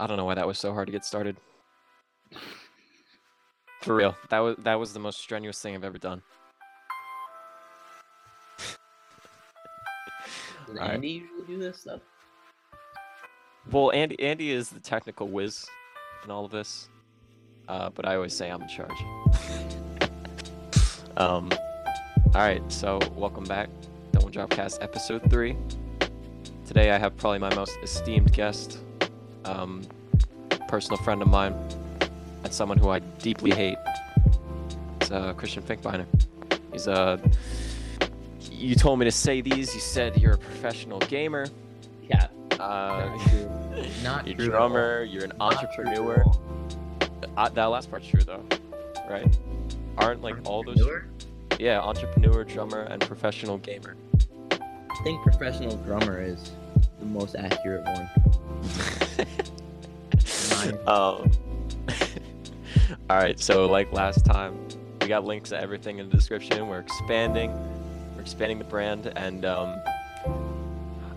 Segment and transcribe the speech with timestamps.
[0.00, 1.36] I don't know why that was so hard to get started.
[3.82, 6.22] For real, that was that was the most strenuous thing I've ever done.
[10.66, 10.94] Does Alright.
[10.94, 12.00] Andy usually do this stuff?
[13.70, 15.66] Well, Andy Andy is the technical whiz
[16.24, 16.88] in all of this,
[17.68, 18.90] uh, but I always say I'm in charge.
[21.18, 21.50] um,
[22.34, 23.68] all right, so welcome back,
[24.12, 25.58] Don't Drop Cast episode three.
[26.64, 28.78] Today I have probably my most esteemed guest,
[29.44, 29.82] um,
[30.70, 31.52] personal friend of mine,
[32.44, 33.76] and someone who I deeply hate.
[35.00, 36.06] It's uh, Christian Finkbeiner.
[36.72, 37.18] He's Uh,
[38.52, 39.74] you told me to say these.
[39.74, 41.46] You said you're a professional gamer.
[42.08, 42.28] Yeah.
[42.60, 43.18] Uh,
[44.04, 45.02] Not you're at drummer.
[45.02, 46.22] You're an Not entrepreneur.
[46.24, 46.40] all.
[47.36, 48.44] Uh, that last part's true though,
[49.08, 49.26] right?
[49.98, 50.80] Aren't like all those?
[51.58, 53.96] Yeah, entrepreneur, drummer, and professional gamer.
[54.52, 56.52] I think professional drummer is
[57.00, 58.08] the most accurate one.
[60.86, 61.30] Um.
[63.10, 64.56] all right, so like last time,
[65.00, 66.68] we got links to everything in the description.
[66.68, 67.52] We're expanding.
[68.14, 69.80] We're expanding the brand, and um,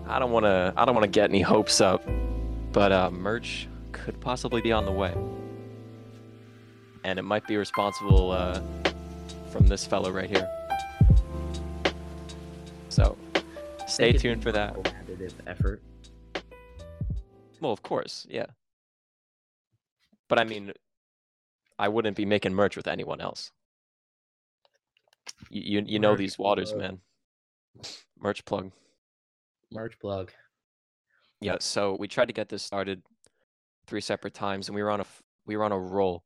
[0.08, 0.72] I don't want to.
[0.76, 2.06] I don't want to get any hopes up,
[2.72, 5.14] but uh, merch could possibly be on the way,
[7.04, 8.60] and it might be responsible uh,
[9.50, 10.48] from this fellow right here.
[12.88, 13.16] So,
[13.86, 14.74] stay tuned for that.
[14.74, 15.82] Collaborative effort.
[17.60, 18.46] Well, of course, yeah.
[20.28, 20.72] But I mean,
[21.78, 23.50] I wouldn't be making merch with anyone else.
[25.50, 26.80] You you, you know Merch these waters, plug.
[26.80, 27.00] man.
[28.18, 28.70] Merch plug.
[29.72, 30.32] Merch plug.
[31.40, 33.02] Yeah, so we tried to get this started
[33.86, 35.06] three separate times, and we were on a
[35.46, 36.24] we were on a roll.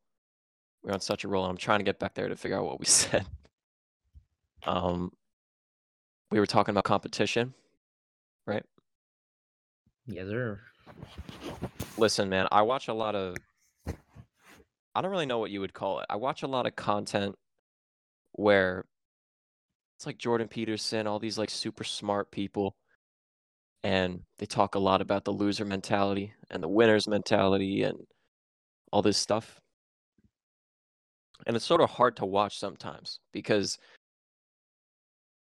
[0.83, 2.59] We were on such a roll, and I'm trying to get back there to figure
[2.59, 3.27] out what we said.
[4.65, 5.13] Um,
[6.31, 7.55] we were talking about competition.
[8.47, 8.65] Right?
[10.07, 10.61] Yes, sir.
[11.97, 13.37] Listen, man, I watch a lot of.
[14.99, 16.07] I don't really know what you would call it.
[16.11, 17.37] I watch a lot of content
[18.33, 18.85] where
[19.97, 22.75] it's like Jordan Peterson, all these like super smart people,
[23.85, 27.97] and they talk a lot about the loser mentality and the winner's mentality and
[28.91, 29.61] all this stuff.
[31.47, 33.79] And it's sort of hard to watch sometimes because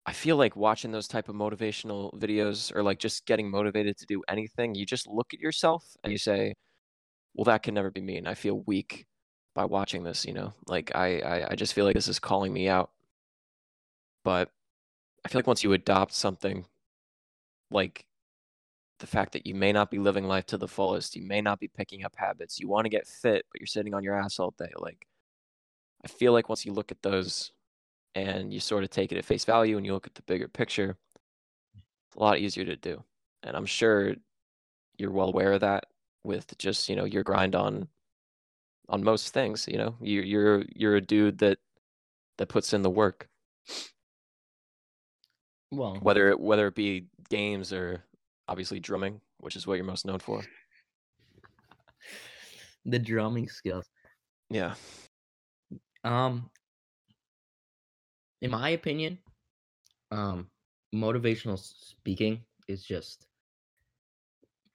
[0.06, 4.06] I feel like watching those type of motivational videos or like just getting motivated to
[4.06, 6.56] do anything, you just look at yourself and you say,
[7.35, 9.06] "Well, that can never be me," and I feel weak
[9.59, 10.25] by watching this.
[10.25, 12.92] You know, like I, I, I just feel like this is calling me out.
[14.24, 14.50] But
[15.25, 16.66] I feel like once you adopt something,
[17.69, 18.06] like
[19.00, 21.59] the fact that you may not be living life to the fullest, you may not
[21.59, 24.40] be picking up habits, you want to get fit, but you're sitting on your ass
[24.40, 24.72] all day.
[24.78, 25.08] Like,
[26.06, 27.52] I feel like once you look at those
[28.16, 30.48] and you sort of take it at face value and you look at the bigger
[30.48, 30.96] picture,
[31.75, 33.03] it's a lot easier to do.
[33.44, 34.16] And I'm sure
[34.98, 35.88] you're well aware of that
[36.24, 37.90] with just, you know, your grind on
[38.89, 39.95] on most things, you know.
[40.01, 41.59] You you're you're a dude that
[42.38, 43.29] that puts in the work,
[45.72, 48.03] Well, whether it whether it be games or
[48.47, 50.44] obviously drumming, which is what you're most known for.
[52.85, 53.85] the drumming skills.
[54.50, 54.75] Yeah.
[56.03, 56.50] Um,
[58.41, 59.19] in my opinion,
[60.11, 60.50] um,
[60.94, 63.27] motivational speaking is just.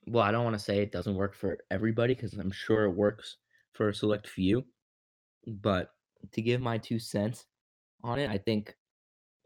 [0.07, 2.91] Well, I don't want to say it doesn't work for everybody because I'm sure it
[2.91, 3.39] works
[3.75, 4.65] for a select few.
[5.47, 5.91] But
[6.33, 7.45] to give my two cents
[8.03, 8.75] on it, I think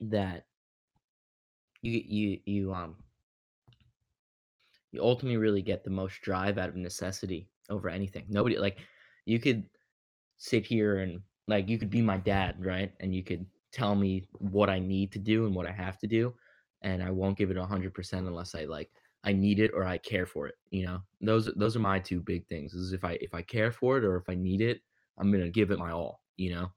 [0.00, 0.44] that
[1.82, 2.96] you you you um
[4.92, 8.24] you ultimately really get the most drive out of necessity over anything.
[8.28, 8.78] Nobody like
[9.26, 9.64] you could
[10.38, 12.92] sit here and like you could be my dad, right?
[13.00, 16.06] And you could tell me what I need to do and what I have to
[16.06, 16.34] do,
[16.82, 18.90] and I won't give it a hundred percent unless I like
[19.24, 20.54] I need it or I care for it.
[20.70, 22.74] You know, those those are my two big things.
[22.74, 24.80] Is if I if I care for it or if I need it,
[25.18, 26.22] I'm gonna give it my all.
[26.36, 26.72] You know,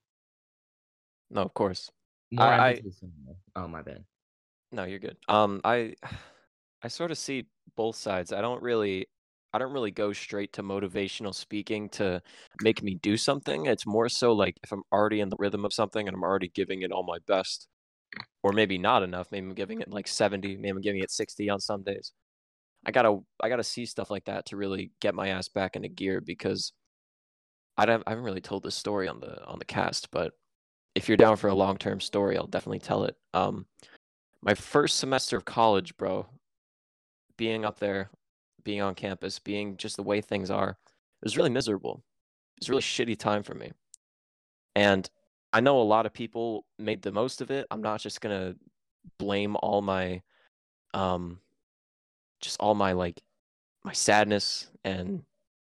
[1.30, 1.92] No, of course.
[2.32, 4.06] more I- I- emphasis on the- oh my bad.
[4.72, 5.18] No, you're good.
[5.28, 5.96] Um, I
[6.84, 8.34] I sort of see both sides.
[8.34, 9.08] I don't really
[9.54, 12.22] I don't really go straight to motivational speaking to
[12.62, 13.66] make me do something.
[13.66, 16.48] It's more so like if I'm already in the rhythm of something and I'm already
[16.50, 17.68] giving it all my best,
[18.44, 19.32] or maybe not enough.
[19.32, 22.14] Maybe I'm giving it like 70, maybe I'm giving it 60 on some days.
[22.86, 25.90] I gotta I gotta see stuff like that to really get my ass back into
[25.90, 26.74] gear because
[27.78, 30.34] I don't I haven't really told this story on the on the cast, but
[30.96, 33.16] if you're down for a long term story, I'll definitely tell it.
[33.34, 33.66] Um
[34.42, 36.26] my first semester of college, bro,
[37.38, 38.10] being up there,
[38.64, 42.04] being on campus, being just the way things are, it was really miserable.
[42.58, 43.72] It was really shitty time for me.
[44.76, 45.08] And
[45.54, 47.68] I know a lot of people made the most of it.
[47.70, 48.56] I'm not just gonna
[49.20, 50.22] blame all my
[50.94, 51.40] um
[52.42, 53.22] just all my like
[53.84, 55.24] my sadness and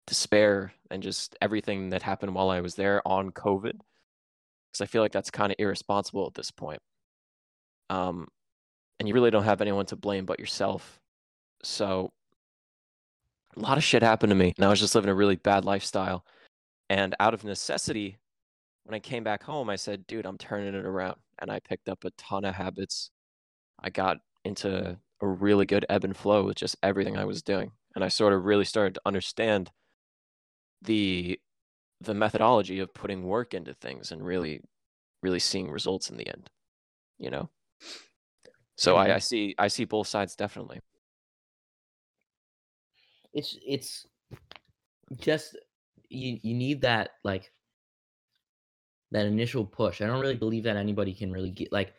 [0.06, 3.72] despair and just everything that happened while I was there on COVID.
[3.72, 6.80] Because I feel like that's kind of irresponsible at this point.
[7.90, 8.28] Um,
[8.98, 11.00] and you really don't have anyone to blame but yourself.
[11.62, 12.12] So
[13.56, 15.64] a lot of shit happened to me, and I was just living a really bad
[15.64, 16.24] lifestyle.
[16.88, 18.16] And out of necessity,
[18.84, 21.16] when I came back home, I said, dude, I'm turning it around.
[21.40, 23.10] And I picked up a ton of habits.
[23.82, 27.72] I got into a really good ebb and flow with just everything I was doing.
[27.94, 29.70] And I sort of really started to understand
[30.82, 31.38] the
[32.00, 34.62] the methodology of putting work into things and really
[35.22, 36.48] really seeing results in the end.
[37.18, 37.50] You know?
[38.76, 39.16] So I, mm-hmm.
[39.16, 40.80] I see I see both sides definitely.
[43.34, 44.06] It's it's
[45.18, 45.56] just
[46.08, 47.52] you you need that like
[49.10, 50.00] that initial push.
[50.00, 51.92] I don't really believe that anybody can really get like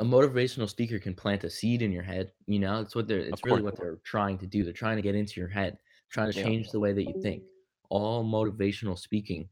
[0.00, 2.32] a motivational speaker can plant a seed in your head.
[2.46, 4.64] You know, it's what they're it's really what they're trying to do.
[4.64, 5.78] They're trying to get into your head,
[6.10, 6.44] trying to Yeah.
[6.44, 7.44] change the way that you think.
[7.90, 9.48] All motivational speaking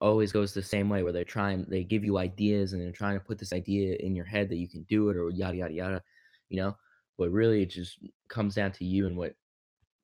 [0.00, 3.18] always goes the same way where they're trying they give you ideas and they're trying
[3.18, 5.74] to put this idea in your head that you can do it or yada yada
[5.74, 6.02] yada,
[6.48, 6.76] you know?
[7.18, 7.98] But really it just
[8.28, 9.36] comes down to you and what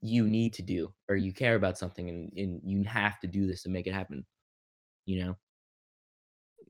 [0.03, 3.47] you need to do or you care about something and, and you have to do
[3.47, 4.27] this to make it happen.
[5.07, 5.39] You know?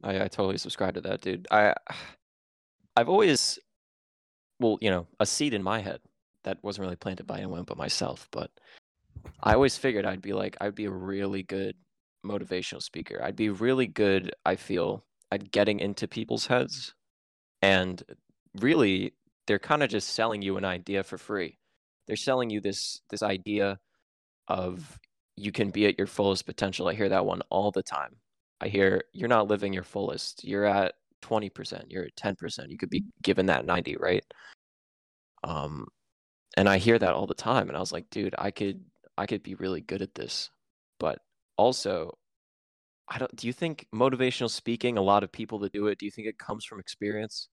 [0.02, 1.48] I, I totally subscribe to that, dude.
[1.50, 1.74] I
[2.98, 3.60] I've always
[4.58, 6.00] well, you know, a seed in my head
[6.42, 8.50] that wasn't really planted by anyone but myself, but
[9.40, 11.76] I always figured I'd be like I'd be a really good
[12.26, 13.20] motivational speaker.
[13.22, 16.94] I'd be really good, I feel, at getting into people's heads.
[17.62, 18.02] And
[18.60, 19.14] really,
[19.46, 21.56] they're kind of just selling you an idea for free.
[22.08, 23.78] They're selling you this this idea
[24.48, 24.98] of
[25.36, 26.88] you can be at your fullest potential.
[26.88, 28.16] I hear that one all the time.
[28.60, 30.42] I hear you're not living your fullest.
[30.42, 32.70] You're at 20%, you're at 10%.
[32.70, 34.24] You could be given that 90, right?
[35.44, 35.86] Um
[36.56, 38.82] and I hear that all the time and I was like, dude, I could
[39.16, 40.50] I could be really good at this.
[40.98, 41.20] But
[41.56, 42.18] also
[43.08, 46.06] I don't do you think motivational speaking, a lot of people that do it, do
[46.06, 47.48] you think it comes from experience?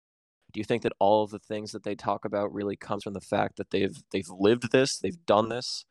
[0.54, 3.14] Do you think that all of the things that they talk about really comes from
[3.14, 5.86] the fact that they've they've lived this, they've done this,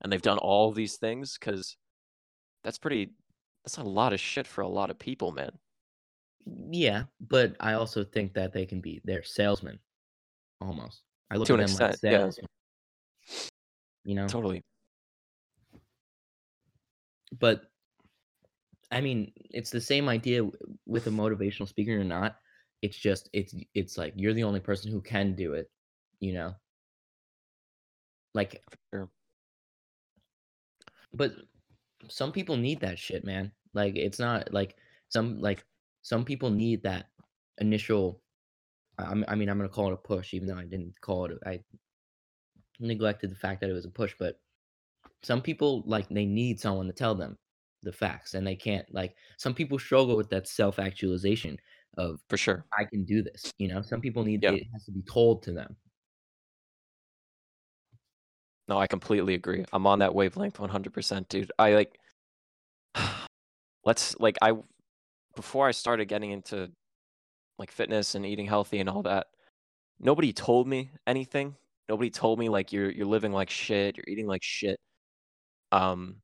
[0.00, 1.36] and they've done all these things?
[1.38, 1.76] Because
[2.64, 3.10] that's pretty
[3.64, 5.52] that's a lot of shit for a lot of people, man.
[6.70, 9.78] Yeah, but I also think that they can be they're salesmen
[10.60, 11.02] almost.
[11.30, 12.46] I look To at them like extent, yeah.
[14.04, 14.26] You know?
[14.26, 14.62] Totally.
[17.38, 17.62] But
[18.90, 20.42] I mean, it's the same idea
[20.86, 22.36] with a motivational speaker or not.
[22.80, 25.70] It's just it's it's like you're the only person who can do it,
[26.20, 26.54] you know?
[28.34, 28.62] Like
[28.94, 29.10] Sure.
[31.12, 31.32] but
[32.08, 33.52] some people need that shit, man.
[33.74, 34.76] Like it's not like
[35.08, 35.64] some like
[36.08, 37.10] some people need that
[37.58, 38.22] initial
[38.98, 41.38] I mean, I'm going to call it a push even though I didn't call it
[41.46, 41.60] I
[42.80, 44.40] neglected the fact that it was a push, but
[45.22, 47.36] some people like they need someone to tell them
[47.82, 51.56] the facts and they can't like some people struggle with that self-actualization
[51.96, 52.64] of For sure.
[52.78, 53.82] I can do this, you know?
[53.82, 54.52] Some people need Yeah.
[54.52, 55.76] it has to be told to them.
[58.68, 59.64] No, I completely agree.
[59.72, 61.50] I'm on that wavelength 100%, dude.
[61.58, 61.98] I like
[63.84, 64.52] let's like I
[65.38, 66.68] before I started getting into
[67.60, 69.28] like fitness and eating healthy and all that,
[70.00, 71.54] nobody told me anything.
[71.88, 74.80] Nobody told me like you're you're living like shit, you're eating like shit.
[75.72, 76.16] Um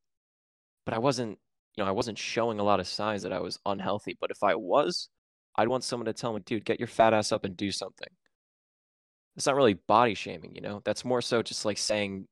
[0.86, 1.38] but I wasn't,
[1.76, 4.42] you know, I wasn't showing a lot of signs that I was unhealthy, but if
[4.42, 5.08] I was,
[5.56, 8.08] I'd want someone to tell me, "Dude, get your fat ass up and do something."
[9.36, 10.80] It's not really body shaming, you know?
[10.84, 12.26] That's more so just like saying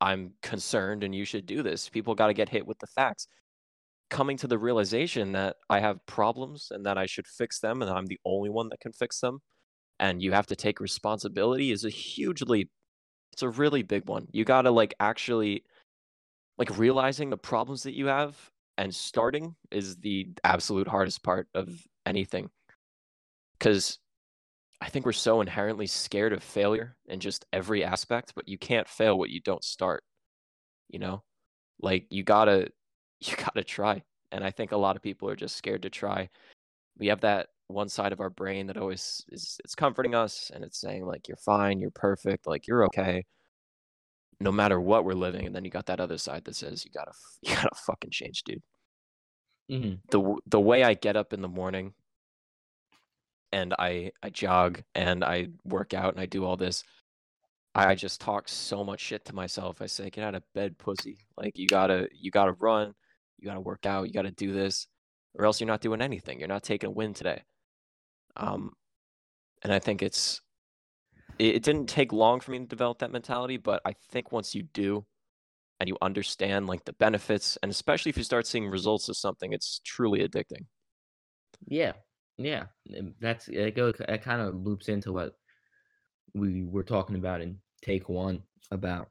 [0.00, 1.88] I'm concerned and you should do this.
[1.88, 3.28] People got to get hit with the facts.
[4.12, 7.90] Coming to the realization that I have problems and that I should fix them and
[7.90, 9.40] I'm the only one that can fix them
[9.98, 12.70] and you have to take responsibility is a huge leap.
[13.32, 14.26] It's a really big one.
[14.30, 15.64] You got to like actually
[16.58, 18.36] like realizing the problems that you have
[18.76, 21.70] and starting is the absolute hardest part of
[22.04, 22.50] anything.
[23.60, 23.98] Cuz
[24.82, 28.88] I think we're so inherently scared of failure in just every aspect, but you can't
[28.88, 30.04] fail what you don't start.
[30.90, 31.22] You know?
[31.80, 32.72] Like you gotta
[33.22, 34.02] you gotta try.
[34.32, 36.30] And I think a lot of people are just scared to try.
[36.98, 40.64] We have that one side of our brain that always is it's comforting us and
[40.64, 43.24] it's saying like you're fine, you're perfect, like you're okay.
[44.40, 46.90] No matter what we're living, and then you got that other side that says you
[46.90, 47.12] gotta
[47.42, 48.62] you gotta fucking change, dude.
[49.68, 51.94] hmm the the way I get up in the morning
[53.52, 56.84] and I I jog and I work out and I do all this,
[57.74, 59.82] I just talk so much shit to myself.
[59.82, 61.18] I say, "Get out of bed, pussy!
[61.36, 62.94] Like you gotta you gotta run,
[63.42, 64.86] you gotta work out, you gotta do this,
[65.34, 66.38] or else you're not doing anything.
[66.38, 67.42] You're not taking a win today."
[68.36, 68.72] Um,
[69.62, 70.42] and I think it's
[71.38, 74.54] it, it didn't take long for me to develop that mentality, but I think once
[74.54, 75.06] you do,
[75.80, 79.52] and you understand like the benefits and especially if you start seeing results of something
[79.52, 80.66] it's truly addicting
[81.66, 81.92] Yeah,
[82.38, 82.66] yeah.
[83.20, 83.74] That's it.
[83.74, 85.34] Goes it kind of loops into what
[86.34, 89.10] we were talking about in take one about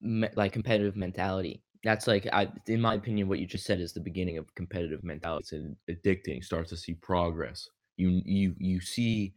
[0.00, 1.63] me- like competitive mentality.
[1.84, 5.04] That's like I, in my opinion, what you just said is the beginning of competitive
[5.04, 5.44] mentality.
[5.86, 6.42] It's addicting.
[6.42, 7.68] Start to see progress.
[7.96, 9.34] You you you see,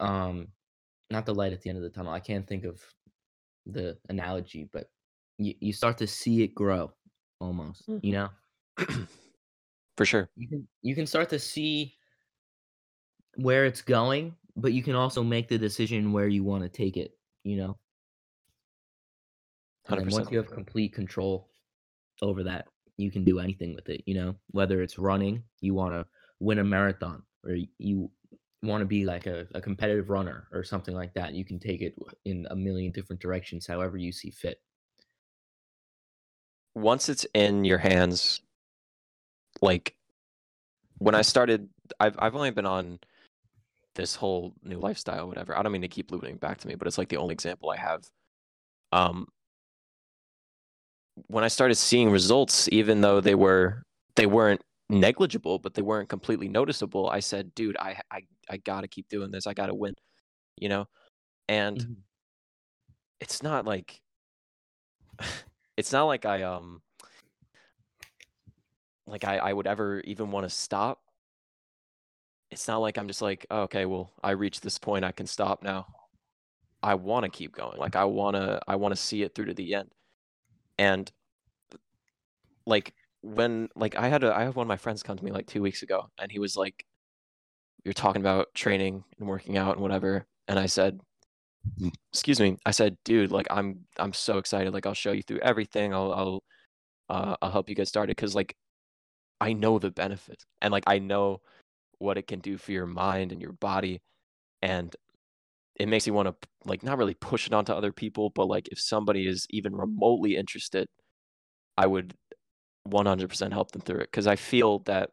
[0.00, 0.48] um,
[1.10, 2.12] not the light at the end of the tunnel.
[2.12, 2.82] I can't think of
[3.64, 4.90] the analogy, but
[5.38, 6.92] you you start to see it grow
[7.40, 7.88] almost.
[8.02, 8.28] You know.
[9.96, 11.94] for sure you can you can start to see
[13.36, 16.96] where it's going, but you can also make the decision where you want to take
[16.96, 17.78] it, you know.
[19.88, 21.48] And once 100% you have complete control
[22.22, 22.66] over that,
[22.96, 24.34] you can do anything with it, you know.
[24.50, 26.06] Whether it's running, you want to
[26.40, 28.10] win a marathon, or you
[28.62, 31.34] want to be like a, a competitive runner or something like that.
[31.34, 34.60] You can take it in a million different directions, however you see fit.
[36.76, 38.42] once it's in your hands
[39.62, 39.96] like
[40.98, 42.98] when i started i've i've only been on
[43.94, 46.86] this whole new lifestyle whatever i don't mean to keep looping back to me but
[46.86, 48.04] it's like the only example i have
[48.92, 49.26] um
[51.28, 53.82] when i started seeing results even though they were
[54.16, 58.20] they weren't negligible but they weren't completely noticeable i said dude i i,
[58.50, 59.94] I gotta keep doing this i gotta win
[60.56, 60.86] you know
[61.48, 61.96] and Mhm.
[63.20, 64.00] it's not like
[65.76, 66.82] it's not like I um
[69.06, 71.00] like I, I would ever even want to stop.
[72.50, 75.26] It's not like I'm just like, oh, okay, well, I reached this point, I can
[75.26, 75.86] stop now.
[76.82, 77.78] I want to keep going.
[77.78, 79.90] Like I want to I want to see it through to the end.
[80.78, 81.10] And
[82.66, 85.32] like when like I had a I had one of my friends come to me
[85.32, 86.84] like 2 weeks ago and he was like
[87.84, 91.00] you're talking about training and working out and whatever and I said
[92.12, 95.40] excuse me I said dude like I'm I'm so excited like I'll show you through
[95.40, 96.42] everything I'll I'll
[97.08, 98.56] uh, I'll help you get started because like
[99.40, 101.40] I know the benefits and like I know
[101.98, 104.00] what it can do for your mind and your body
[104.62, 104.94] and
[105.78, 108.68] it makes you want to like not really push it onto other people but like
[108.72, 110.88] if somebody is even remotely interested
[111.78, 112.14] I would
[112.88, 115.10] 100% help them through it because I feel that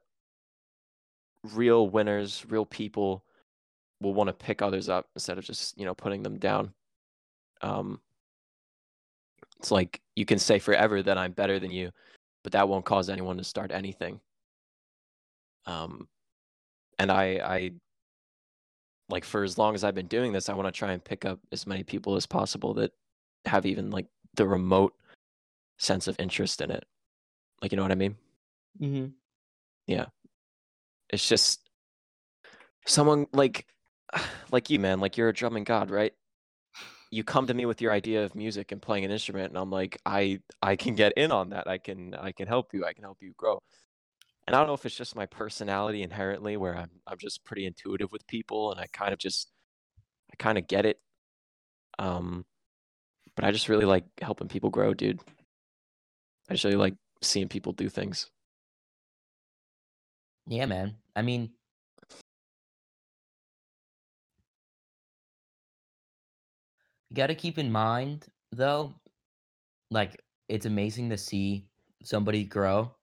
[1.54, 3.26] real winners real people
[4.02, 6.74] will want to pick others up instead of just you know putting them down.
[7.62, 8.02] Um
[9.60, 11.92] it's like you can say forever that I'm better than you
[12.44, 14.20] but that won't cause anyone to start anything.
[15.66, 16.08] Um
[17.00, 17.72] and i i
[19.10, 21.26] like for as long as i've been doing this i want to try and pick
[21.26, 22.92] up as many people as possible that
[23.46, 24.94] have even like the remote
[25.78, 26.86] sense of interest in it.
[27.62, 28.16] Like you know what i mean?
[28.82, 29.08] Mm-hmm.
[29.88, 30.06] Yeah.
[31.10, 31.70] It's just
[32.86, 33.68] someone like
[34.52, 36.14] like you man like you're a drumming god right?
[37.12, 39.70] You come to me with your idea of music and playing an instrument and i'm
[39.70, 41.68] like i i can get in on that.
[41.68, 42.86] I can i can help you.
[42.86, 43.62] I can help you grow
[44.48, 47.66] and i don't know if it's just my personality inherently where i'm i'm just pretty
[47.66, 49.52] intuitive with people and i kind of just
[50.32, 51.00] i kind of get it
[52.00, 52.46] um
[53.36, 55.22] but i just really like helping people grow dude
[56.50, 58.30] i just really like seeing people do things
[60.48, 60.98] Yeah, man.
[61.16, 61.54] I mean,
[67.10, 68.94] you got to keep in mind, though,
[69.92, 71.68] like, it's amazing to see
[72.04, 72.96] somebody grow.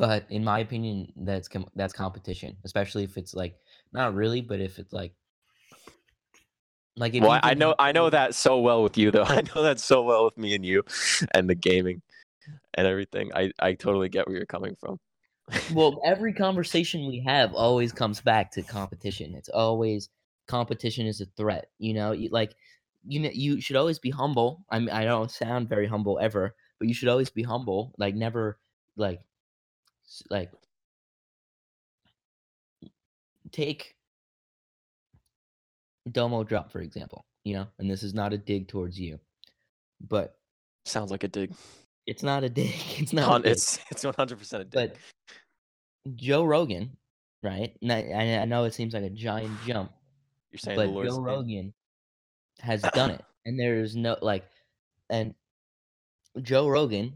[0.00, 3.56] But in my opinion, that's com- that's competition, especially if it's like
[3.92, 5.12] not really, but if it's like
[6.96, 9.24] like well, you I, know I know that so well with you though.
[9.28, 10.84] I know that so well with me and you
[11.32, 12.00] and the gaming
[12.72, 13.30] and everything.
[13.34, 14.98] I I totally get where you're coming from.
[15.74, 19.34] well, every conversation we have always comes back to competition.
[19.34, 20.08] It's always
[20.48, 21.66] competition is a threat.
[21.78, 22.54] You know, you, like
[23.06, 24.64] you know, you should always be humble.
[24.70, 27.92] I mean, I don't sound very humble ever, but you should always be humble.
[27.98, 28.58] Like never,
[28.96, 29.20] like,
[30.30, 30.50] like
[33.52, 33.94] take
[36.10, 37.24] Domo drop for example.
[37.44, 39.18] You know, and this is not a dig towards you,
[40.00, 40.36] but
[40.84, 41.52] Sounds like a dig.
[42.06, 42.74] it's not a dig.
[42.98, 43.40] It's not.
[43.40, 43.52] a dig.
[43.52, 44.72] It's it's 100 percent a dig.
[44.72, 46.96] but Joe Rogan,
[47.42, 47.76] right?
[47.82, 49.92] And I, I know it seems like a giant jump,
[50.50, 51.24] you're saying the but Joe name.
[51.24, 51.74] Rogan
[52.60, 54.44] has done it, and there's no like,
[55.10, 55.34] and
[56.42, 57.14] Joe Rogan,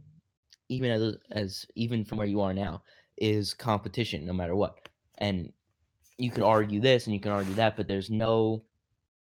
[0.74, 2.82] even as as even from where you are now,
[3.16, 4.88] is competition no matter what,
[5.18, 5.52] and
[6.18, 8.62] you could argue this and you can argue that, but there's no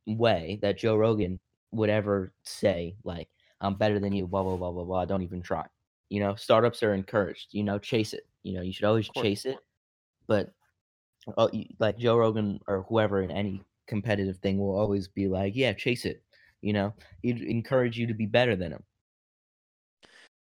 [0.06, 1.38] way that Joe Rogan
[1.72, 3.28] would ever say like
[3.60, 5.04] I'm better than you, blah blah blah blah blah.
[5.04, 5.66] Don't even try.
[6.10, 7.48] You know, startups are encouraged.
[7.52, 8.26] You know, chase it.
[8.42, 9.58] You know, you should always chase it,
[10.26, 10.52] but
[11.36, 11.48] uh,
[11.78, 16.04] like Joe Rogan or whoever in any competitive thing will always be like, yeah, chase
[16.04, 16.22] it.
[16.60, 18.82] You know, he'd encourage you to be better than him.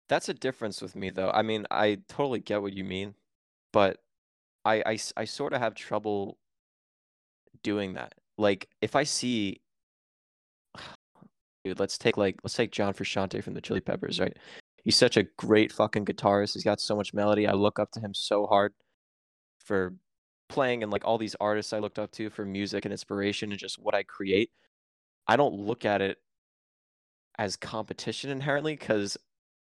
[0.08, 1.30] That's a difference with me, though.
[1.30, 3.14] I mean, I totally get what you mean,
[3.72, 3.98] but
[4.64, 6.38] I, I, I sort of have trouble
[7.62, 8.14] doing that.
[8.36, 9.60] Like, if I see,
[11.64, 14.36] dude, let's take like let's take John Frusciante from the Chili Peppers, right?
[14.84, 16.54] He's such a great fucking guitarist.
[16.54, 17.46] He's got so much melody.
[17.46, 18.74] I look up to him so hard
[19.58, 19.94] for
[20.50, 23.58] playing and like all these artists I looked up to for music and inspiration and
[23.58, 24.50] just what I create.
[25.26, 26.18] I don't look at it
[27.38, 29.16] as competition inherently because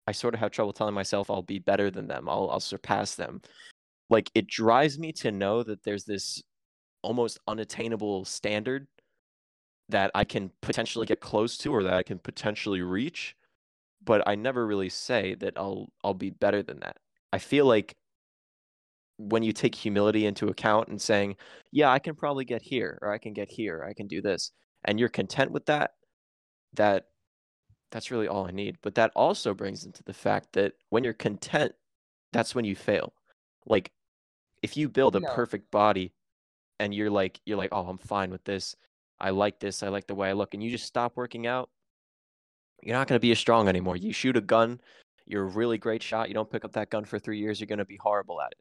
[0.07, 2.29] I sort of have trouble telling myself I'll be better than them.
[2.29, 3.41] I'll I'll surpass them.
[4.09, 6.43] Like it drives me to know that there's this
[7.03, 8.87] almost unattainable standard
[9.89, 13.35] that I can potentially get close to or that I can potentially reach,
[14.03, 16.97] but I never really say that I'll I'll be better than that.
[17.33, 17.95] I feel like
[19.17, 21.35] when you take humility into account and saying,
[21.71, 24.51] "Yeah, I can probably get here or I can get here, I can do this."
[24.85, 25.91] And you're content with that,
[26.75, 27.07] that
[27.91, 28.77] that's really all I need.
[28.81, 31.73] But that also brings into the fact that when you're content,
[32.33, 33.13] that's when you fail.
[33.65, 33.91] Like
[34.63, 35.33] if you build a No.
[35.35, 36.13] perfect body
[36.79, 38.75] and you're like you're like, "Oh, I'm fine with this.
[39.19, 39.83] I like this.
[39.83, 41.69] I like the way I look." And you just stop working out,
[42.81, 43.97] you're not going to be as strong anymore.
[43.97, 44.79] You shoot a gun,
[45.25, 46.27] you're a really great shot.
[46.29, 48.51] You don't pick up that gun for 3 years, you're going to be horrible at
[48.51, 48.59] it.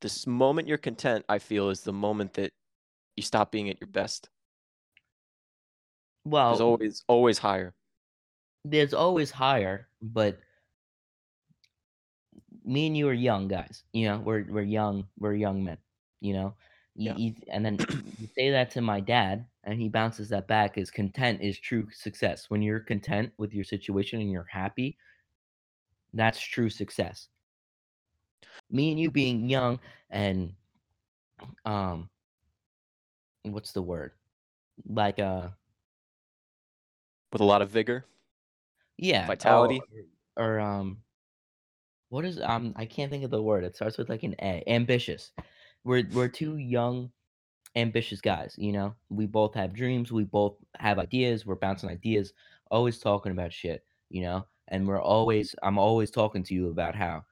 [0.00, 2.52] This moment you're content, I feel, is the moment that
[3.16, 4.28] you stop being at your best.
[6.24, 7.74] Well, always always higher.
[8.64, 10.38] There's always higher, but
[12.64, 13.84] me and you are young guys.
[13.92, 15.78] You know, we're we're young, we're young men.
[16.20, 16.54] You know,
[16.94, 17.16] you, Yeah.
[17.16, 17.78] you, and then
[18.18, 21.88] you say that to my dad, and he bounces that back Is content is true
[21.92, 22.50] success.
[22.50, 24.98] When you're content with your situation and you're happy,
[26.14, 27.28] that's true success.
[28.70, 29.78] Me and you being young
[30.10, 30.54] and
[31.64, 32.08] um,
[33.44, 34.12] what's the word?
[34.88, 35.48] Like uh,
[37.32, 38.06] With a lot of vigor.
[39.00, 39.80] Yeah, Vitality?
[40.36, 40.98] or, or um,
[42.10, 42.74] what is um?
[42.76, 43.64] I can't think of the word.
[43.64, 44.62] It starts with like an A.
[44.66, 45.32] Ambitious.
[45.84, 47.10] We're we're two young
[47.76, 48.94] ambitious guys, you know?
[49.08, 52.32] We both have dreams, we both have ideas, we're bouncing ideas,
[52.70, 54.46] always talking about shit, you know?
[54.68, 57.24] And we're always I'm always talking to you about how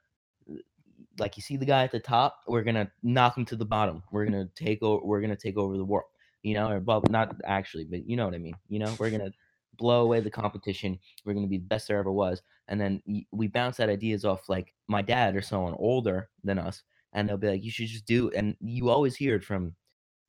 [1.18, 4.02] like you see the guy at the top, we're gonna knock him to the bottom.
[4.11, 6.07] We're gonna take over we're gonna take over the world.
[6.42, 8.54] You know, or well not actually, but you know what I mean.
[8.68, 9.33] You know, we're gonna
[9.79, 10.99] blow away the competition.
[11.25, 12.43] We're gonna be the best there ever was.
[12.69, 16.83] And then we bounce that ideas off like my dad or someone older than us,
[17.12, 19.75] and they'll be like, "You should just do." And you always hear it from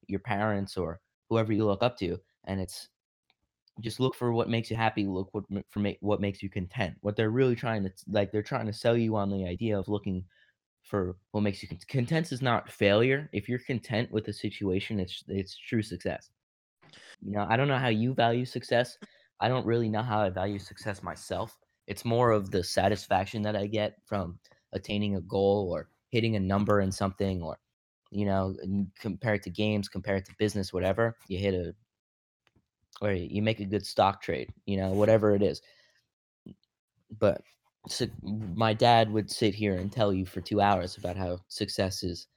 [0.08, 2.90] your parents or whoever you look up to and it's
[3.82, 6.96] just look for what makes you happy look what for ma- what makes you content
[7.02, 9.88] what they're really trying to like they're trying to sell you on the idea of
[9.88, 10.24] looking
[10.84, 15.00] for what makes you con- content is not failure if you're content with a situation
[15.00, 16.32] it's it's true success
[17.22, 18.98] you know i don't know how you value success
[19.39, 21.58] i don't really know how i value success myself.
[21.88, 24.39] It's more of the satisfaction that i get from
[24.73, 27.60] attaining a goal or hitting a number in something or
[28.12, 28.56] you know
[28.99, 31.73] compare it to games compare it to business whatever you hit a
[33.02, 35.62] or you make a good stock trade you know whatever it is.
[37.17, 37.41] But
[37.88, 42.04] so my dad would sit here and tell you for two hours about how success
[42.04, 42.28] is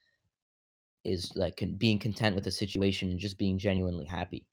[1.04, 4.46] is like being content with a situation and just being genuinely happy.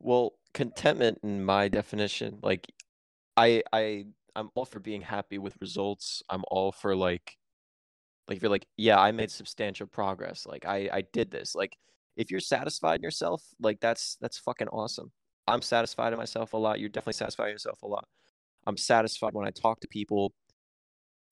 [0.00, 2.72] Well, contentment in my definition, like
[3.36, 6.22] I I I'm all for being happy with results.
[6.30, 7.36] I'm all for like
[8.28, 10.46] like if you're like, yeah, I made substantial progress.
[10.46, 11.54] Like I I did this.
[11.54, 11.76] Like
[12.16, 15.12] if you're satisfied in yourself, like that's that's fucking awesome.
[15.46, 16.80] I'm satisfied in myself a lot.
[16.80, 18.06] You're definitely satisfied in yourself a lot.
[18.66, 20.32] I'm satisfied when I talk to people,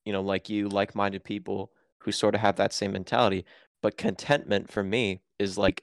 [0.04, 3.46] you know, like you, like-minded people who sort of have that same mentality.
[3.80, 5.82] But contentment for me is like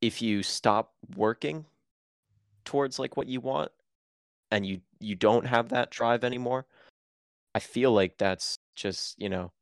[0.00, 1.66] if you stop working
[2.64, 3.70] towards like what you want
[4.50, 6.66] and you you don't have that drive anymore,
[7.54, 9.52] I feel like that's just, you know,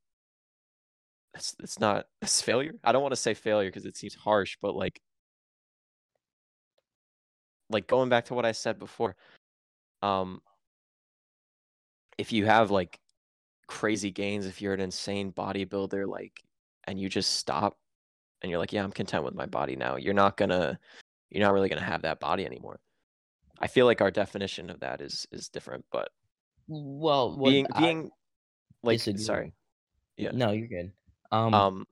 [1.35, 2.75] it's it's not it's failure.
[2.85, 5.01] I don't want to say failure because it seems harsh, but like
[7.71, 9.17] like going back to what I said before,
[10.03, 10.41] um
[12.19, 13.01] if you have like
[13.69, 16.43] crazy gains, if you're an insane bodybuilder, like
[16.85, 17.79] and you just stop
[18.43, 19.97] and you're like, yeah, I'm content with my body now.
[19.97, 20.79] You're not gonna
[21.31, 22.81] you're not really gonna have that body anymore.
[23.61, 26.11] I feel like our definition of that is is different, but
[26.69, 28.11] well what being I being
[28.83, 29.23] like disagree.
[29.23, 29.53] sorry.
[30.17, 30.31] Yeah.
[30.33, 30.93] no you're good
[31.33, 31.87] um, Um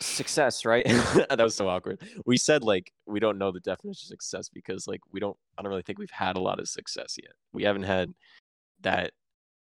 [0.00, 0.84] success, right?
[1.28, 2.00] that was so awkward.
[2.26, 5.62] We said like we don't know the definition of success because like we don't I
[5.62, 7.32] don't really think we've had a lot of success yet.
[7.52, 8.12] We haven't had
[8.80, 9.12] that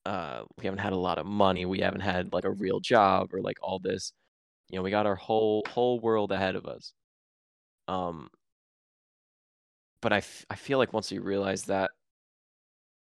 [0.05, 1.65] uh we haven't had a lot of money.
[1.65, 4.13] We haven't had like a real job or like all this.
[4.69, 6.93] You know, we got our whole whole world ahead of us.
[7.87, 8.29] Um
[10.05, 11.89] but I, f- I feel like once you realize that,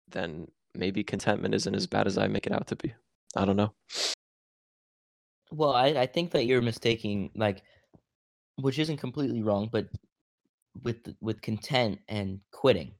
[0.08, 2.94] then maybe contentment isn't as bad as I make it out to be.
[3.36, 3.74] I don't know.
[5.52, 7.64] Well, I, I think that you're mistaking like
[8.58, 9.88] which isn't completely wrong, but
[10.84, 12.92] with with content and quitting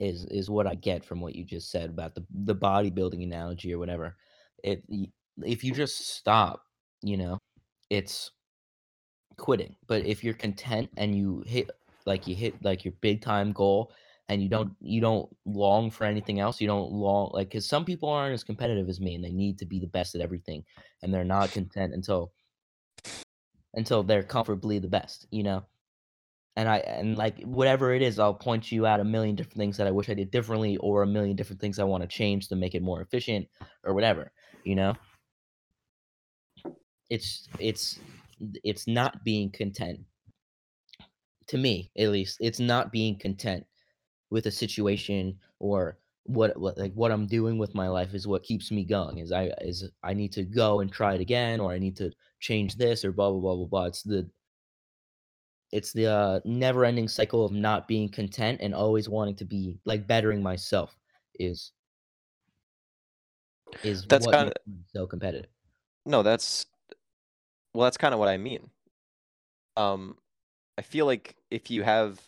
[0.00, 3.74] is is what I get from what you just said about the the bodybuilding analogy
[3.74, 4.16] or whatever.
[4.62, 4.80] If
[5.42, 6.62] if you just stop,
[7.02, 7.36] you know,
[7.90, 8.30] it's
[9.36, 9.76] quitting.
[9.86, 11.68] But if you're content and you hit
[12.06, 13.92] like you hit like your big time goal
[14.28, 14.64] and you mm-hmm.
[14.64, 18.34] don't you don't long for anything else, you don't long like cuz some people aren't
[18.34, 20.64] as competitive as me and they need to be the best at everything
[21.02, 22.32] and they're not content until
[23.74, 25.64] until they're comfortably the best, you know.
[26.56, 29.76] And I and like whatever it is, I'll point you out a million different things
[29.76, 32.48] that I wish I did differently, or a million different things I want to change
[32.48, 33.48] to make it more efficient,
[33.82, 34.30] or whatever.
[34.62, 34.94] You know,
[37.10, 37.98] it's it's
[38.62, 40.00] it's not being content.
[41.48, 43.66] To me, at least, it's not being content
[44.30, 48.42] with a situation or what, what like what I'm doing with my life is what
[48.42, 49.18] keeps me going.
[49.18, 52.10] Is I is I need to go and try it again, or I need to
[52.40, 53.84] change this, or blah blah blah blah blah.
[53.86, 54.28] It's the
[55.72, 60.06] it's the uh, never-ending cycle of not being content and always wanting to be like
[60.06, 60.96] bettering myself
[61.40, 61.72] is
[63.82, 64.52] is That's what kinda-
[64.92, 65.50] so competitive.
[66.06, 66.66] No, that's
[67.74, 68.70] well, that's kind of what I mean.
[69.76, 70.16] Um,
[70.78, 72.20] I feel like if you have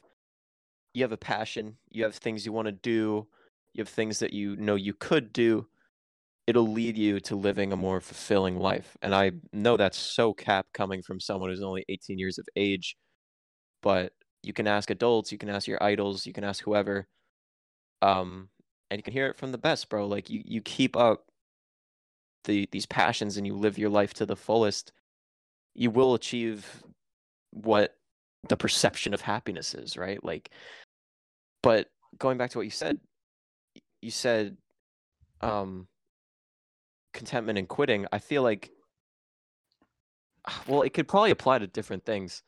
[0.94, 3.26] you have a passion, you have things you want to do,
[3.74, 5.66] you have things that you know you could do,
[6.46, 8.96] it'll lead you to living a more fulfilling life.
[9.02, 12.96] And I know that's so cap coming from someone who's only 18 years of age,
[13.82, 17.08] but you can ask adults, you can ask your idols, you can ask whoever.
[18.02, 18.50] Um,
[18.90, 20.06] and you can hear it from the best, bro.
[20.06, 21.26] Like you you keep up
[22.44, 24.92] the these passions and you live your life to the fullest,
[25.74, 26.82] you will achieve
[27.50, 27.96] what
[28.48, 30.22] the perception of happiness is, right?
[30.24, 30.50] Like
[31.62, 32.98] but going back to what you said,
[34.02, 34.56] you said
[35.40, 35.88] um
[37.12, 38.06] contentment and quitting.
[38.12, 38.70] I feel like
[40.68, 42.42] well, it could probably apply to different things.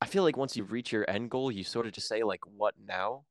[0.00, 2.40] I feel like once you reach your end goal, you sort of just say like
[2.46, 3.24] what now?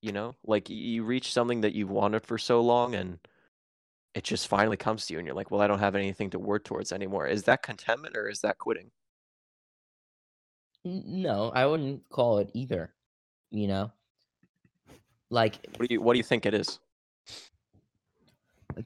[0.00, 0.36] You know?
[0.44, 3.18] Like you reach something that you've wanted for so long and
[4.14, 6.38] it just finally comes to you and you're like, "Well, I don't have anything to
[6.38, 8.90] work towards anymore." Is that contentment or is that quitting?
[10.84, 12.94] No, I wouldn't call it either.
[13.50, 13.92] You know,
[15.30, 16.78] like What do you what do you think it is?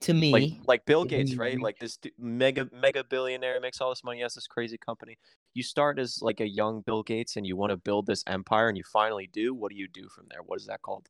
[0.01, 1.61] to me, like like Bill Gates, right?
[1.61, 5.19] Like this mega mega billionaire makes all this money, has this crazy company.
[5.55, 8.69] You start as like a young Bill Gates and you want to build this empire
[8.69, 9.55] and you finally do.
[9.55, 10.43] What do you do from there?
[10.43, 11.09] What is that called?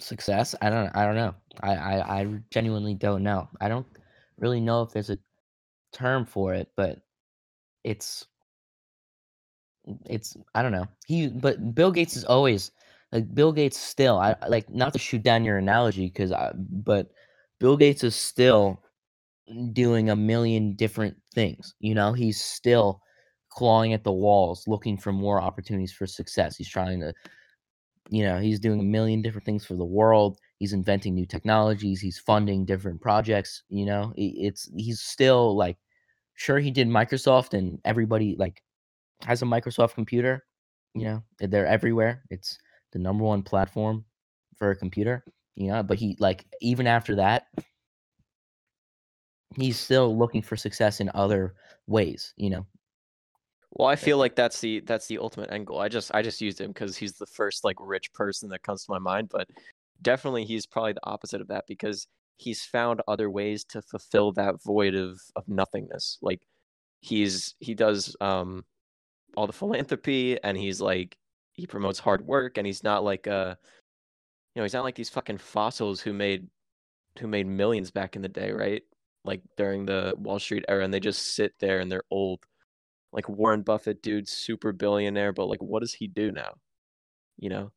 [0.00, 0.54] success.
[0.60, 0.94] I don't.
[0.94, 1.34] I don't know.
[1.60, 3.48] I, I I genuinely don't know.
[3.60, 3.86] I don't
[4.38, 5.18] really know if there's a
[5.92, 7.00] term for it, but
[7.86, 8.26] it's
[10.06, 10.86] it's I don't know.
[11.06, 12.72] He but Bill Gates is always
[13.12, 14.18] like Bill Gates still.
[14.18, 17.10] I like not to shoot down your analogy because I but
[17.60, 18.82] Bill Gates is still
[19.72, 21.74] doing a million different things.
[21.78, 23.00] You know, he's still
[23.50, 26.56] clawing at the walls looking for more opportunities for success.
[26.56, 27.14] He's trying to
[28.08, 30.38] you know, he's doing a million different things for the world.
[30.58, 32.00] He's inventing new technologies.
[32.00, 33.62] He's funding different projects.
[33.68, 35.76] You know, it's he's still like,
[36.36, 38.62] sure, he did Microsoft, and everybody like
[39.22, 40.44] has a Microsoft computer.
[40.94, 42.22] You know, they're everywhere.
[42.30, 42.58] It's
[42.92, 44.04] the number one platform
[44.58, 45.24] for a computer.
[45.56, 47.46] You know, but he like even after that,
[49.56, 51.54] he's still looking for success in other
[51.86, 52.32] ways.
[52.36, 52.66] You know,
[53.72, 55.80] Well, I feel like that's the that's the ultimate end goal.
[55.80, 58.84] I just I just used him because he's the first like rich person that comes
[58.84, 59.48] to my mind, but
[60.02, 64.62] definitely he's probably the opposite of that because he's found other ways to fulfill that
[64.62, 66.18] void of of nothingness.
[66.22, 66.40] Like
[67.00, 68.64] he's he does um
[69.36, 71.16] all the philanthropy and he's like
[71.52, 73.54] he promotes hard work and he's not like uh
[74.54, 76.48] you know, he's not like these fucking fossils who made
[77.18, 78.82] who made millions back in the day, right?
[79.24, 82.46] Like during the Wall Street era and they just sit there and they're old
[83.12, 86.54] like Warren Buffett, dude, super billionaire, but like, what does he do now?
[87.38, 87.72] You know.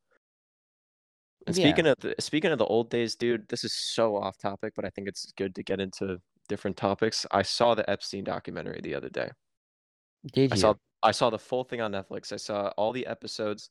[1.49, 1.63] And Yeah.
[1.63, 4.85] speaking of the, speaking of the old days, dude, this is so off topic, but
[4.85, 7.25] I think it's good to get into different topics.
[7.31, 9.29] I saw the Epstein documentary the other day.
[10.31, 10.61] did I you?
[10.61, 12.31] saw I saw the full thing on Netflix.
[12.33, 13.69] I saw all the episodes,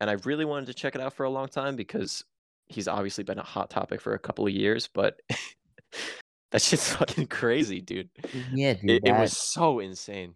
[0.00, 2.24] and I really wanted to check it out for a long time because
[2.66, 4.88] he's obviously been a hot topic for a couple of years.
[4.92, 5.20] But
[6.52, 8.08] that shit's fucking crazy, dude.
[8.52, 8.90] yeah, dude.
[8.90, 10.34] It, it was so insane.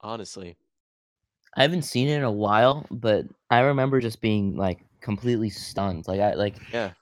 [0.00, 0.56] Honestly.
[1.56, 6.06] I haven't seen it in a while, but I remember just being like completely stunned.
[6.08, 6.92] Like I like Yeah.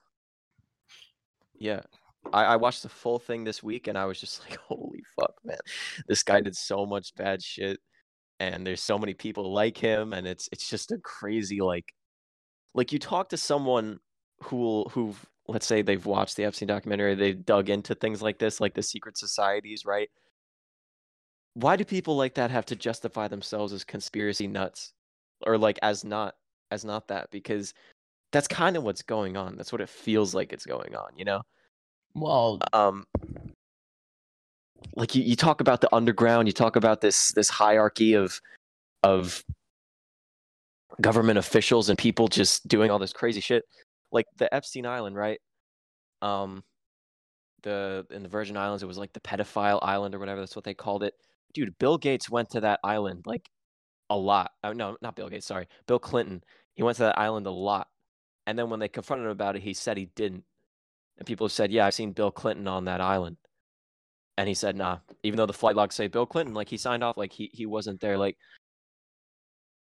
[1.59, 1.81] Yeah.
[2.33, 5.35] I, I watched the full thing this week and I was just like, holy fuck,
[5.45, 5.59] man.
[6.09, 7.81] This guy did so much bad shit.
[8.41, 11.87] and there's so many people like him and it's it's just a crazy like
[12.75, 14.01] like you talk to someone
[14.45, 18.61] who who've let's say they've watched the Epstein documentary, they've dug into things like this,
[18.61, 20.11] like the secret societies, right?
[21.55, 24.93] Why do people like that have to justify themselves as conspiracy nuts
[25.47, 26.35] or like as not
[26.71, 27.31] as not that?
[27.31, 27.75] Because
[28.33, 29.57] that's kind of what's going on.
[29.57, 31.43] That's what it feels like it's going on, you know?
[32.15, 33.07] Well, Um
[34.95, 38.41] like you, you talk about the underground, you talk about this this hierarchy of
[39.03, 39.43] of
[41.01, 43.65] government officials and people just doing all this crazy shit.
[44.13, 45.41] Like the Epstein Island, right?
[46.23, 46.63] Um
[47.63, 50.65] the in the Virgin Islands it was like the pedophile island or whatever that's what
[50.65, 51.15] they called it.
[51.55, 53.49] Dude, Bill Gates went to that island like
[54.11, 54.53] a lot.
[54.65, 55.67] Oh, no, not Bill Gates, sorry.
[55.87, 56.43] Bill Clinton.
[56.75, 57.89] He went to that island a lot.
[58.47, 60.45] And then when they confronted him about it, he said he didn't.
[61.19, 63.37] And people said, "Yeah, I've seen Bill Clinton on that island."
[64.39, 67.05] And he said, "Nah." Even though the flight logs say Bill Clinton, like he signed
[67.05, 68.17] off, like he he wasn't there.
[68.19, 68.39] Like,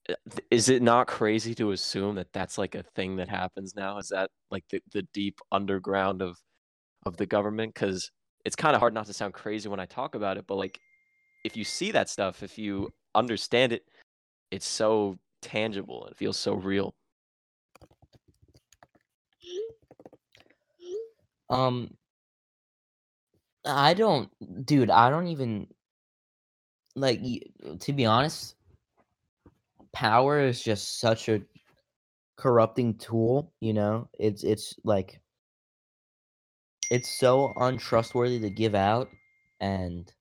[0.10, 0.16] uh,
[0.52, 3.98] is it not crazy to assume that that's like a thing that happens now?
[3.98, 6.38] Is that like the the deep underground of
[7.06, 7.74] of the government?
[7.74, 8.12] Because
[8.46, 10.80] it's kind of hard not to sound crazy when I talk about it, but like,
[11.46, 13.84] if you see that stuff, if you understand it,
[14.52, 16.08] it's so tangible.
[16.08, 16.94] It feels so real.
[21.50, 21.96] um,
[23.66, 24.30] I don't,
[24.66, 24.90] dude.
[24.90, 25.68] I don't even
[26.96, 27.22] like.
[27.82, 28.56] To be honest,
[29.94, 31.42] power is just such a
[32.38, 33.54] corrupting tool.
[33.60, 35.20] You know, it's it's like
[36.90, 39.10] it's so untrustworthy to give out,
[39.60, 40.12] and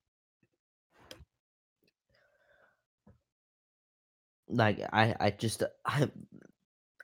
[4.49, 6.11] like I I just I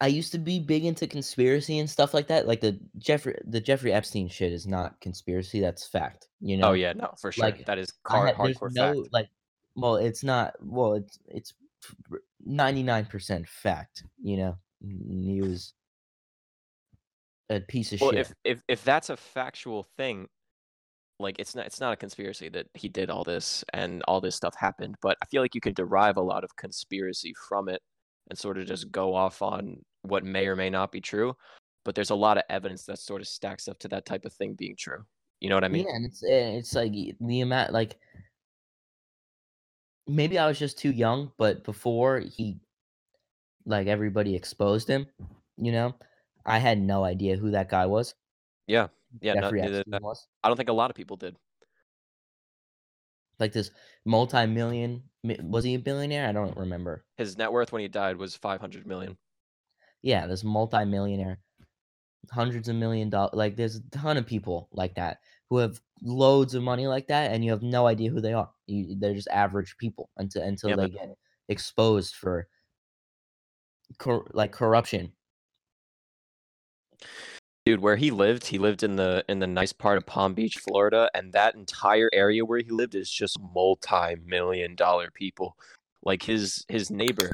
[0.00, 2.46] I used to be big into conspiracy and stuff like that.
[2.46, 5.60] Like the Jeffrey the Jeffrey Epstein shit is not conspiracy.
[5.60, 6.28] That's fact.
[6.40, 6.68] You oh, know.
[6.68, 7.44] Oh yeah, no, for sure.
[7.44, 9.12] like, that is car- had, hardcore no fact.
[9.12, 9.28] like
[9.76, 11.54] well it's not well it's it's
[12.48, 15.74] 99% fact you know he was
[17.50, 20.28] a piece of Well, shit if if if that's a factual thing,
[21.20, 24.36] like it's not it's not a conspiracy that he did all this and all this
[24.36, 27.80] stuff happened, but I feel like you can derive a lot of conspiracy from it
[28.30, 31.36] and sort of just go off on what may or may not be true.
[31.84, 34.32] But there's a lot of evidence that sort of stacks up to that type of
[34.32, 35.04] thing being true.
[35.40, 35.84] You know what I mean?
[35.86, 37.96] yeah and it's eh, it's like the amount like
[40.06, 42.58] maybe i was just too young but before he
[43.66, 45.06] like everybody exposed him
[45.56, 45.94] you know
[46.44, 48.14] i had no idea who that guy was
[48.66, 48.88] Yeah.
[49.20, 50.06] Yeah, no, jeffrey neither did epstein I.
[50.06, 51.36] was I don't think a lot of people did.
[53.38, 53.70] like this
[54.04, 55.02] multi-million
[55.42, 58.86] was he a billionaire i don't remember His net worth when he died was 500
[58.86, 59.16] million.
[60.02, 61.38] yeah, this multi-millionaire,
[62.30, 63.32] hundreds of million dollars.
[63.34, 67.32] Like, there's a ton of people like that who have loads of money like that,
[67.32, 68.50] and you have no idea who they are.
[68.66, 70.90] You, they're just average people until until Yeah, they man.
[70.90, 71.16] get
[71.48, 72.48] exposed for
[73.98, 75.12] cor- like corruption.
[77.66, 80.58] Dude, where he lived, he lived in the in the nice part of Palm Beach,
[80.58, 85.56] Florida, and that entire area where he lived is just multi-million dollar people.
[86.02, 87.30] Like his his neighbor,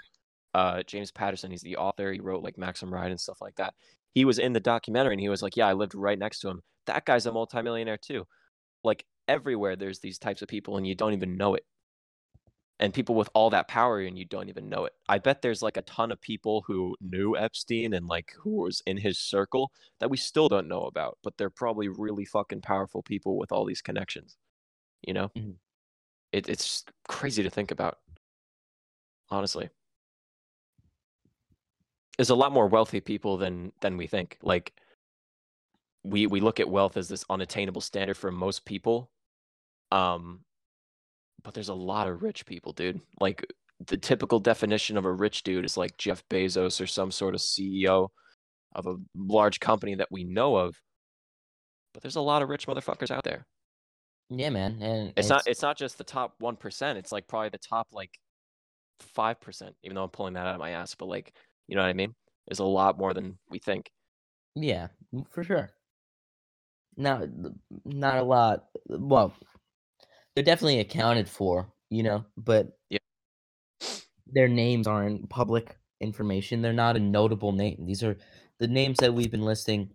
[0.54, 2.12] uh, James Patterson, he's the author.
[2.12, 3.74] He wrote like Maximum Ride and stuff like that.
[4.14, 6.48] He was in the documentary and he was like, "Yeah, I lived right next to
[6.48, 6.62] him.
[6.86, 8.26] That guy's a multimillionaire too."
[8.84, 11.64] Like everywhere, there's these types of people, and you don't even know it.
[12.80, 14.94] And people with all that power, and you don't even know it.
[15.08, 18.82] I bet there's like a ton of people who knew Epstein and like who was
[18.86, 23.02] in his circle that we still don't know about, but they're probably really fucking powerful
[23.02, 24.38] people with all these connections.
[25.02, 25.58] You know, Mhm.
[26.32, 27.98] it, it's crazy to think about.
[29.30, 29.70] Honestly,
[32.18, 34.38] there's a lot more wealthy people than than we think.
[34.42, 34.74] Like,
[36.02, 39.10] we we look at wealth as this unattainable standard for most people,
[39.92, 40.44] um,
[41.42, 43.00] but there's a lot of rich people, dude.
[43.20, 43.44] Like
[43.86, 47.40] the typical definition of a rich dude is like Jeff Bezos or some sort of
[47.40, 48.08] CEO
[48.74, 50.76] of a large company that we know of.
[51.92, 53.46] But there's a lot of rich motherfuckers out there.
[54.28, 57.58] Yeah, man, and It's, not it's not just the top 1%, it's like probably the
[57.58, 58.10] top like
[59.16, 61.34] 5%, even though I'm pulling that out of my ass, but like,
[61.66, 62.14] you know what I mean?
[62.46, 63.90] There's a lot more than we think.
[64.54, 64.88] yeah,
[65.30, 65.70] for sure.
[66.96, 67.22] Not
[67.84, 68.64] not a lot.
[68.88, 69.32] Well,
[70.34, 72.98] they're definitely accounted for, you know, but Yeah.
[74.26, 76.62] their names aren't public information.
[76.62, 77.84] They're not a notable name.
[77.86, 78.16] These are
[78.58, 79.90] the names that we've been listing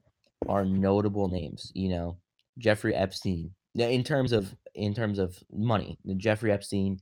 [0.47, 2.17] are notable names, you know.
[2.57, 3.53] Jeffrey Epstein.
[3.77, 6.99] In terms of in terms of money, Jeffrey Epstein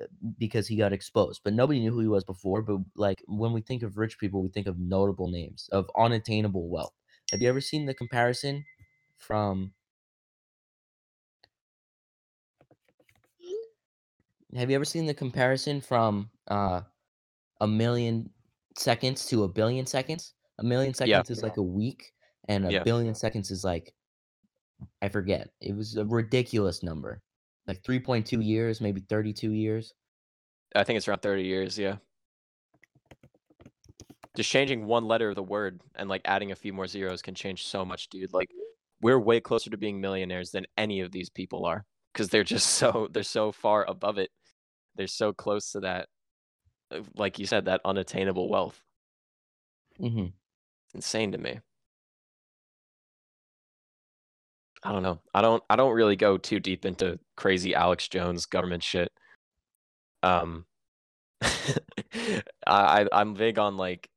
[0.00, 0.06] uh,
[0.38, 3.60] because he got exposed, but nobody knew who he was before, but like when we
[3.62, 6.94] think of rich people, we think of notable names, of unattainable wealth.
[7.32, 8.64] Have you ever seen the comparison
[9.18, 9.74] from
[14.56, 16.82] have you ever seen the comparison from uh
[17.60, 18.30] a million
[18.76, 20.34] seconds to a billion seconds?
[20.58, 21.22] A million Yeah.
[21.22, 22.12] seconds is like a week,
[22.48, 22.82] and a Yeah.
[22.84, 23.94] billion seconds is like
[25.02, 25.50] I forget.
[25.60, 27.22] It was a ridiculous number,
[27.66, 29.94] like three point two years, maybe thirty two years.
[30.74, 31.96] I think it's around 30 years, yeah.
[34.36, 37.34] Just changing one letter of the word and like adding a few more zeros can
[37.34, 38.32] change so much, dude.
[38.32, 38.50] Like
[39.00, 42.66] we're way closer to being millionaires than any of these people are because they're just
[42.76, 44.30] so they're so far above it.
[44.98, 46.08] They're so close to that
[46.92, 48.82] uh, like you said that unattainable wealth.
[49.98, 50.26] hmm
[50.86, 51.60] It's insane to me.
[54.82, 55.20] I don't know.
[55.34, 59.12] I don't I don't really go too deep into crazy Alex Jones government shit.
[60.22, 60.66] Um
[61.42, 64.10] I I- I'm big on like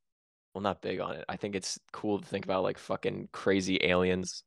[0.54, 1.26] well not big on it.
[1.30, 4.44] I think it's cool to think about like fucking crazy aliens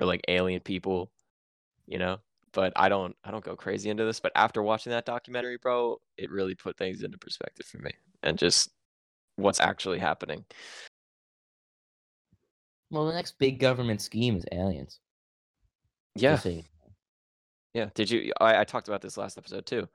[0.00, 1.12] or like alien people,
[1.86, 2.18] you know?
[2.54, 5.98] But I don't I don't go crazy into this, but after watching that documentary, bro,
[6.16, 7.90] it really put things into perspective for me
[8.22, 8.70] and just
[9.36, 10.44] what's actually happening.
[12.90, 15.00] Well, the next big government scheme is aliens.
[16.14, 16.38] Yeah.
[17.74, 17.90] Yeah.
[17.94, 18.32] Did you?
[18.40, 19.88] I, I talked about this last episode too,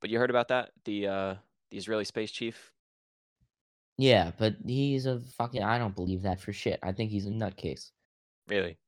[0.00, 0.70] but you heard about that?
[0.86, 1.34] The uh,
[1.70, 2.72] the Israeli space chief.
[3.98, 5.62] Yeah, but he's a fucking.
[5.62, 6.80] I don't believe that for shit.
[6.82, 7.90] I think he's a nutcase.
[8.48, 8.78] Really?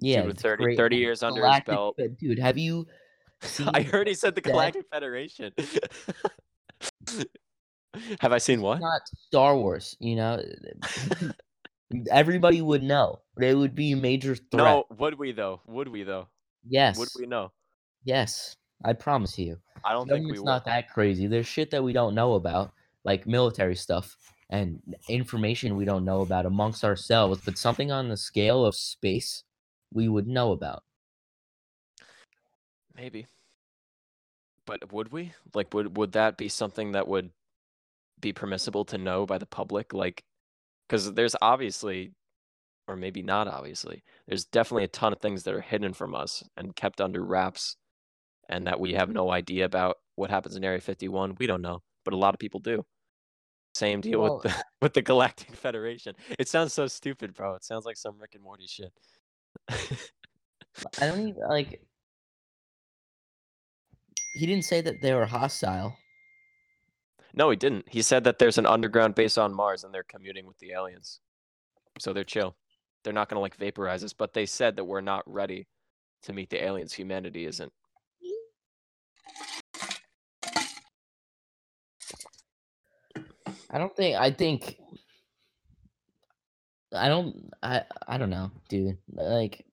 [0.00, 1.98] Yeah, with 30 great- 30 years under his belt.
[2.18, 2.86] Dude, have you
[3.42, 3.68] seen?
[3.74, 5.52] I heard he said the that- Galactic Federation.
[8.20, 8.80] Have I seen what?
[8.80, 9.96] Not Star Wars.
[9.98, 10.42] You know,
[12.10, 13.20] everybody would know.
[13.36, 14.52] They would be a major threat.
[14.64, 14.84] No.
[14.98, 15.60] Would we though?
[15.66, 16.28] Would we though?
[16.68, 16.96] Yes.
[16.98, 17.50] Would we know?
[18.04, 18.56] Yes.
[18.84, 19.58] I promise you.
[19.84, 20.44] I don't think we would.
[20.46, 21.26] not that crazy.
[21.26, 22.72] There's shit that we don't know about,
[23.04, 24.16] like military stuff
[24.50, 29.44] and information we don't know about amongst ourselves, but something on the scale of space
[29.92, 30.82] we would know about.
[32.94, 33.26] Maybe.
[34.66, 35.32] But would we?
[35.54, 37.30] Like would would that be something that would
[38.20, 40.22] be permissible to know by the public like
[40.88, 42.12] cuz there's obviously
[42.86, 44.02] or maybe not obviously.
[44.26, 47.76] There's definitely a ton of things that are hidden from us and kept under wraps
[48.48, 49.16] and that we have mm-hmm.
[49.16, 51.36] no idea about what happens in Area 51.
[51.38, 52.84] We don't know, but a lot of people do.
[53.74, 56.14] Same deal Well- with the with the Galactic Federation.
[56.38, 57.54] It sounds so stupid, bro.
[57.54, 58.92] It sounds like some Rick and Morty shit.
[61.00, 61.80] I don't even like
[64.34, 65.96] he didn't say that they were hostile.
[67.34, 67.88] No, he didn't.
[67.88, 71.20] He said that there's an underground base on Mars and they're commuting with the aliens.
[71.98, 72.56] So they're chill.
[73.04, 75.66] They're not going to like vaporize us, but they said that we're not ready
[76.22, 76.92] to meet the aliens.
[76.92, 77.72] Humanity isn't.
[83.70, 84.78] I don't think I think
[86.92, 88.98] I don't I I don't know, dude.
[89.12, 89.64] Like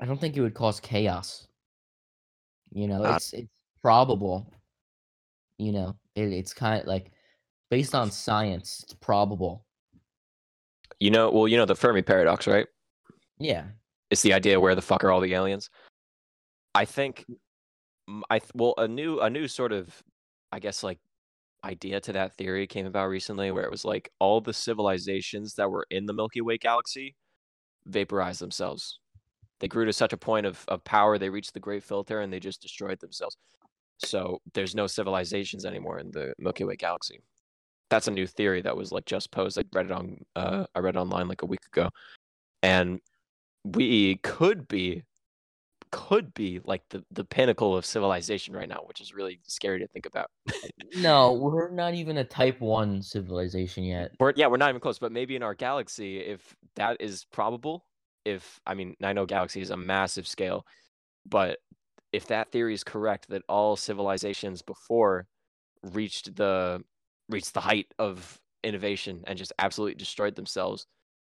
[0.00, 1.48] I don't think it would cause chaos.
[2.72, 3.48] You know, it's it's
[3.82, 4.52] probable.
[5.58, 7.10] You know, it, it's kind of like
[7.70, 9.64] based on science, it's probable.
[11.00, 12.66] You know, well, you know the Fermi paradox, right?
[13.38, 13.64] Yeah.
[14.10, 15.70] It's the idea where the fuck are all the aliens?
[16.74, 17.24] I think
[18.30, 20.02] I th- well a new a new sort of
[20.52, 20.98] I guess like
[21.64, 25.70] idea to that theory came about recently where it was like all the civilizations that
[25.70, 27.16] were in the Milky Way galaxy
[27.86, 29.00] vaporized themselves.
[29.60, 32.32] They grew to such a point of, of power they reached the great filter and
[32.32, 33.36] they just destroyed themselves.
[33.98, 37.20] So there's no civilizations anymore in the Milky Way galaxy.
[37.90, 39.58] That's a new theory that was like just posed.
[39.58, 41.88] I read it on uh I read it online like a week ago.
[42.62, 43.00] And
[43.64, 45.02] we could be
[45.90, 49.86] could be like the, the pinnacle of civilization right now, which is really scary to
[49.88, 50.30] think about.
[50.96, 54.12] No, we're not even a type 1 civilization yet.
[54.18, 57.84] We're, yeah, we're not even close, but maybe in our galaxy, if that is probable,
[58.24, 60.66] if I mean, I know galaxy is a massive scale,
[61.26, 61.58] but
[62.12, 65.26] if that theory is correct, that all civilizations before
[65.92, 66.82] reached the
[67.28, 70.86] reached the height of innovation and just absolutely destroyed themselves,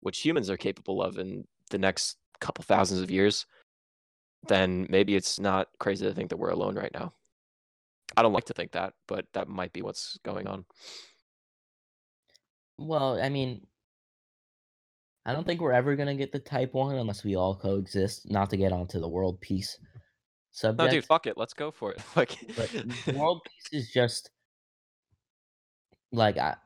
[0.01, 3.47] which humans are capable of in the next couple thousands of years,
[4.49, 7.13] then maybe it's not crazy to think that we're alone right now.
[8.17, 10.65] I don't like to think that, but that might be what's going on.
[12.79, 13.67] Well, I mean,
[15.25, 18.31] I don't think we're ever gonna get the type one unless we all coexist.
[18.31, 19.87] Not to get onto the world peace No,
[20.51, 21.39] subject, dude, fuck it.
[21.39, 22.03] Let's go for it.
[22.17, 22.71] Like, but
[23.15, 24.31] world peace is just
[26.13, 26.57] like I,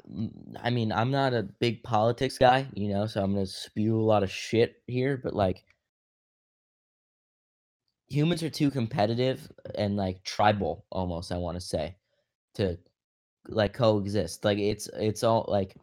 [0.62, 4.02] I mean, I'm not a big politics guy, you know, so I'm gonna spew a
[4.02, 5.64] lot of shit here, but like
[8.08, 11.96] humans are too competitive and like tribal almost, I want to say,
[12.54, 12.78] to
[13.48, 14.44] like coexist.
[14.44, 15.76] Like it's it's all like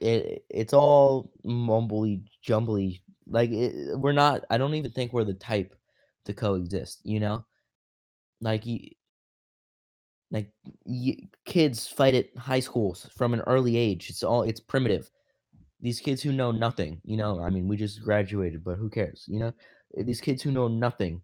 [0.00, 5.32] it it's all mumbly jumbly like it, we're not i don't even think we're the
[5.34, 5.74] type
[6.24, 7.44] to coexist you know
[8.40, 8.64] like
[10.34, 10.50] like
[11.44, 14.10] kids fight at high schools from an early age.
[14.10, 15.10] It's all it's primitive.
[15.84, 17.40] These kids who know nothing, you know.
[17.42, 19.52] I mean, we just graduated, but who cares, you know?
[19.98, 21.20] Uh, These kids who know nothing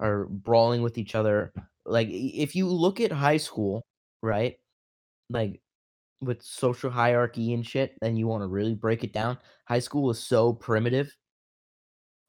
[0.00, 1.52] are brawling with each other.
[1.86, 3.86] Like if you look at high school,
[4.20, 4.58] right?
[5.30, 5.62] Like
[6.20, 10.10] with social hierarchy and shit, and you want to really break it down, high school
[10.10, 11.16] is so primitive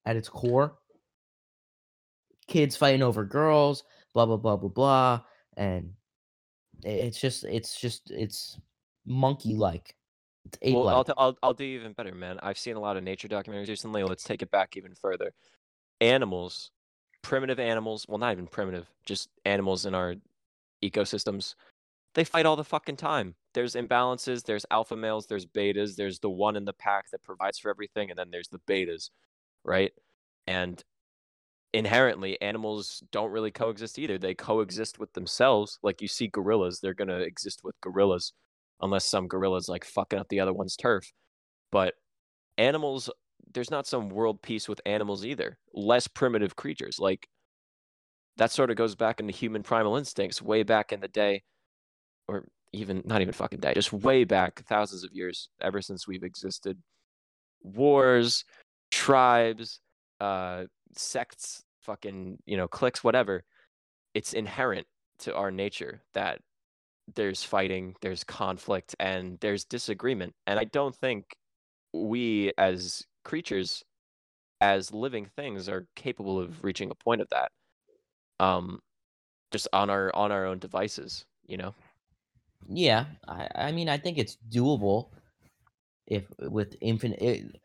[0.05, 0.77] at its core.
[2.47, 5.21] Kids fighting over girls, blah blah blah blah blah,
[5.57, 5.93] and
[6.83, 8.59] it's just it's just it's
[9.05, 9.95] monkey like.
[10.63, 12.39] Well, I'll, t- I'll I'll do even better, man.
[12.41, 14.03] I've seen a lot of nature documentaries recently.
[14.03, 15.33] Let's take it back even further.
[16.01, 16.71] Animals,
[17.21, 18.05] primitive animals.
[18.07, 20.15] Well, not even primitive, just animals in our
[20.83, 21.55] ecosystems.
[22.15, 23.35] They fight all the fucking time.
[23.53, 24.43] There's imbalances.
[24.43, 25.27] There's alpha males.
[25.27, 25.95] There's betas.
[25.95, 29.09] There's the one in the pack that provides for everything, and then there's the betas,
[29.63, 29.93] right?
[30.47, 30.83] And
[31.73, 34.17] inherently, animals don't really coexist either.
[34.17, 35.79] They coexist with themselves.
[35.83, 38.33] Like you see gorillas, they're gonna exist with gorillas,
[38.81, 41.11] unless some gorilla's like fucking up the other one's turf.
[41.71, 41.93] But
[42.57, 43.09] animals,
[43.53, 45.57] there's not some world peace with animals either.
[45.73, 46.97] Less primitive creatures.
[46.99, 47.27] Like
[48.37, 51.43] that sort of goes back into human primal instincts way back in the day,
[52.27, 56.23] or even not even fucking day, just way back thousands of years, ever since we've
[56.23, 56.77] existed.
[57.61, 58.45] Wars,
[58.89, 59.79] tribes,
[60.19, 60.63] uh,
[60.95, 63.43] sects, fucking, you know, cliques, whatever.
[64.13, 64.87] It's inherent
[65.19, 66.39] to our nature that
[67.15, 70.33] there's fighting, there's conflict, and there's disagreement.
[70.47, 71.25] And I don't think
[71.93, 73.83] we as creatures,
[74.59, 77.51] as living things, are capable of reaching a point of that.
[78.39, 78.79] Um,
[79.51, 81.73] just on our on our own devices, you know.
[82.67, 85.09] Yeah, I I mean I think it's doable
[86.07, 87.21] if with infinite.
[87.21, 87.61] It,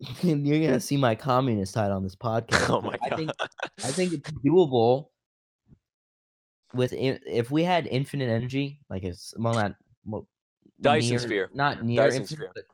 [0.22, 2.70] you're gonna see my communist side on this podcast.
[2.70, 3.30] oh my I think
[3.84, 5.06] I think it's doable
[6.74, 10.28] with if we had infinite energy, like it's well not well,
[10.80, 11.50] Dyson near, sphere.
[11.54, 12.64] not near Dyson infinite, sphere.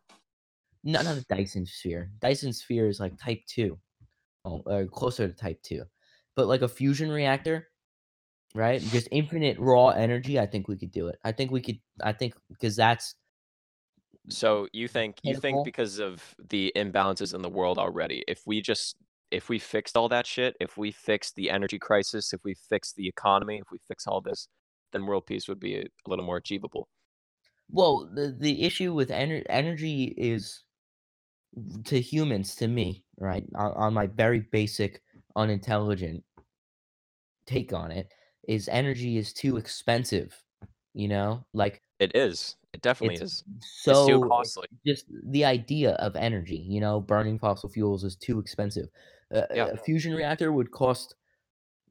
[0.85, 2.11] not not a Dyson sphere.
[2.21, 3.79] Dyson sphere is like type two,
[4.45, 5.85] oh, uh, closer to type two,
[6.35, 7.69] but like a fusion reactor,
[8.55, 8.81] right?
[8.81, 10.39] Just infinite raw energy.
[10.39, 11.19] I think we could do it.
[11.25, 11.81] I think we could.
[12.03, 13.15] I think because that's
[14.29, 18.61] So you think you think because of the imbalances in the world already, if we
[18.61, 18.97] just
[19.31, 22.97] if we fixed all that shit, if we fixed the energy crisis, if we fixed
[22.97, 24.49] the economy, if we fix all this,
[24.93, 26.89] then world peace would be a, a little more achievable.
[27.69, 30.63] Well, the the issue with ener- energy is
[31.85, 33.45] to humans, to me, right?
[33.55, 35.03] On, on my very basic,
[35.35, 36.25] unintelligent
[37.47, 38.13] take on it,
[38.49, 40.43] is energy is too expensive.
[40.95, 42.57] You know, like It is.
[42.73, 43.45] It definitely is.
[43.61, 44.69] so it's too costly.
[44.87, 46.57] just the idea of energy.
[46.57, 48.89] You know, burning fossil fuels is too expensive.
[49.35, 49.67] Uh, Yeah.
[49.67, 51.15] A fusion reactor would cost.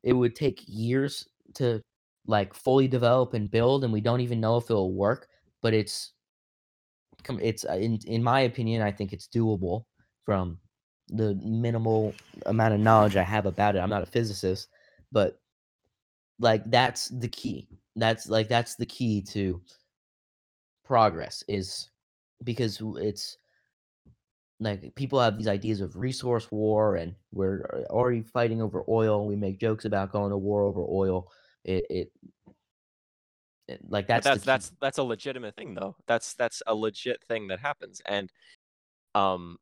[0.04, 1.82] It would take years to
[2.28, 5.28] like fully develop and build, and we don't even know if it'll work.
[5.62, 6.14] But it's
[7.30, 9.86] it's uh, in in my opinion, I think it's doable
[10.26, 10.60] from
[11.10, 12.14] the minimal
[12.46, 13.80] amount of knowledge I have about it.
[13.80, 14.70] I'm not a physicist,
[15.12, 15.40] but
[16.40, 17.68] like that's the key.
[17.96, 19.62] That's like that's the key to
[20.84, 21.90] progress is
[22.44, 23.38] because it's
[24.60, 29.28] like people have these ideas of resource war and we're uh, already fighting over oil.
[29.28, 31.32] We make jokes about going to war over oil.
[31.64, 32.12] It, it,
[33.68, 35.96] it like that's that's that's that's a legitimate thing though.
[36.08, 38.02] That's that's a legit thing that happens.
[38.06, 38.32] And
[39.16, 39.58] um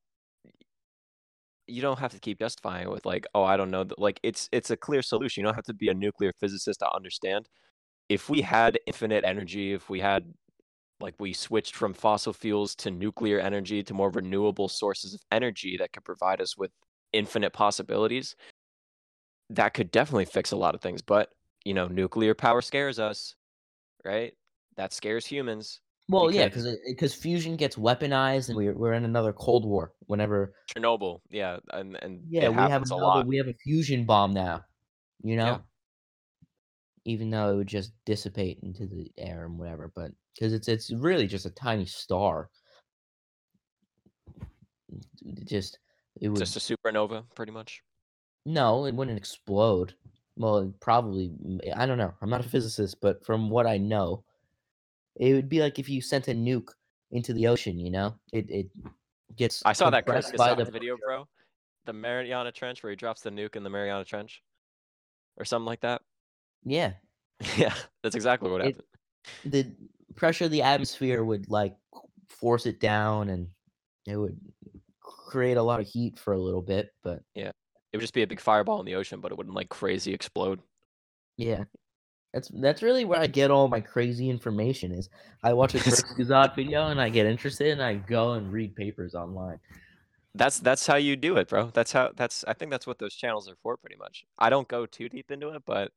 [1.68, 3.86] you don't have to keep justifying it with like, oh, I don't know.
[3.98, 5.42] Like it's it's a clear solution.
[5.42, 7.48] You don't have to be a nuclear physicist to understand.
[8.10, 10.34] If we had infinite energy, if we had
[11.00, 15.76] like we switched from fossil fuels to nuclear energy to more renewable sources of energy
[15.78, 16.72] that could provide us with
[17.12, 18.36] infinite possibilities,
[19.50, 21.02] that could definitely fix a lot of things.
[21.02, 21.30] But
[21.66, 23.36] you know, nuclear power scares us,
[24.04, 24.34] right?
[24.76, 25.80] That scares humans.
[26.10, 29.94] Well, yeah, because- because because fusion gets weaponized, and we're we're in another Cold War.
[30.08, 33.26] Whenever Chernobyl, yeah, and and yeah, we have happens a lot.
[33.26, 34.64] we have a fusion bomb now.
[35.24, 35.58] You know, Yeah.
[37.06, 40.92] even though it would just dissipate into the air and whatever, but because it's it's
[40.92, 42.50] really just a tiny star.
[45.26, 45.80] It just
[46.22, 47.82] it would Just a supernova, pretty much.
[48.46, 49.96] no, it wouldn't explode.
[50.36, 51.32] Well, it probably
[51.64, 52.14] eh, I don't know.
[52.22, 54.24] I'm not a physicist, but from what I know,
[55.16, 56.70] it would be like if you sent a nuke
[57.12, 57.80] into the ocean.
[57.80, 58.68] You know, it it
[59.36, 59.62] gets.
[59.66, 61.28] I saw that Chris by the video, bro.
[61.86, 64.42] The Mariana Trench where he drops the nuke in the Mariana Trench,
[65.38, 66.02] or something like that.
[66.64, 66.94] Yeah,
[67.58, 68.84] yeah, that's exactly what It- happened.
[69.46, 69.76] the
[70.16, 71.76] pressure of the atmosphere would like
[72.30, 73.48] force it down, and
[74.08, 74.38] it would
[75.02, 76.94] create a lot of heat for a little bit.
[77.04, 77.52] But yeah,
[77.92, 80.14] It would just be a big fireball in the ocean, but it wouldn't like crazy
[80.14, 80.62] explode.
[81.38, 81.66] Yeah.
[82.34, 85.10] That's that's really where I get all my crazy information is
[85.44, 89.14] I watch a Kurzgesagt video and I get interested and I go and read papers
[89.16, 89.60] online.
[90.36, 91.70] That's that's how you do it, bro.
[91.74, 94.26] That's how that's I think that's what those channels are for pretty much.
[94.40, 95.92] I don't go too deep into it, but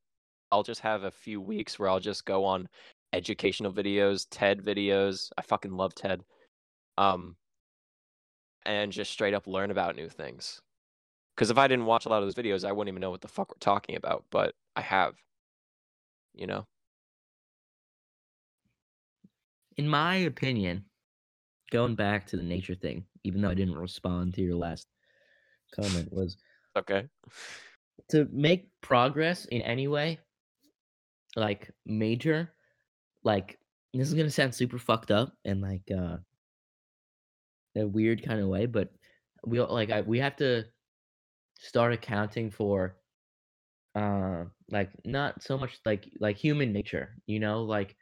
[0.53, 2.69] I'll just have a few weeks where I'll just go on
[3.13, 5.31] educational videos, TED videos.
[5.39, 6.25] I fucking love TED.
[6.99, 7.37] Um
[8.65, 10.61] and just straight up learn about new things.
[11.37, 13.21] Cuz if I didn't watch a lot of those videos, I wouldn't even know what
[13.21, 15.17] the fuck we're talking about, but I have.
[16.35, 16.67] You know.
[19.77, 20.87] In my opinion,
[21.71, 24.87] going back to the nature thing, even though I didn't respond to your last
[25.75, 26.37] comment was
[26.77, 27.09] Okay.
[28.11, 30.19] to make progress in any way,
[31.37, 32.53] like major,
[33.27, 33.59] like
[33.93, 36.19] this is gonna sound super fucked up and like uh
[37.77, 38.91] a weird kind of way, but
[39.45, 40.65] we like I, we have to
[41.59, 42.97] start accounting for
[43.95, 47.97] uh like not so much like like human nature, you know, like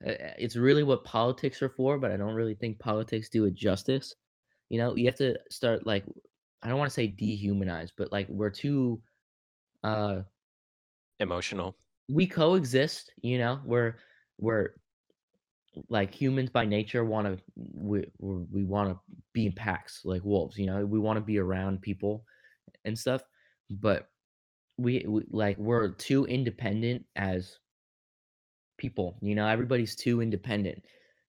[0.00, 4.14] it's really what politics are for, but I don't really think politics do it justice.
[4.70, 6.04] You know, you have to start like
[6.62, 9.02] I don't want to say dehumanize, but like we're too
[9.84, 10.22] uh
[11.20, 11.76] Emotional.
[12.08, 13.96] we coexist, you know, we're
[14.38, 14.74] we're
[15.88, 17.42] like humans by nature want to
[17.74, 18.98] we we want to
[19.32, 20.84] be in packs like wolves, you know.
[20.84, 22.24] We want to be around people
[22.84, 23.22] and stuff,
[23.70, 24.08] but
[24.78, 27.58] we, we like we're too independent as
[28.76, 29.46] people, you know.
[29.46, 30.82] Everybody's too independent,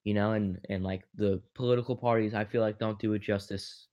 [0.04, 3.88] you know, and and like the political parties I feel like don't do it justice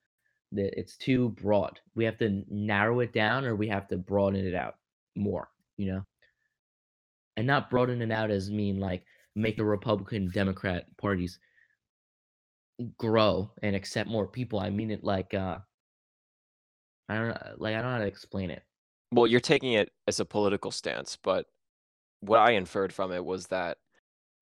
[0.53, 1.80] that it's too broad.
[1.95, 4.76] We have to narrow it down or we have to broaden it out
[5.15, 6.05] more, you know?
[7.38, 9.04] And not broaden it out as mean like
[9.36, 11.40] make the Republican Democrat parties
[12.98, 14.60] grow and accept more people.
[14.60, 15.60] I mean it like uh
[17.10, 18.64] I don't know like I don't know how to explain it.
[19.12, 21.46] Well, you're taking it as a political stance, but
[22.20, 23.78] what I inferred from it was that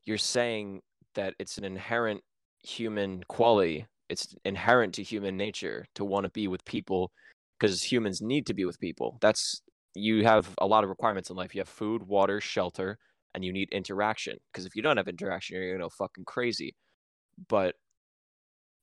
[0.05, 0.81] you're saying
[1.13, 2.21] that it's an inherent
[2.63, 3.85] human quality.
[4.09, 7.11] It's inherent to human nature to want to be with people
[7.59, 9.17] because humans need to be with people.
[9.21, 9.61] That's
[9.95, 11.55] you have a lot of requirements in life.
[11.55, 12.97] You have food, water, shelter,
[13.33, 14.37] and you need interaction.
[14.51, 16.75] Because if you don't have interaction, you're gonna go fucking crazy.
[17.49, 17.75] But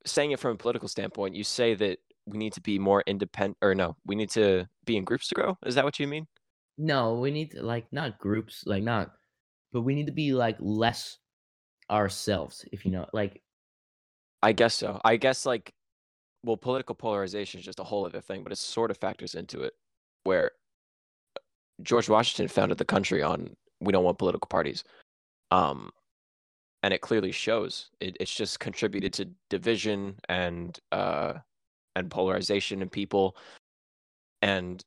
[0.07, 3.59] saying it from a political standpoint, you say that we need to be more independent,
[3.63, 5.59] or no, we need to be in groups to grow.
[5.67, 6.27] Is that what you mean?
[6.79, 9.13] No, we need to like not groups, like not
[9.73, 11.19] but we need to be like less
[11.91, 13.43] ourselves, if you know like
[14.43, 15.01] I guess so.
[15.05, 15.73] I guess like
[16.45, 19.63] well, political polarization is just a whole other thing, but it sort of factors into
[19.63, 19.73] it
[20.25, 20.51] where
[21.83, 24.85] George Washington founded the country on we don't want political parties.
[25.51, 25.91] Um
[26.85, 27.91] and it clearly shows.
[28.01, 31.35] It, it's just contributed to division and uh
[31.97, 33.37] and polarization in people
[34.41, 34.83] and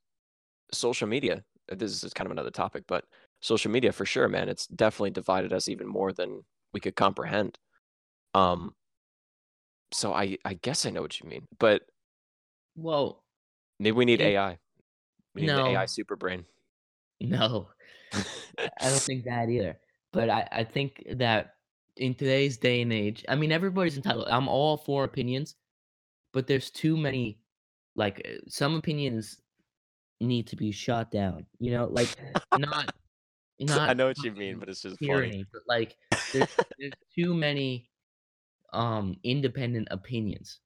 [0.72, 1.44] social media.
[1.70, 3.06] This is kind of another topic, but
[3.42, 4.50] social media for sure, man.
[4.50, 6.44] It's definitely divided us even more than
[6.74, 7.58] we could comprehend.
[8.34, 8.74] Um
[9.92, 11.84] so I I guess I know what you mean, but
[12.76, 13.24] well,
[13.80, 14.28] maybe we need Yeah.
[14.28, 14.58] AI.
[15.34, 15.68] We need the No.
[15.68, 16.46] AI super brain.
[17.22, 17.70] No.
[18.14, 19.80] I don't think that either.
[20.12, 21.56] But I, I think that
[21.98, 24.28] in today's day and age, I mean, everybody's entitled.
[24.30, 25.56] I'm all for opinions,
[26.34, 27.40] but there's too many.
[27.96, 29.42] Like uh, some opinions
[30.22, 31.46] need to be shot down.
[31.60, 32.10] You know, like
[32.58, 32.94] not
[33.60, 35.12] not I know what you mean, but it's just funny.
[35.12, 35.98] tyranny, but like
[36.34, 36.48] there's,
[36.78, 37.90] there's too many
[38.74, 40.60] um independent opinions.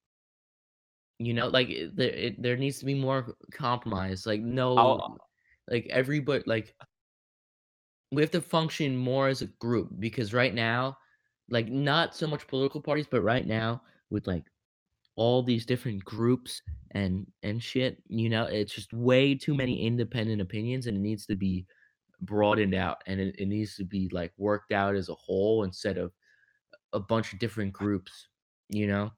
[1.19, 4.25] You know, like there it, there needs to be more compromise.
[4.25, 5.17] Like no, I'll-
[5.69, 6.75] like everybody like
[8.11, 10.97] we have to function more as a group because right now
[11.49, 14.45] like not so much political parties but right now with like
[15.15, 16.61] all these different groups
[16.91, 21.25] and and shit you know it's just way too many independent opinions and it needs
[21.25, 21.65] to be
[22.21, 25.97] broadened out and it, it needs to be like worked out as a whole instead
[25.97, 26.11] of
[26.93, 28.29] a bunch of different groups
[28.69, 29.11] you know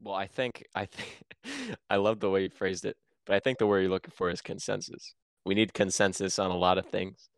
[0.00, 1.22] Well, I think I think
[1.90, 2.96] I love the way you phrased it,
[3.26, 5.14] but I think the word you're looking for is consensus.
[5.44, 7.28] We need consensus on a lot of things.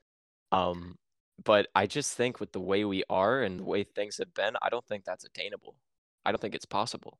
[0.52, 0.96] Um,
[1.44, 4.54] but I just think with the way we are and the way things have been,
[4.62, 5.74] I don't think that's attainable.
[6.24, 7.18] I don't think it's possible.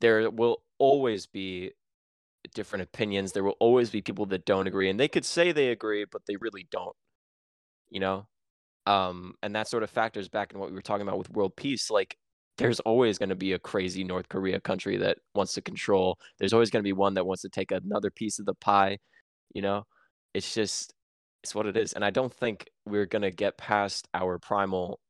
[0.00, 1.72] There will always be
[2.54, 3.32] different opinions.
[3.32, 6.22] There will always be people that don't agree, and they could say they agree, but
[6.26, 6.96] they really don't.
[7.88, 8.26] You know?
[8.86, 11.56] Um, and that sort of factors back in what we were talking about with world
[11.56, 11.90] peace.
[11.90, 12.16] Like,
[12.58, 16.18] there's always going to be a crazy North Korea country that wants to control.
[16.38, 18.98] There's always going to be one that wants to take another piece of the pie.
[19.54, 19.84] You know,
[20.34, 20.92] it's just
[21.42, 25.00] it's what it is, and I don't think we're going to get past our primal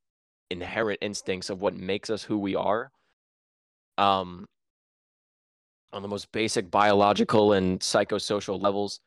[0.50, 2.90] inherent instincts of what makes us who we are.
[3.98, 4.46] Um,
[5.92, 9.00] on the most basic biological and psychosocial levels,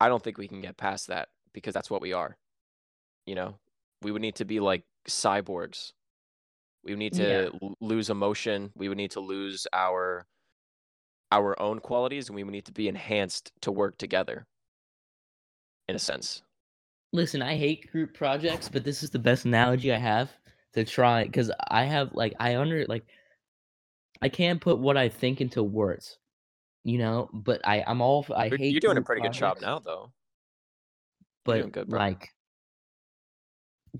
[0.00, 2.36] I don't think we can get past that because that's what we are.
[3.26, 3.58] You know,
[4.02, 5.92] we would need to be like cyborgs.
[6.84, 7.68] We would need to Yeah.
[7.80, 8.72] lose emotion.
[8.74, 10.26] We would need to lose our
[11.30, 14.46] our own qualities, and we would need to be enhanced to work together.
[15.88, 16.42] In a sense,
[17.14, 20.30] Listen, I hate group projects, but this is the best analogy I have
[20.72, 23.04] to try because I have like I under like
[24.22, 26.18] I can't put what I think into words,
[26.84, 27.28] you know.
[27.34, 28.72] But I I'm all I you're, hate.
[28.72, 30.10] you're doing a pretty good job now, though.
[31.44, 32.30] But good, like,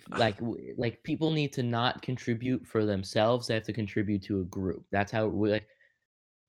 [0.08, 0.38] like
[0.78, 3.46] like people need to not contribute for themselves.
[3.46, 4.86] They have to contribute to a group.
[4.90, 5.66] That's how we like.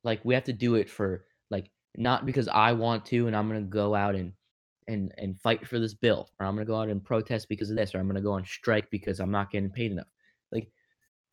[0.05, 3.49] Like we have to do it for like not because I want to and I'm
[3.49, 4.31] gonna go out and
[4.87, 7.77] and and fight for this bill or I'm gonna go out and protest because of
[7.77, 10.07] this or I'm gonna go on strike because I'm not getting paid enough.
[10.51, 10.71] Like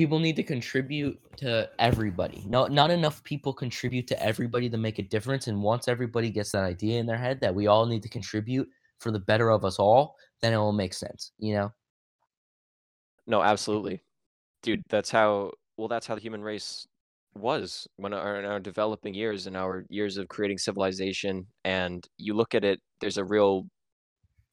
[0.00, 2.42] people need to contribute to everybody.
[2.46, 5.46] No, not enough people contribute to everybody to make a difference.
[5.46, 8.66] And once everybody gets that idea in their head that we all need to contribute
[8.98, 11.32] for the better of us all, then it will make sense.
[11.38, 11.72] You know?
[13.26, 14.00] No, absolutely,
[14.62, 14.82] dude.
[14.88, 15.52] That's how.
[15.76, 16.86] Well, that's how the human race
[17.34, 21.46] was when our in our developing years and our years of creating civilization.
[21.64, 23.66] And you look at it, there's a real.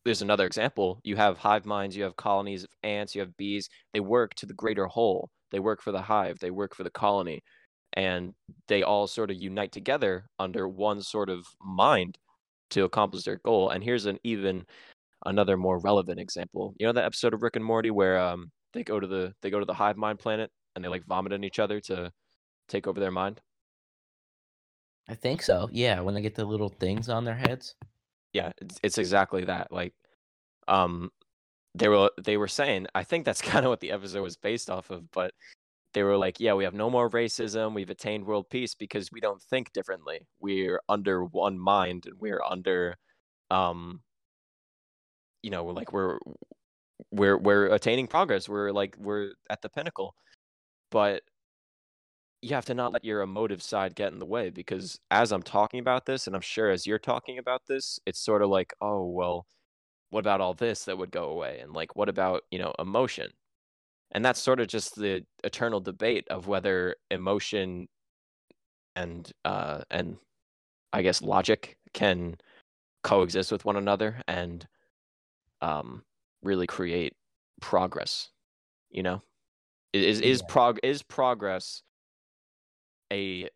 [0.05, 1.01] There's another example.
[1.03, 1.97] You have hive minds.
[1.97, 3.13] You have colonies of ants.
[3.13, 3.67] You have bees.
[3.93, 5.29] They work to the greater whole.
[5.51, 6.39] They work for the hive.
[6.39, 7.41] They work for the colony,
[7.93, 8.33] and
[8.67, 12.17] they all sort of unite together under one sort of mind
[12.71, 13.69] to accomplish their goal.
[13.69, 14.65] And here's an even
[15.25, 16.73] another more relevant example.
[16.79, 19.49] You know that episode of Rick and Morty where um they go to the they
[19.49, 22.11] go to the hive mind planet and they like vomit on each other to
[22.67, 23.41] take over their mind.
[25.09, 25.69] I think so.
[25.71, 27.75] Yeah, when they get the little things on their heads.
[28.33, 29.71] Yeah, it's, it's exactly that.
[29.71, 29.93] Like
[30.67, 31.11] um
[31.75, 34.69] they were they were saying, I think that's kind of what the episode was based
[34.69, 35.33] off of, but
[35.93, 37.73] they were like, yeah, we have no more racism.
[37.73, 40.27] We've attained world peace because we don't think differently.
[40.39, 42.95] We're under one mind and we're under
[43.49, 44.01] um
[45.43, 46.19] you know, like we're
[47.11, 48.49] we're we're attaining progress.
[48.49, 50.15] We're like we're at the pinnacle.
[50.91, 51.23] But
[52.41, 55.43] you have to not let your emotive side get in the way because as I'm
[55.43, 58.73] talking about this and I'm sure as you're talking about this, it's sort of like,
[58.81, 59.47] oh, well,
[60.11, 61.59] what about all this that would go away?
[61.61, 63.31] And like what about, you know, emotion?
[64.11, 67.89] And that's sort of just the eternal debate of whether emotion
[68.95, 70.17] and uh and
[70.93, 72.37] I guess logic can
[73.03, 74.67] coexist with one another and
[75.61, 76.05] um
[76.43, 77.15] really create
[77.61, 78.31] progress
[78.89, 79.21] you know
[79.93, 80.43] is is Yeah.
[80.43, 81.83] prog is progress
[83.11, 83.49] a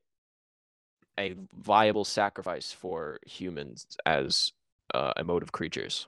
[1.20, 4.52] a viable sacrifice for humans as
[4.94, 6.08] uh, emotive creatures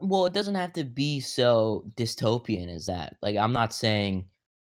[0.00, 3.16] Well, it doesn't have to be so dystopian as that.
[3.22, 4.28] Like, I'm not saying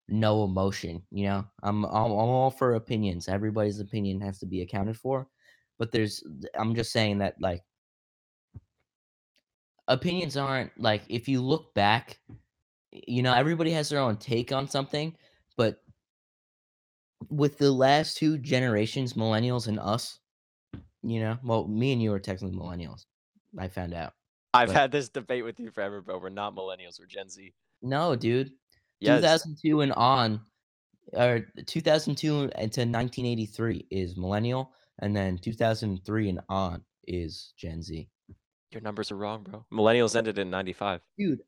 [0.09, 1.03] no emotion.
[1.11, 3.29] You know, I'm I'm, I'm all for opinions.
[3.29, 5.29] Everybody's opinion has to be accounted for,
[5.79, 6.23] but there's.
[6.55, 7.63] I'm just saying that like
[9.89, 12.19] opinions aren't like if you look back,
[12.93, 15.17] you know, everybody has their own take on something,
[15.57, 15.83] but
[17.31, 20.19] with the last two generations, millennials and us,
[21.03, 23.05] you know, well, me and you are technically millennials.
[23.59, 24.15] I found out.
[24.55, 27.55] i've But- had this debate with you forever but we're not millennials we're gen z
[27.83, 28.51] No, dude.
[29.01, 30.41] yes 2002 and on,
[31.15, 38.09] or 2002 and to 1983 is millennial, and then 2003 and on is Gen Z.
[38.73, 41.41] your numbers are wrong bro millennials ended in 95 Dude,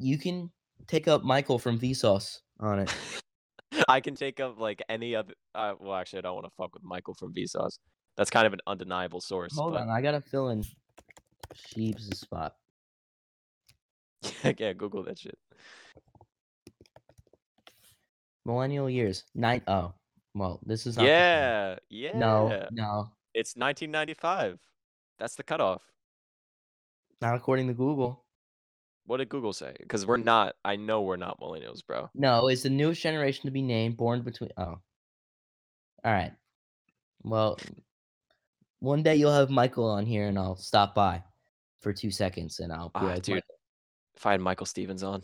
[0.00, 0.50] you can
[0.86, 2.94] take up Michael from Vsauce on it.
[3.88, 5.34] I can take up like any other.
[5.54, 7.78] Uh, well, actually, I don't want to fuck with Michael from Vsauce.
[8.16, 9.56] That's kind of an undeniable source.
[9.56, 10.64] Hold but on, I gotta fill in
[11.54, 12.54] Sheeb's spot.
[14.58, 15.38] yeah, Google that shit.
[18.44, 19.94] Millennial years nine oh
[20.34, 20.96] well, this is.
[20.96, 22.16] Yeah, yeah.
[22.16, 24.58] No, no, It's 1995.
[25.18, 25.82] That's the cutoff.
[27.20, 28.23] not according to Google.
[29.06, 29.74] What did Google say?
[29.78, 30.54] Because we're not.
[30.64, 32.08] I know we're not millennials, bro.
[32.14, 34.50] No, it's the newest generation to be named, born between.
[34.56, 34.62] Oh,
[36.04, 36.32] all right.
[37.22, 37.58] Well,
[38.80, 41.22] one day you'll have Michael on here, and I'll stop by
[41.80, 43.28] for two seconds, and I'll Ah, dude.
[43.36, 43.54] "Michael,
[44.16, 45.22] If I had Michael Stevens on,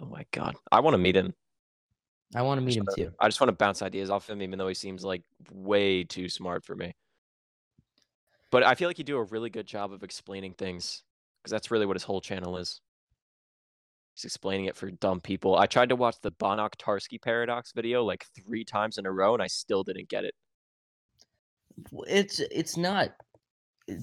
[0.00, 1.34] oh my god, I want to meet him.
[2.34, 3.14] I want to meet him wanna- too.
[3.20, 6.28] I just want to bounce ideas off him, even though he seems like way too
[6.28, 6.94] smart for me.
[8.50, 11.02] But I feel like you do a really good job of explaining things
[11.38, 12.80] because that's really what his whole channel is.
[14.14, 15.56] He's explaining it for dumb people.
[15.56, 19.32] I tried to watch the Banach Tarski paradox video like three times in a row,
[19.32, 20.34] and I still didn't get it.
[22.06, 23.10] It's it's not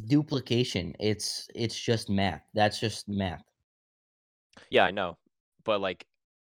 [0.07, 0.95] duplication.
[0.99, 2.41] It's it's just math.
[2.53, 3.43] That's just math.
[4.71, 5.17] Yeah, I know,
[5.63, 6.05] but like,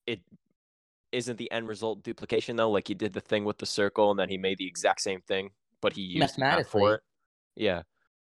[0.06, 0.20] it
[1.12, 2.70] isn't the end result duplication though.
[2.70, 5.22] Like he did the thing with the circle, and then he made the exact same
[5.22, 5.50] thing,
[5.80, 7.00] but he used math for it.
[7.56, 7.82] Yeah.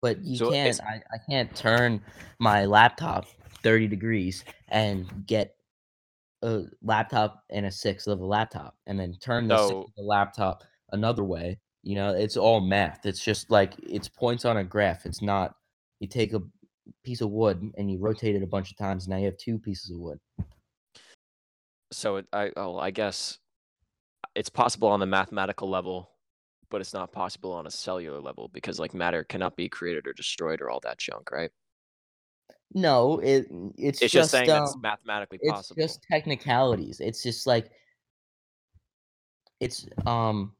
[0.06, 0.80] But you So can't.
[0.82, 2.00] I, I can't turn
[2.38, 3.26] my laptop
[3.64, 5.56] thirty degrees and get
[6.42, 10.62] a laptop and a sixth of a laptop, and then turn the, of the laptop
[10.92, 11.58] another way.
[11.82, 13.04] You know, it's all math.
[13.04, 15.06] It's just like it's points on a graph.
[15.06, 15.56] It's not.
[15.98, 16.42] You take a
[17.02, 19.08] piece of wood and you rotate it a bunch of times.
[19.08, 20.20] Now you have two pieces of wood.
[21.90, 23.38] So it, I oh I guess
[24.36, 26.10] it's possible on the mathematical level,
[26.70, 30.12] but it's not possible on a cellular level because like matter cannot be created or
[30.12, 31.50] destroyed or all that junk, right?
[32.74, 33.46] No, it
[33.78, 35.80] it's, It's, just, just saying that's um, mathematically it's possible.
[35.80, 37.00] just technicalities.
[37.00, 37.70] It's just like
[39.60, 40.52] it's um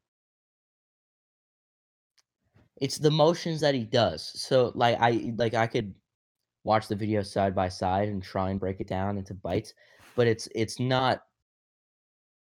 [2.81, 4.23] it's the motions that he does.
[4.41, 5.95] So like I like I could
[6.65, 9.75] watch the video side by side and try and break it down into bites,
[10.15, 11.23] but it's it's not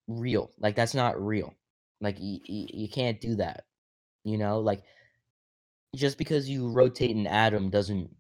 [0.09, 0.51] real.
[0.59, 1.55] Like that's not real.
[2.01, 3.65] Like you, you can't do that.
[4.25, 4.83] You know, like
[5.97, 8.11] just because you rotate an atom doesn't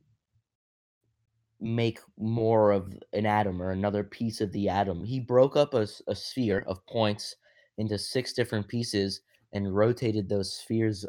[1.60, 5.04] make more of an atom or another piece of the atom.
[5.04, 7.34] He broke up a, a sphere of points
[7.78, 9.20] into six different pieces
[9.52, 11.06] and rotated those spheres,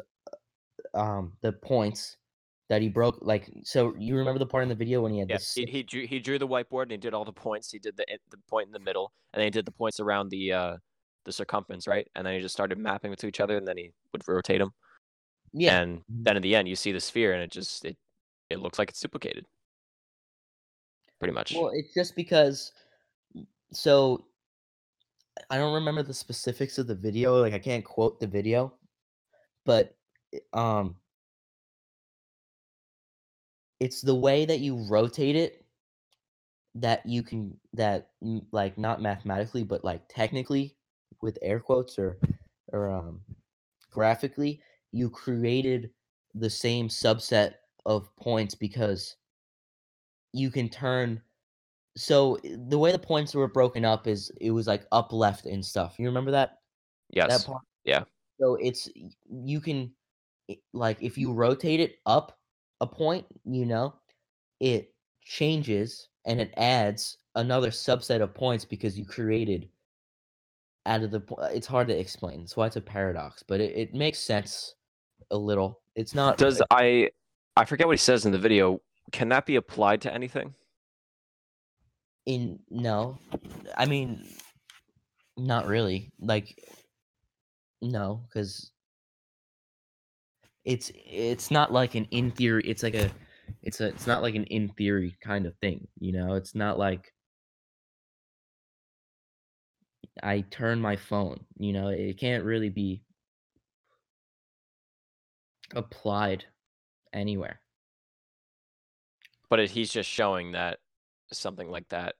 [0.94, 2.16] uh, um, the points
[2.68, 3.18] that he broke.
[3.20, 5.54] Like, so you remember the part in the video when he had yeah, this?
[5.54, 7.70] he, he drew he drew the whiteboard and he did all the points.
[7.70, 10.30] He did the the point in the middle, and then he did the points around
[10.30, 10.76] the uh
[11.24, 12.08] the circumference, right?
[12.14, 14.60] And then he just started mapping it to each other, and then he would rotate
[14.60, 14.72] them.
[15.52, 17.96] yeah, And then in the end, you see the sphere, and it just it
[18.50, 19.46] it looks like it's duplicated.
[21.18, 21.54] Pretty much.
[21.54, 22.72] Well, it's just because.
[23.72, 24.24] So,
[25.48, 27.40] I don't remember the specifics of the video.
[27.40, 28.74] Like, I can't quote the video,
[29.64, 29.96] but
[30.52, 30.96] um,
[33.78, 35.64] it's the way that you rotate it
[36.76, 38.10] that you can that
[38.52, 40.76] like not mathematically, but like technically
[41.22, 42.18] with air quotes or
[42.72, 43.20] or um
[43.90, 44.60] graphically,
[44.92, 45.90] you created
[46.34, 47.54] the same subset
[47.86, 49.16] of points because
[50.32, 51.20] you can turn
[51.96, 55.64] so the way the points were broken up is it was like up left and
[55.64, 56.58] stuff you remember that
[57.10, 57.28] yes.
[57.28, 58.04] that part yeah.
[58.40, 58.88] so it's
[59.28, 59.90] you can
[60.72, 62.38] like if you rotate it up
[62.80, 63.92] a point you know
[64.60, 64.92] it
[65.24, 69.68] changes and it adds another subset of points because you created
[70.90, 71.22] out of the
[71.52, 74.74] it's hard to explain that's why it's a paradox but it, it makes sense
[75.30, 77.10] a little it's not Does I
[77.56, 78.80] I forget what he says in the video.
[79.12, 80.54] Can that be applied to anything?
[82.26, 83.18] in no
[83.76, 84.24] i mean
[85.36, 86.54] not really like
[87.80, 88.70] no because
[90.64, 93.10] it's it's not like an in theory it's like a
[93.62, 96.78] it's a it's not like an in theory kind of thing you know it's not
[96.78, 97.12] like
[100.22, 103.02] i turn my phone you know it can't really be
[105.74, 106.44] applied
[107.12, 107.60] anywhere
[109.48, 110.78] But it, he's just showing that
[111.32, 112.16] something like that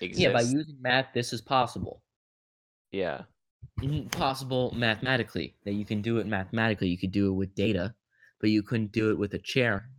[0.00, 0.22] exists.
[0.22, 2.02] yeah by using math this is possible
[2.92, 3.24] yeah.
[4.10, 7.94] possible mathematically that you can do it mathematically you could do it with data
[8.40, 9.90] but you couldn't do it with a chair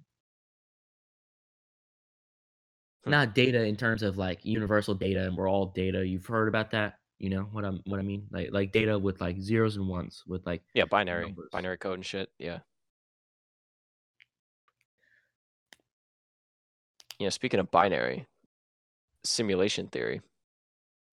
[3.06, 3.12] Hmm.
[3.12, 6.72] not data in terms of like universal data and we're all data you've heard about
[6.72, 9.88] that you know what i'm what i mean like like data with like zeros and
[9.88, 11.50] ones with like Yeah, binary, numbers.
[11.52, 12.30] binary code and shit.
[12.38, 12.60] Yeah.
[17.20, 18.28] You know, speaking of binary,
[19.24, 20.22] simulation theory.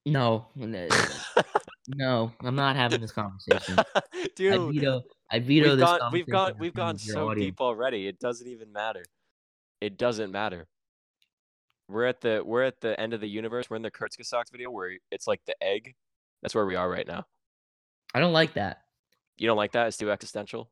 [0.05, 0.47] no
[1.89, 6.27] no i'm not having this conversation i Dude, veto i veto we've this gone, we've
[6.29, 7.53] gone, we've gone so audience.
[7.53, 8.07] deep already.
[8.07, 9.05] It doesn't even matter.
[9.81, 10.67] It doesn't matter.
[11.89, 13.69] We're at the we're at the end of the universe.
[13.69, 15.95] We're in the Kurzgesagt video where it's like the egg.
[16.43, 17.25] That's where we are right now.
[18.15, 18.83] i don't like that
[19.39, 19.89] You don't like that?
[19.89, 20.71] It's too existential.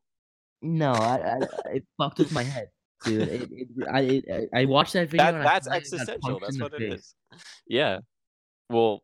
[0.61, 1.39] no i, I
[1.75, 2.69] it fucked with my head
[3.05, 6.39] dude it, it, I, it, I watched that video That and that's existential.
[6.41, 7.15] That's what it is.
[7.67, 7.99] Yeah.
[8.71, 9.03] Well,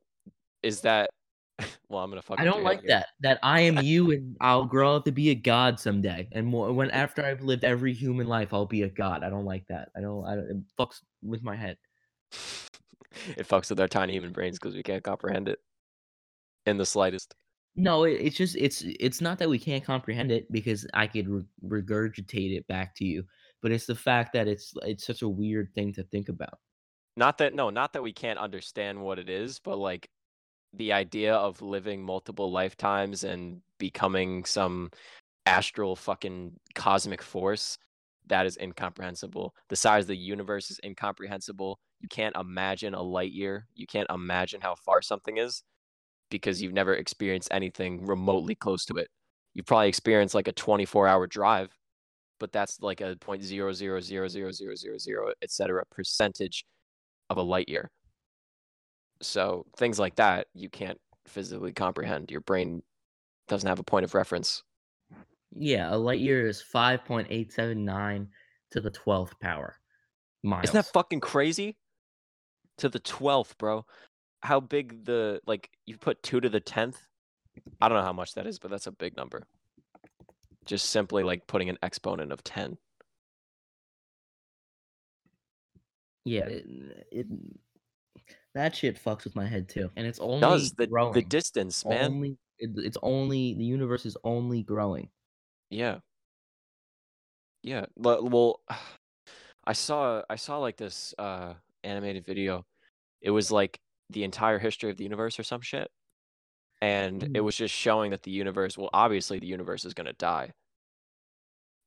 [0.62, 1.10] is that?
[1.90, 2.38] Well, I'm gonna fuck.
[2.38, 3.06] I don't like that.
[3.20, 6.28] That I am you and I'll grow up to be a god someday.
[6.32, 9.24] And more, when after I've lived every human life, I'll be a god.
[9.24, 9.88] I don't like that.
[9.96, 10.22] I don't.
[10.26, 10.50] I don't.
[10.50, 11.78] It fucks with my head.
[13.36, 15.58] It fucks with our tiny human brains because we can't comprehend it
[16.66, 17.34] in the slightest.
[17.76, 21.28] No, it, it's just it's it's not that we can't comprehend it because I could
[21.28, 23.24] re- regurgitate it back to you,
[23.62, 26.58] but it's the fact that it's it's such a weird thing to think about.
[27.16, 30.08] Not that no, not that we can't understand what it is, but like
[30.74, 34.90] the idea of living multiple lifetimes and becoming some
[35.46, 37.78] astral fucking cosmic force
[38.26, 39.54] that is incomprehensible.
[39.68, 41.78] The size of the universe is incomprehensible.
[42.00, 43.66] You can't imagine a light year.
[43.74, 45.62] You can't imagine how far something is
[46.30, 49.08] because you've never experienced anything remotely close to it.
[49.54, 51.70] You've probably experienced like a 24 hour drive,
[52.38, 55.84] but that's like a point zero zero zero zero zero zero zero etc.
[55.90, 56.64] percentage
[57.30, 57.90] of a light year.
[59.20, 62.30] So things like that you can't physically comprehend.
[62.30, 62.82] Your brain
[63.48, 64.62] doesn't have a point of reference.
[65.56, 68.28] Yeah, a light year is 5.879
[68.70, 69.76] to the 12th power
[70.42, 70.64] miles.
[70.64, 71.76] Isn't that fucking crazy?
[72.78, 73.84] To the twelfth, bro.
[74.42, 77.00] How big the like you put two to the tenth?
[77.80, 79.44] I don't know how much that is, but that's a big number.
[80.64, 82.78] Just simply like putting an exponent of ten.
[86.28, 86.66] yeah, it,
[87.10, 87.26] it
[88.54, 89.90] that shit fucks with my head too.
[89.96, 91.14] And it's only Does the growing.
[91.14, 92.12] the distance, man?
[92.12, 95.08] only it, it's only the universe is only growing.
[95.70, 95.98] Yeah.
[97.62, 97.86] Yeah.
[97.96, 98.60] Well, well,
[99.64, 101.54] I saw I saw like this uh
[101.88, 102.64] animated video.
[103.20, 103.78] It was like
[104.10, 105.88] the entire history of the universe or some shit.
[106.80, 107.44] And it Mm.
[107.44, 110.52] was just showing that the universe, well, obviously the universe is going to die.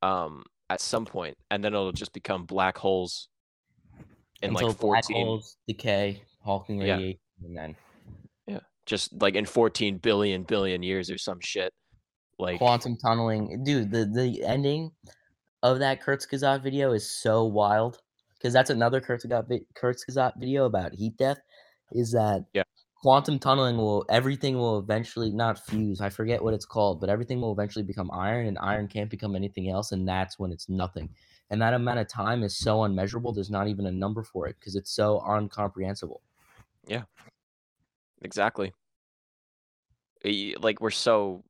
[0.01, 3.27] Um at some point and then it'll just become black holes
[4.41, 6.95] in Until like black holes decay, Hawking Yeah.
[6.97, 7.75] radiation, and then
[8.47, 11.73] Yeah, just like in 14 billion billion years or some shit.
[12.39, 13.63] Like quantum tunneling.
[13.63, 14.91] Dude, the the ending
[15.61, 17.99] of that Kurzgesagt video is so wild
[18.41, 21.39] because that's another Kurzgesagt vi- Kurzgesagt video about heat death.
[21.91, 22.63] Is that Yeah.
[22.95, 26.01] quantum tunneling will everything will eventually not fuse.
[26.01, 29.35] I forget what it's called, but everything will eventually become iron, and iron can't become
[29.35, 31.09] anything else, and that's when it's nothing.
[31.49, 33.33] And that amount of time is so unmeasurable.
[33.33, 36.21] There's not even a number for it because it's so incomprehensible.
[36.87, 37.03] Yeah,
[38.21, 38.73] exactly.
[40.23, 41.43] Eh, like we're so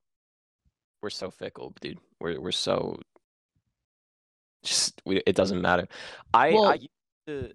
[1.01, 1.99] we're so fickle, dude.
[2.19, 2.99] We're we're so
[4.63, 5.87] just we, it doesn't matter.
[6.33, 6.89] I I used
[7.27, 7.51] to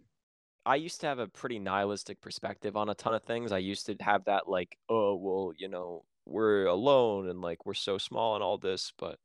[0.64, 3.52] I used to have a pretty nihilistic perspective on a ton of things.
[3.52, 7.74] I used to have that like, oh well, you know, we're alone and like we're
[7.74, 9.18] so small and all this, but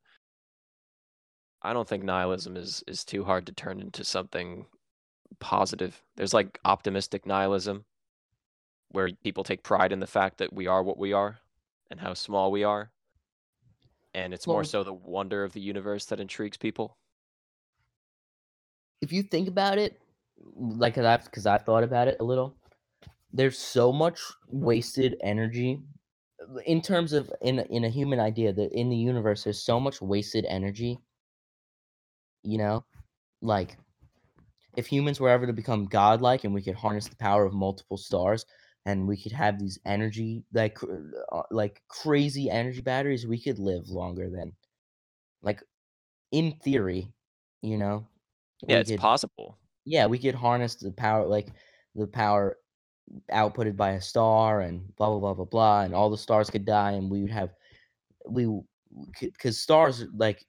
[1.64, 4.66] I don't think nihilism is is too hard to turn into something
[5.40, 6.02] positive.
[6.16, 7.86] There's like optimistic nihilism
[8.90, 11.40] where people take pride in the fact that we are what we are
[11.90, 12.92] and how small we are.
[14.14, 16.98] And it's more so the wonder of the universe that intrigues people.
[19.02, 20.02] If you think about it,
[20.56, 22.56] like that, because I've thought about it a little,
[23.34, 25.82] there's so much wasted energy
[26.66, 30.02] in terms of in in a human idea that in the universe there's so much
[30.02, 31.00] wasted energy.
[32.44, 32.86] You know,
[33.42, 33.78] like
[34.78, 37.98] if humans were ever to become godlike and we could harness the power of multiple
[37.98, 38.46] stars
[38.86, 40.80] and we could have these energy like
[41.32, 44.54] uh, like crazy energy batteries, we could live longer than
[45.42, 45.64] like
[46.32, 47.14] in theory,
[47.62, 48.08] you know.
[48.68, 49.58] Yeah, it's could- possible.
[49.86, 51.50] yeah, we could harness the power, like
[51.96, 52.58] the power
[53.32, 56.66] outputted by a star, and blah blah blah blah blah, and all the stars could
[56.66, 57.54] die, and we would have
[58.28, 58.48] we
[59.20, 60.46] because stars like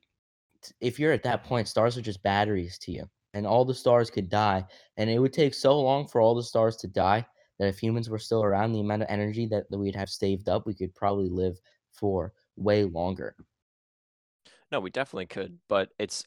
[0.80, 4.10] if you're at that point, stars are just batteries to you, and all the stars
[4.10, 4.64] could die,
[4.96, 7.26] and it would take so long for all the stars to die
[7.58, 10.48] that if humans were still around, the amount of energy that, that we'd have saved
[10.48, 11.60] up, we could probably live
[11.90, 13.36] for way longer.
[14.70, 16.24] No, we definitely could, but it's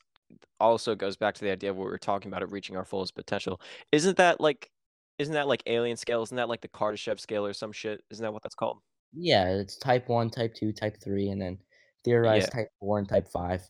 [0.59, 2.85] also goes back to the idea of what we were talking about of reaching our
[2.85, 3.61] fullest potential.
[3.91, 4.71] Isn't that like
[5.19, 6.21] isn't that like alien scale?
[6.23, 8.01] Isn't that like the Kardashev scale or some shit?
[8.11, 8.79] Isn't that what that's called?
[9.13, 11.59] Yeah, it's type one, type two, type three, and then
[12.03, 13.61] theorized type four and type five.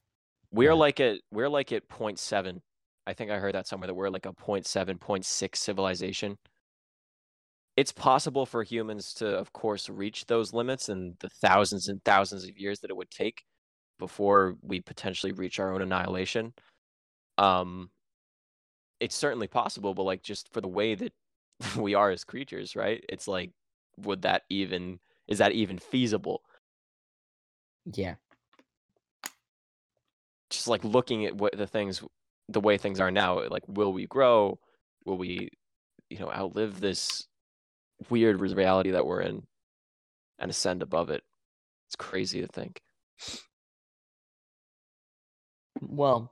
[0.51, 0.75] We're Yeah.
[0.75, 2.61] like at we're like at 0.7.
[3.07, 6.37] I think I heard that somewhere that we're like a 0.7, 0.6 civilization.
[7.75, 12.45] It's possible for humans to, of course, reach those limits in the thousands and thousands
[12.45, 13.43] of years that it would take
[13.99, 16.53] before we potentially reach our own annihilation.
[17.37, 17.89] Um,
[18.99, 21.13] it's certainly possible, but like just for the way that
[21.77, 23.03] we are as creatures, right?
[23.09, 23.51] It's like,
[23.97, 26.41] would that even is that even feasible?
[27.91, 28.15] Yeah.
[30.49, 32.03] just like looking at what the things
[32.47, 34.59] the way things are now like will we grow
[35.05, 35.49] will we
[36.09, 37.27] you know outlive this
[38.09, 39.43] weird reality that we're in
[40.39, 41.23] and ascend above it
[41.87, 42.81] it's crazy to think
[45.81, 46.31] Well,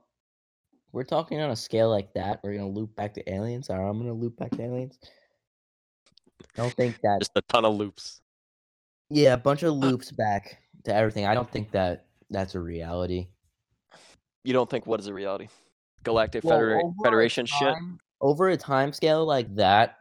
[0.92, 2.40] we're talking on a scale like that.
[2.42, 4.98] We're gonna loop back to aliens, or I'm gonna loop back to aliens.
[6.56, 7.20] I don't think that.
[7.20, 8.20] just a ton of loops
[9.10, 11.26] Yeah, a bunch of uh loops back to everything.
[11.26, 13.28] I don't think that that's a reality.
[14.44, 15.48] you don't think what is a reality
[16.04, 17.74] galactic Well, Federa- federation shit
[18.20, 19.96] Over a time scale like that,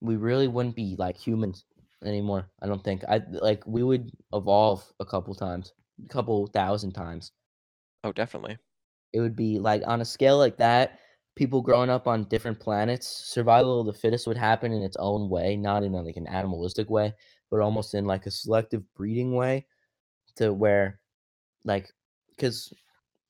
[0.00, 1.64] we really wouldn't be like humans
[2.04, 2.48] anymore.
[2.60, 3.04] I don't think.
[3.08, 5.72] I like we would evolve a couple times,
[6.04, 7.32] a couple thousand times.
[8.04, 8.56] Oh definitely
[9.12, 10.98] it would be like on a scale like that
[11.34, 15.28] people growing up on different planets survival of the fittest would happen in its own
[15.28, 17.12] way not in like an animalistic way
[17.50, 19.64] but almost in like a selective breeding way
[20.34, 21.00] to where
[21.64, 21.92] like
[22.30, 22.72] because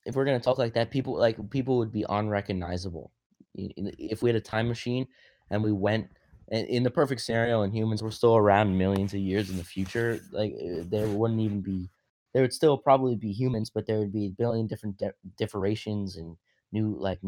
[0.05, 3.11] if we're gonna talk like that, people like people would be unrecognizable.
[3.55, 5.07] If we had a time machine
[5.49, 6.07] and we went
[6.49, 9.63] in in the perfect scenario and humans were still around millions of years in the
[9.63, 11.89] future, like uh, there wouldn't even be
[12.33, 16.17] there would still probably be humans, but there would be a billion different di- differations
[16.17, 16.35] and
[16.71, 17.19] new like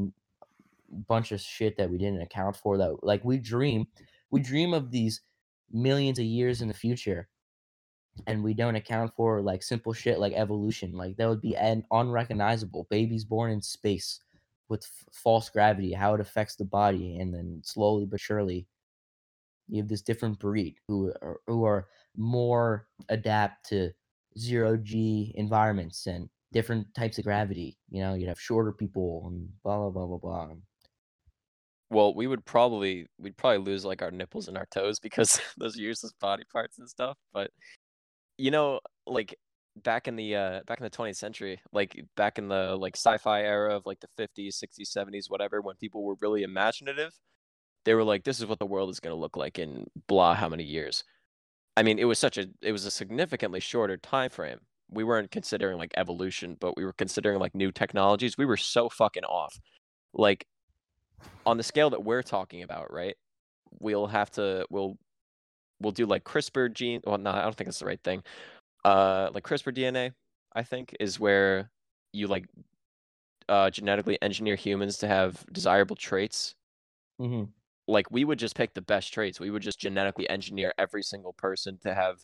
[1.08, 3.88] bunch of shit that we didn't account for that like we dream
[4.32, 5.22] we dream of these
[5.72, 7.28] millions of years in the future
[8.28, 11.62] and we don't account for like simple shit like evolution like that would be mm.
[11.62, 14.22] an unrecognizable babies born in space
[14.70, 18.68] with f- false gravity how it affects the body and then slowly but surely
[19.68, 23.92] you have this different breed who are, who are more adapt to
[24.38, 29.50] zero g environments and different types of gravity you know you'd have shorter people and
[29.64, 30.56] blah blah blah blah blah
[31.90, 35.78] Well, we would probably we'd probably lose like our nipples and our toes because those
[35.78, 37.18] are useless body parts and stuff.
[37.34, 37.52] But
[38.38, 39.36] you know, like
[39.78, 43.44] back in the uh back in the 20th century, like back in the like sci-fi
[43.44, 47.14] era of like the 50s, 60s, 70s, whatever, when people were really imaginative,
[47.86, 50.50] they were like, this is what the world is gonna look like in blah how
[50.50, 51.04] many years.
[51.78, 54.60] I mean, it was such a it was a significantly shorter time frame.
[54.90, 58.38] We weren't considering like evolution, but we were considering like new technologies.
[58.38, 59.60] We were so fucking off.
[60.14, 60.48] Like
[61.46, 63.16] on the scale that we're talking about, right?
[63.80, 64.98] We'll have to we'll
[65.82, 67.02] we'll do like CRISPR gene.
[67.06, 68.24] Well, no, I don't think it's the right thing.
[68.84, 70.14] Uh, like CRISPR DNA,
[70.54, 71.72] I think is where
[72.14, 72.46] you like
[73.50, 76.56] uh genetically engineer humans to have desirable traits.
[77.20, 77.44] mm-hmm.
[77.88, 79.40] Like we would just pick the best traits.
[79.40, 82.18] We would just genetically engineer every single person to have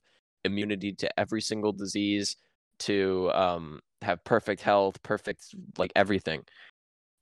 [0.43, 2.35] immunity to every single disease,
[2.79, 6.43] to um have perfect health, perfect like everything.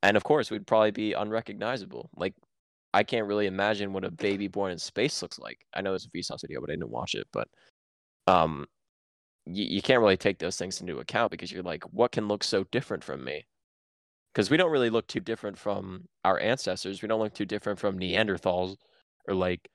[0.03, 2.09] And of course, we'd probably be unrecognizable.
[2.15, 2.35] Like
[2.93, 5.59] I can't really imagine what a baby born in space looks like.
[5.75, 7.27] I know there's a Vsauce video, but I didn't watch it.
[7.33, 7.47] But
[8.27, 8.67] um,
[9.47, 12.43] you, you can't really take those things into account because you're like, what can look
[12.45, 13.45] so different from me?
[14.39, 17.01] Because we don't really look too different from our ancestors.
[17.01, 18.77] We don't look too different from Neanderthals
[19.27, 19.69] or like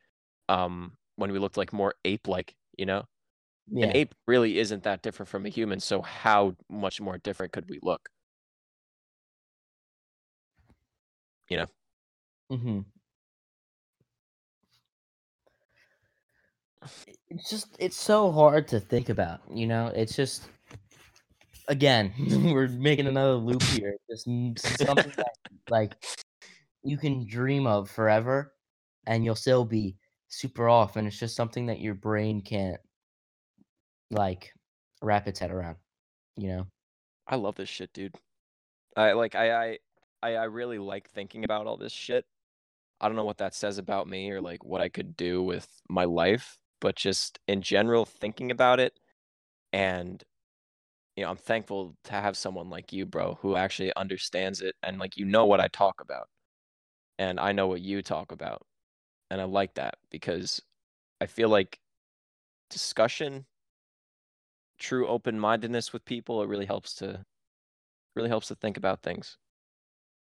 [0.48, 2.54] um when we looked like more ape-like.
[2.78, 3.04] You know,
[3.70, 5.80] yeah an ape really isn't that different from a human.
[5.80, 8.08] So how much more different could we look?
[11.50, 11.66] You know.
[12.50, 12.80] Mm-hmm.
[17.28, 19.88] It's just it's so hard to think about, you know.
[19.94, 20.48] It's just
[21.68, 22.12] again
[22.52, 23.96] we're making another loop here.
[24.10, 24.24] Just
[24.78, 25.34] something that
[25.70, 25.94] like
[26.82, 28.52] you can dream of forever,
[29.06, 29.96] and you'll still be
[30.28, 32.80] super off, and it's just something that your brain can't
[34.10, 34.52] like
[35.02, 35.76] wrap its head around,
[36.36, 36.66] you know.
[37.26, 38.14] I love this shit, dude.
[38.96, 39.78] I like I I
[40.22, 42.24] I, I really like thinking about all this shit.
[43.00, 45.68] I don't know what that says about me or like what I could do with
[45.88, 48.98] my life, but just in general thinking about it
[49.72, 50.22] and
[51.16, 54.98] you know, I'm thankful to have someone like you, bro, who actually understands it and
[54.98, 56.28] like you know what I talk about.
[57.18, 58.62] And I know what you talk about.
[59.30, 60.60] And I like that because
[61.20, 61.78] I feel like
[62.70, 63.46] discussion,
[64.78, 67.24] true open-mindedness with people, it really helps to
[68.16, 69.38] really helps to think about things.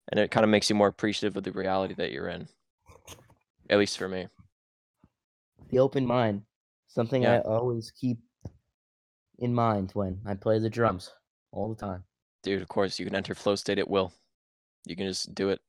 [0.09, 2.47] And it kind of makes you more appreciative of the reality that you're in.
[3.69, 4.27] At least for me.
[5.69, 6.43] The open mind,
[6.88, 7.35] something Yeah.
[7.35, 8.19] I always keep
[9.39, 11.11] in mind when I play the drums
[11.51, 12.03] all the time.
[12.43, 14.13] Dude, of course, you can enter flow state at will.
[14.85, 15.59] You can just do it.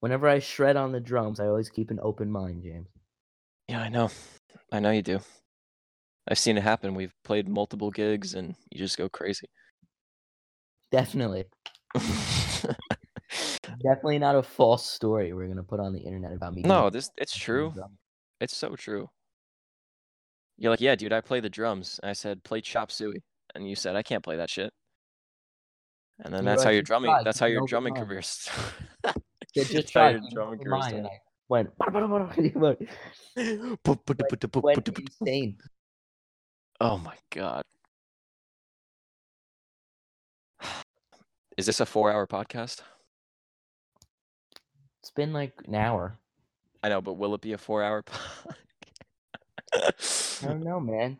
[0.00, 2.88] Whenever I shred on the drums, I always keep an open mind, James.
[3.68, 4.10] Yeah, I know.
[4.72, 5.20] I know you do.
[6.28, 6.94] I've seen it happen.
[6.94, 9.48] We've played multiple gigs and you just go crazy.
[10.90, 11.44] Definitely.
[13.82, 16.62] Definitely not a false story we're gonna put on the internet about me.
[16.62, 17.72] no, this it's true.
[18.40, 19.08] It's so true.
[20.56, 21.98] You're like, yeah, dude, I play the drums.
[22.02, 23.22] And I said, play chop suey.
[23.54, 24.72] And you said, I can't play that shit.
[26.24, 28.22] And then that's how your drumming that's how your drumming mind." career
[29.54, 31.20] That's just try, your drumming career mind," and started.
[31.48, 31.70] Went,
[34.62, 35.58] went insane.
[36.80, 37.62] Oh my god.
[41.56, 42.82] Is this a four hour podcast?
[45.00, 46.18] It's been like an hour.
[46.82, 48.04] I know, but will it be a four hour
[49.74, 49.90] I
[50.42, 51.18] don't know, man.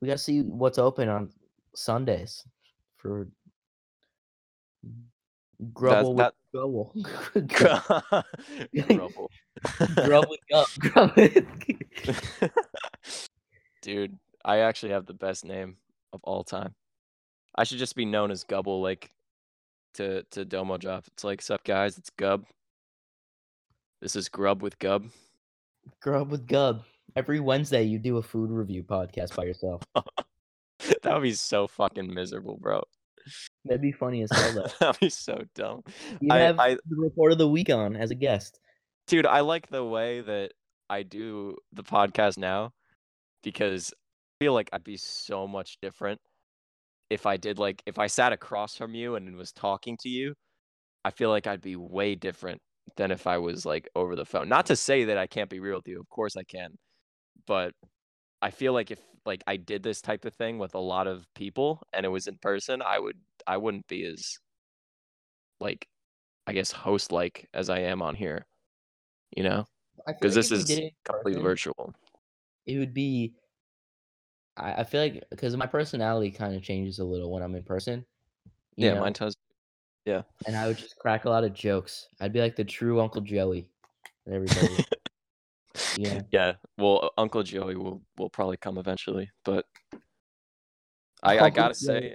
[0.00, 1.30] We gotta see what's open on
[1.74, 2.44] Sundays
[2.96, 3.28] for
[5.72, 6.34] Grubble that-
[7.34, 8.24] with Grubble.
[8.96, 9.30] Grumble.
[10.04, 10.66] Grub with Gub.
[10.78, 12.50] Grub with-
[13.82, 15.76] Dude, I actually have the best name
[16.12, 16.74] of all time.
[17.54, 19.10] I should just be known as Gubble, like
[19.94, 21.04] to to Domo Drop.
[21.08, 22.44] It's like, sup guys, it's Gub.
[24.00, 25.04] This is Grub with Gub.
[26.00, 26.82] Grub with Gub.
[27.14, 29.82] Every Wednesday, you do a food review podcast by yourself.
[29.94, 32.82] that would be so fucking miserable, bro.
[33.64, 34.66] That'd be funny as hell though.
[34.80, 35.82] That'd be so dumb.
[36.20, 38.58] You I- have I- the report of the week on as a guest.
[39.06, 40.52] Dude, I like the way that
[40.88, 42.72] I do the podcast now
[43.42, 46.20] because I feel like I'd be so much different
[47.10, 50.34] if I did like if I sat across from you and was talking to you.
[51.04, 52.60] I feel like I'd be way different
[52.96, 54.48] than if I was like over the phone.
[54.48, 56.00] Not to say that I can't be real with you.
[56.00, 56.76] Of course I can.
[57.46, 57.72] But
[58.40, 61.26] I feel like if like I did this type of thing with a lot of
[61.34, 64.38] people and it was in person, I would I wouldn't be as
[65.60, 65.86] like
[66.46, 68.46] I guess host like as I am on here.
[69.36, 69.66] You know?
[70.06, 71.94] Because like this is did it in completely person, virtual.
[72.66, 73.34] It would be.
[74.56, 77.62] I, I feel like because my personality kind of changes a little when I'm in
[77.62, 78.04] person.
[78.76, 79.34] Yeah, know, mine does.
[80.46, 82.08] And I would just crack a lot of jokes.
[82.20, 83.68] I'd be like the true Uncle Joey.
[84.26, 84.84] that Everybody,
[85.96, 86.20] yeah.
[86.30, 86.52] Yeah.
[86.78, 89.64] Well, Uncle Joey will will probably come eventually, but
[91.22, 91.86] I, I gotta Joey.
[91.86, 92.14] say,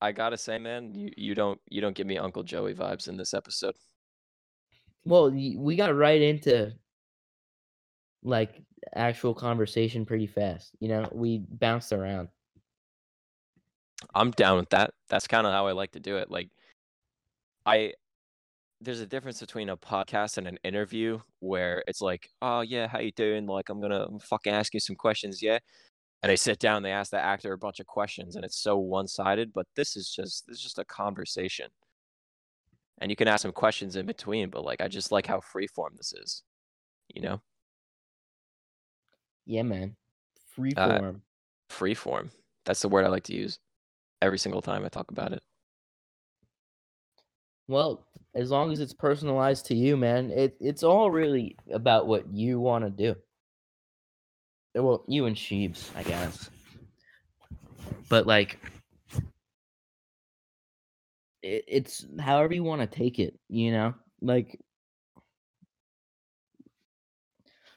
[0.00, 3.16] I gotta say, man, you, you don't you don't give me Uncle Joey vibes in
[3.16, 3.74] this episode.
[5.04, 6.72] Well, we got right into
[8.22, 8.62] like
[8.94, 10.70] actual conversation pretty fast.
[10.80, 12.28] You know, we bounced around.
[14.14, 14.92] I'm down with that.
[15.08, 16.30] That's kind of how I like to do it.
[16.30, 16.50] Like,
[17.66, 17.94] I
[18.80, 22.98] there's a difference between a podcast and an interview where it's like, oh yeah, how
[23.00, 23.46] you doing?
[23.46, 25.58] Like, I'm gonna fucking ask you some questions, yeah.
[26.22, 28.78] And they sit down, they ask the actor a bunch of questions, and it's so
[28.78, 29.52] one-sided.
[29.52, 31.68] But this is just this is just a conversation,
[33.00, 34.50] and you can ask some questions in between.
[34.50, 36.42] But like, I just like how freeform this is,
[37.14, 37.40] you know,
[39.46, 39.96] Yeah, man.
[40.76, 41.22] Uh, form.
[41.70, 42.30] freeform.
[42.64, 43.58] That's the word I like to use
[44.22, 45.42] every single time I talk about it.
[47.68, 52.32] Well, as long as it's personalized to you, man, it it's all really about what
[52.32, 53.16] you want to do.
[54.76, 56.50] Uh, Well, you and Sheebs, I guess.
[58.08, 58.58] But like
[61.42, 63.94] it, it's however you want to take it, you know?
[64.20, 64.58] Like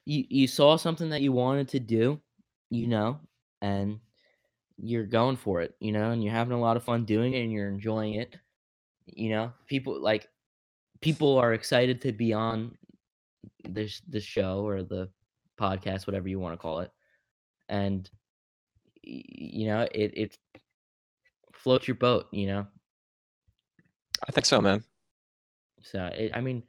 [0.06, 2.20] you you saw something that you wanted to do,
[2.70, 3.20] you know,
[3.62, 4.00] and
[4.78, 7.42] you're going for it, you know, and you're having a lot of fun doing it
[7.44, 8.38] and you're enjoying it.
[9.08, 10.28] You know, people like
[11.02, 12.78] people are excited to be on
[13.64, 15.10] this this show or the
[15.60, 16.92] podcast, whatever you want to call it,
[17.70, 18.10] and
[19.04, 20.38] you know it it
[21.54, 22.28] floats your boat.
[22.32, 22.68] You know,
[24.28, 24.84] I think so, man.
[25.82, 26.64] so it, I mean,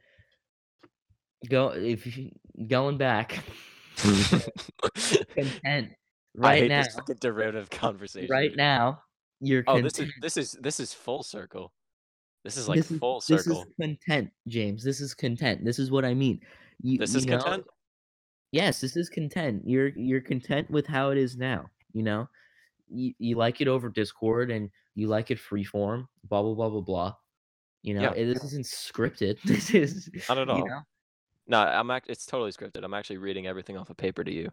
[1.49, 2.31] go if you,
[2.67, 3.39] going back
[5.35, 5.89] content
[6.35, 6.83] right now,
[7.19, 8.29] derivative conversation.
[8.31, 9.01] right now
[9.41, 9.93] you're Oh, content.
[9.93, 11.73] this is this is this is full circle.
[12.43, 14.83] This is like this is, full this is content, James.
[14.83, 15.63] This is content.
[15.65, 16.39] This is what I mean.
[16.81, 17.65] You, This you is know, content.
[18.51, 22.27] yes this is content you're you're content with how it is now you know
[22.89, 26.07] you, you like it over discord and you like it free form.
[26.29, 27.13] blah blah blah blah blah
[27.83, 28.13] you know yeah.
[28.13, 30.65] this isn't scripted this is Not at you all.
[30.67, 30.79] know
[31.47, 32.83] No, I'm act- it's totally scripted.
[32.85, 34.49] I'm actually reading everything off of paper to you.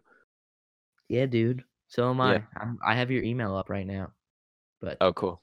[1.09, 2.41] yeah dude so am Yeah.
[2.57, 4.11] i I'm, i have your email up right now
[4.81, 5.41] but Oh, cool.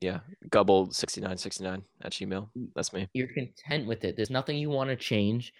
[0.00, 0.20] Yeah,
[0.50, 2.48] gubble sixty nine sixty nine at Gmail.
[2.74, 3.08] That's me.
[3.14, 5.52] you're content with it there's nothing you want to change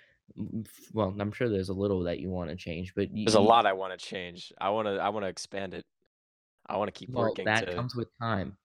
[0.93, 3.41] well i'm sure there's a little that you want to change but you, There's a
[3.41, 4.53] lot I want to change.
[4.61, 5.85] I want to I want to expand it.
[6.67, 8.57] I want to keep well, working that to comes with time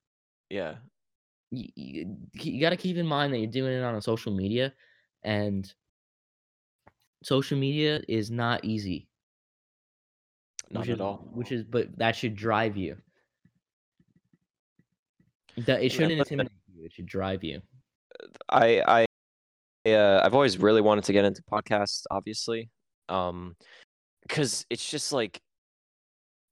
[0.50, 0.76] yeah.
[1.52, 4.34] you, you, you got to keep in mind that you're doing it on a social
[4.36, 4.74] media
[5.24, 5.72] and
[7.24, 9.08] social media is not easy
[10.72, 11.30] Not which at is, all.
[11.32, 12.98] which is but that should drive you
[15.57, 17.61] that it shouldn't intimidate you it should drive you
[18.49, 19.06] I I
[19.86, 22.69] uh, I've always really wanted to get into podcasts, obviously,
[23.10, 23.56] um,
[24.22, 25.41] because it's just like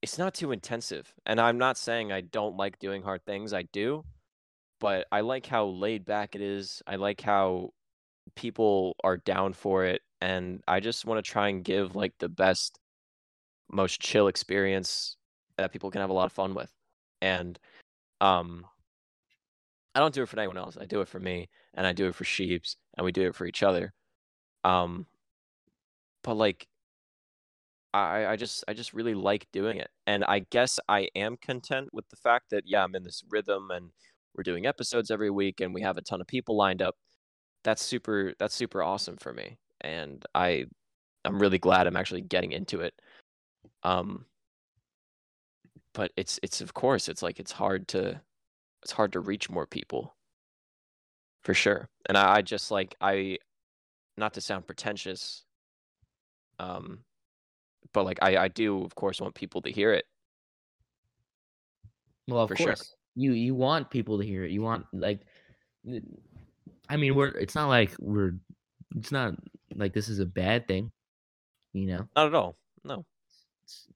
[0.02, 1.12] it's not too intensive.
[1.26, 3.52] And I'm not saying I don't like doing hard things.
[3.52, 4.04] I do,
[4.80, 6.82] but I like how laid back it is.
[6.86, 7.70] I like how
[8.34, 12.28] people are down for it, and I just want to try and give like the
[12.28, 12.80] best,
[13.70, 15.16] most chill experience
[15.56, 16.72] that people can have a lot of fun with.
[17.22, 17.58] And
[18.20, 18.64] um,
[19.94, 20.76] I don't do it for anyone else.
[20.80, 23.34] I do it for me, and I do it for Sheeps, and we do it
[23.34, 23.92] for each other.
[24.64, 25.06] Um,
[26.22, 26.66] but like,
[27.92, 31.88] I I just I just really like doing it, and I guess I am content
[31.92, 33.90] with the fact that yeah, I'm in this rhythm, and
[34.34, 36.96] we're doing episodes every week, and we have a ton of people lined up.
[37.64, 38.34] That's super.
[38.38, 40.66] That's super awesome for me, and I
[41.24, 42.94] I'm really glad I'm actually getting into it.
[43.84, 44.26] Um,
[45.92, 48.20] but it's it's of course it's like it's hard to
[48.82, 50.14] it's hard to reach more people
[51.42, 53.38] for sure and I, I just like i
[54.16, 55.44] not to sound pretentious
[56.58, 57.00] um
[57.92, 60.04] but like i i do of course want people to hear it
[62.28, 62.66] Well, of For sure.
[62.66, 64.52] course, you you want people to hear it.
[64.52, 65.20] You want like,
[66.88, 67.28] i mean, we're.
[67.28, 68.34] It's not like we're.
[68.96, 69.34] It's not
[69.74, 70.92] like this is a bad thing.
[71.72, 72.56] You know, Not at all.
[72.84, 73.04] No.
[73.64, 73.86] It's-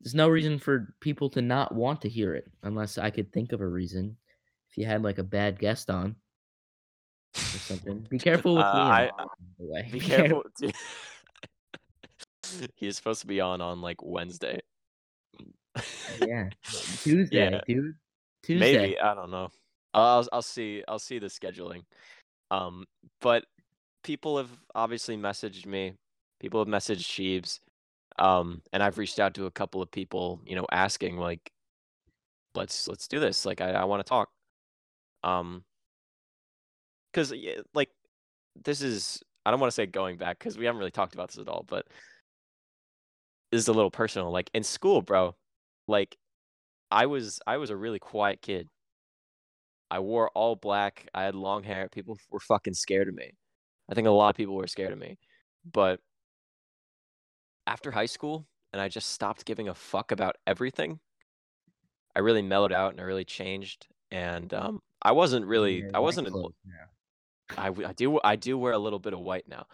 [0.00, 3.52] there's no reason for people to not want to hear it, unless I could think
[3.52, 4.16] of a reason.
[4.70, 6.16] If you had like a bad guest on
[7.36, 8.80] or something, be careful with Uh, me.
[8.80, 9.88] I- Mom, by the way.
[9.92, 10.42] Be careful.
[10.58, 10.74] dude.
[12.76, 14.60] He's supposed to be on on like Wednesday.
[16.26, 16.48] yeah,
[17.02, 17.94] Tuesday, dude.
[18.42, 18.76] Tuesday.
[18.78, 19.50] Maybe I don't know.
[19.94, 20.82] I'll I'll see.
[20.88, 21.82] I'll see the scheduling.
[22.50, 22.86] Um,
[23.20, 23.44] but
[24.02, 25.94] people have obviously messaged me.
[26.40, 27.60] People have messaged Sheaves.
[28.20, 31.50] Um, and I've reached out to a couple of people, you know, asking like,
[32.54, 33.46] let's let's do this.
[33.46, 34.28] Like, I I want to talk.
[35.24, 35.64] Um,
[37.12, 37.34] because
[37.74, 37.90] like
[38.64, 41.28] this is I don't want to say going back because we haven't really talked about
[41.28, 41.86] this at all, but
[43.50, 44.30] this is a little personal.
[44.30, 45.34] Like in school, bro,
[45.88, 46.16] like
[46.90, 48.68] I was I was a really quiet kid.
[49.90, 51.08] I wore all black.
[51.14, 51.88] I had long hair.
[51.90, 53.32] People were fucking scared of me.
[53.90, 55.18] I think a lot of people were scared of me.
[55.70, 56.00] But
[57.70, 60.98] after high school, and I just stopped giving a fuck about everything.
[62.16, 63.86] I really mellowed out and I really changed.
[64.10, 66.50] And um, I wasn't really, You're I wasn't, a, now.
[67.56, 69.66] I, I do, I do wear a little bit of white now.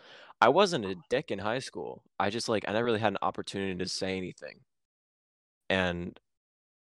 [0.43, 2.03] I wasn't a dick in high school.
[2.19, 4.61] I just like, I never really had an opportunity to say anything.
[5.71, 6.21] And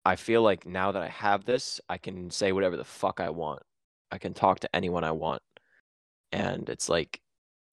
[0.04, 3.30] I feel like now that I have this, I can say whatever the fuck I
[3.30, 3.62] want.
[4.10, 5.42] I can talk to anyone I want.
[6.32, 7.20] And it's like,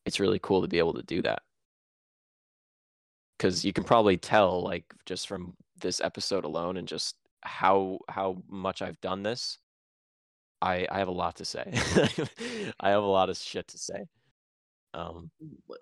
[0.06, 1.42] it's really cool to be able to do that.
[3.38, 8.42] Cause you can probably tell, like, just from this episode alone and just how how
[8.50, 9.60] much I've done this.
[10.62, 11.64] I I have a lot to say.
[12.80, 14.06] I have a lot of shit to say.
[14.94, 15.32] Um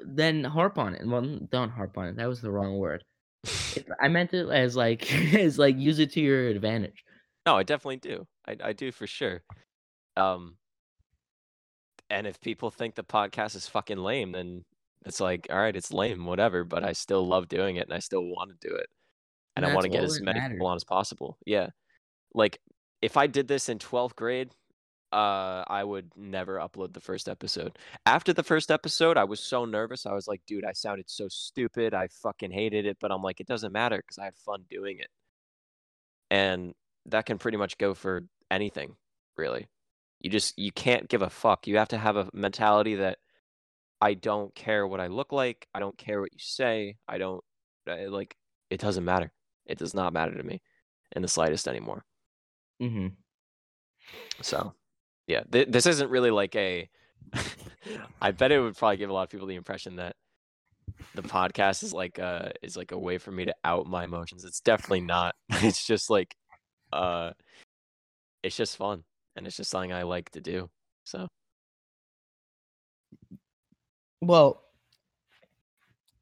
[0.05, 1.05] Then harp on it.
[1.07, 2.15] Well, don't harp on it.
[2.17, 3.03] That was the wrong word.
[4.01, 7.03] I meant it as like as like use it to your advantage.
[7.45, 8.27] No, I definitely do.
[8.47, 9.43] I I do for sure.
[10.17, 10.57] Um
[12.09, 14.65] and if people think the podcast is fucking lame, then
[15.05, 17.99] it's like, all right, it's lame, whatever, but I still love doing it and I
[17.99, 18.87] still want to do it.
[19.55, 20.49] And, And I want to get as many matters.
[20.49, 21.37] people on as possible.
[21.45, 21.69] Yeah.
[22.33, 22.59] Like
[23.01, 24.51] if I did this in 12th grade,
[25.11, 27.77] uh I would never upload the first episode.
[28.05, 30.05] After the first episode, I was so nervous.
[30.05, 31.93] I was like, dude, I sounded so stupid.
[31.93, 34.99] I fucking hated it, but I'm like, it doesn't matter cuz I had fun doing
[34.99, 35.09] it.
[36.31, 36.73] And
[37.05, 38.95] that can pretty much go for anything,
[39.37, 39.67] really.
[40.19, 41.67] You just you can't give a fuck.
[41.67, 43.19] You have to have a mentality that
[44.03, 45.65] I don't care what I look like.
[45.73, 46.97] I don't care what you say.
[47.07, 47.41] I don't
[47.87, 48.35] I, like
[48.69, 49.31] it doesn't matter.
[49.65, 50.61] It does not matter to me
[51.15, 52.03] in the slightest anymore.
[52.81, 53.07] hmm
[54.41, 54.73] So,
[55.25, 56.89] yeah, th- this isn't really like a.
[58.21, 60.17] I bet it would probably give a lot of people the impression that
[61.15, 64.43] the podcast is like uh is like a way for me to out my emotions.
[64.43, 65.33] It's definitely not.
[65.49, 66.35] It's just like,
[66.91, 67.31] uh,
[68.43, 69.05] it's just fun
[69.37, 70.69] and it's just something I like to do.
[71.05, 71.29] So
[74.25, 74.63] Well,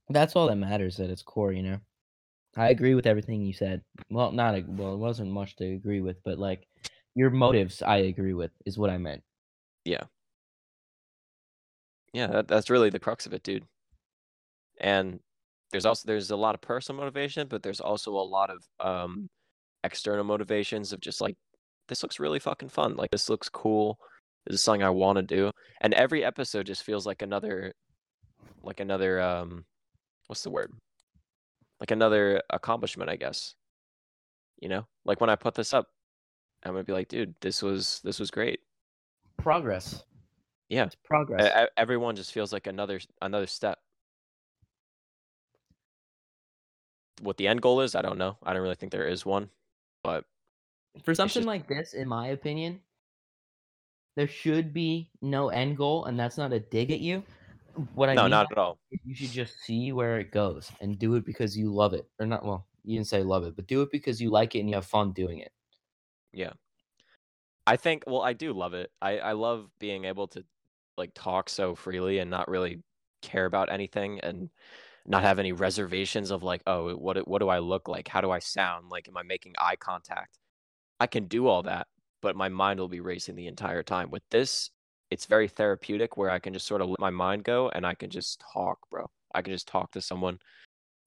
[0.09, 1.79] that's all that matters at its core, you know.
[2.57, 3.81] I agree with everything you said.
[4.09, 6.67] Well, not a, well, it wasn't much to agree with, but like
[7.15, 9.23] your motives, I agree with, is what I meant.
[9.85, 10.03] yeah,
[12.13, 13.65] yeah, that, that's really the crux of it, dude.
[14.79, 15.19] And
[15.71, 19.29] there's also there's a lot of personal motivation, but there's also a lot of um
[19.83, 21.35] external motivations of just like
[21.87, 22.95] this looks really fucking fun.
[22.95, 23.97] Like this looks cool.
[24.45, 25.51] This is something I want to do.
[25.81, 27.73] And every episode just feels like another
[28.63, 29.65] like another um
[30.27, 30.71] what's the word?
[31.79, 33.55] Like another accomplishment, I guess.
[34.61, 34.85] You know?
[35.05, 35.87] Like when I put this up,
[36.63, 38.59] I'm gonna be like, dude, this was this was great.
[39.37, 40.03] Progress.
[40.69, 40.85] Yeah.
[40.85, 41.43] It's progress.
[41.43, 43.79] E- e- Everyone just feels like another another step.
[47.21, 48.37] What the end goal is, I don't know.
[48.43, 49.49] I don't really think there is one,
[50.03, 50.25] but
[51.03, 52.81] For something just- like this, in my opinion,
[54.15, 57.23] there should be no end goal, and that's not a dig at you.
[57.93, 58.79] What I no, mean not at all.
[59.05, 62.25] you should just see where it goes and do it because you love it, or
[62.25, 62.45] not.
[62.45, 64.75] Well, you didn't say love it, but do it because you like it and you
[64.75, 65.51] have fun doing it.
[66.33, 66.53] Yeah.
[67.67, 68.91] I think well, I do love it.
[69.01, 70.43] I I love being able to
[70.97, 72.81] like talk so freely and not really
[73.21, 74.49] care about anything and
[75.05, 78.07] not have any reservations of like, oh, what what do I look like?
[78.07, 78.89] How do I sound?
[78.89, 80.39] Like am I making eye contact?
[80.99, 81.87] I can do all that,
[82.21, 84.11] but my mind will be racing the entire time.
[84.11, 84.71] With this,
[85.11, 87.93] it's very therapeutic where I can just sort of let my mind go and I
[87.93, 89.09] can just talk, bro.
[89.35, 90.39] I can just talk to someone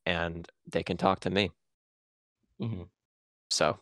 [0.06, 1.50] and they can talk to me.
[2.60, 2.88] Mhm.
[3.50, 3.78] So,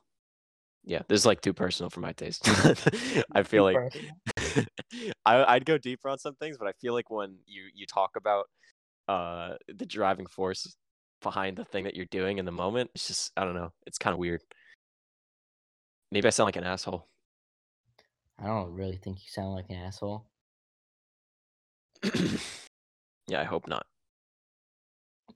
[0.85, 2.49] yeah, this is like too personal for my taste.
[3.32, 4.69] I feel Too like.
[5.27, 8.16] I, I'd go deeper on some things, but I feel like when you you talk
[8.16, 8.47] about
[9.09, 10.77] uh the driving force
[11.20, 13.99] behind the thing that you're doing in the moment, it's just I don't know, it's
[13.99, 14.43] kind of weird.
[16.12, 17.09] Maybe I sound like an asshole.
[18.43, 20.27] I don't really think you sound like an asshole.
[23.28, 23.86] yeah, I hope not.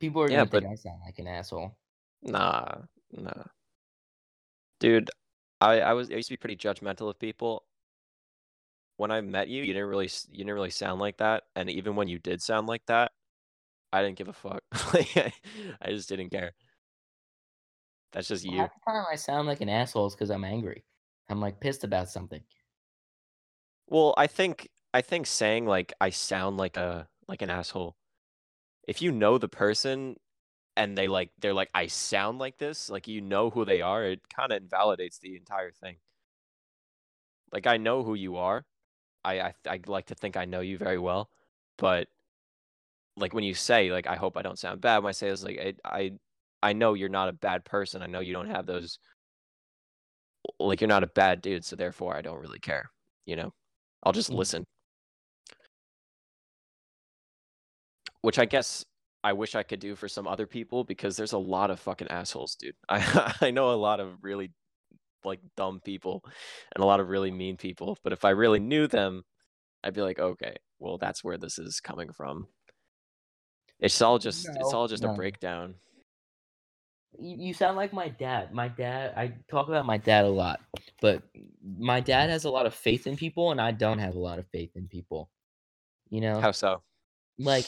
[0.00, 1.76] People are Yeah, gonna think but- I sound like an asshole.
[2.22, 3.44] Nah, nah.
[4.80, 5.10] Dude,
[5.60, 7.64] I I was I used to be pretty judgmental of people.
[8.96, 11.94] When I met you, you didn't really you didn't really sound like that, and even
[11.94, 13.12] when you did sound like that,
[13.92, 14.62] I didn't give a fuck.
[14.94, 15.32] Like I,
[15.80, 16.52] I just didn't care.
[18.12, 18.56] That's just you.
[18.58, 20.84] half the time I sound like an asshole is because I'm angry.
[21.28, 22.42] I'm like pissed about something.
[23.88, 27.96] Well, I think I think saying like I sound like a like an asshole.
[28.88, 30.16] If you know the person
[30.76, 34.04] and they like they're like I sound like this, like you know who they are,
[34.04, 35.98] it kind of invalidates the entire thing.
[37.52, 38.64] Like I know who you are.
[39.24, 41.30] I I I like to think I know you very well,
[41.78, 42.08] but
[43.16, 45.42] like when you say like I hope I don't sound bad when I say this
[45.42, 46.12] like I I
[46.62, 48.02] I know you're not a bad person.
[48.02, 48.98] I know you don't have those
[50.58, 52.90] like you're not a bad dude, so therefore I don't really care,
[53.26, 53.52] you know.
[54.06, 54.36] I'll just Mhm.
[54.36, 54.64] listen.
[58.20, 58.84] Which I guess
[59.24, 62.06] I wish I could do for some other people because there's a lot of fucking
[62.08, 62.76] assholes, dude.
[62.88, 64.52] I I know a lot of really
[65.24, 66.22] like dumb people
[66.74, 69.24] and a lot of really mean people, but if I really knew them,
[69.82, 72.46] I'd be like, okay, well that's where this is coming from.
[73.80, 75.10] It's all just it's all just no.
[75.10, 75.80] a breakdown.
[77.18, 78.52] You, you sound like my dad.
[78.52, 80.60] My dad, I talk about my dad a lot,
[81.00, 81.22] but
[81.78, 84.38] my dad has a lot of faith in people, and I don't have a lot
[84.38, 85.30] of faith in people.
[86.10, 86.82] You know, How so?
[87.38, 87.66] like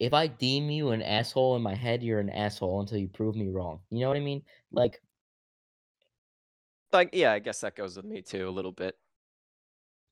[0.00, 3.36] if I deem you an asshole in my head, you're an asshole until you prove
[3.36, 3.80] me wrong.
[3.90, 4.42] You know what I mean?
[4.72, 5.00] Like,
[6.92, 8.96] Like yeah, I guess that goes with me too a little bit.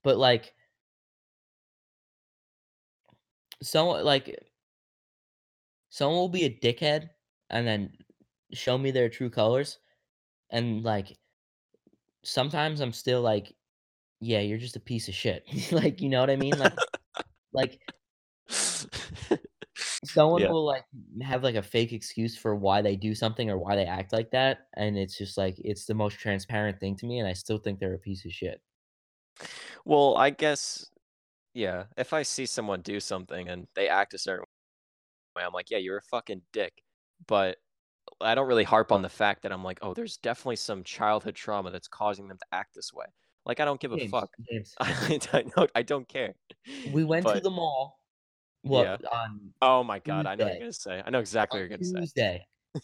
[0.02, 0.54] but like,
[3.62, 4.38] someone like
[5.90, 7.10] someone will be a dickhead
[7.50, 7.98] and then
[8.52, 9.78] show me their true colors,
[10.50, 11.18] and like
[12.24, 13.54] sometimes I'm still like,
[14.20, 15.44] yeah, you're just a piece of shit.
[15.72, 16.58] like, you know what I mean?
[16.58, 16.84] Like,
[17.52, 17.80] like
[20.04, 20.48] someone Yeah.
[20.48, 20.84] will like
[21.22, 24.30] have like a fake excuse for why they do something or why they act like
[24.32, 27.58] that, and it's just like it's the most transparent thing to me, and I still
[27.58, 28.62] think they're a piece of shit.
[29.84, 30.90] Well, I guess,
[31.54, 31.86] yeah.
[31.96, 34.46] If I see someone do something and they act a certain
[35.36, 36.84] way, I'm like, yeah, you're a fucking dick.
[37.26, 37.56] But
[38.20, 41.34] I don't really harp on the fact that I'm like, oh, there's definitely some childhood
[41.34, 43.06] trauma that's causing them to act this way.
[43.46, 44.30] Like, I don't give a James, fuck.
[44.50, 45.70] James, I, I don't.
[45.74, 46.34] I don't care.
[46.92, 47.98] we went to the mall.
[48.62, 49.08] What Yeah.
[49.12, 51.02] on Oh my god, I know what you're gonna say.
[51.04, 52.44] I know exactly on what you're gonna Tuesday?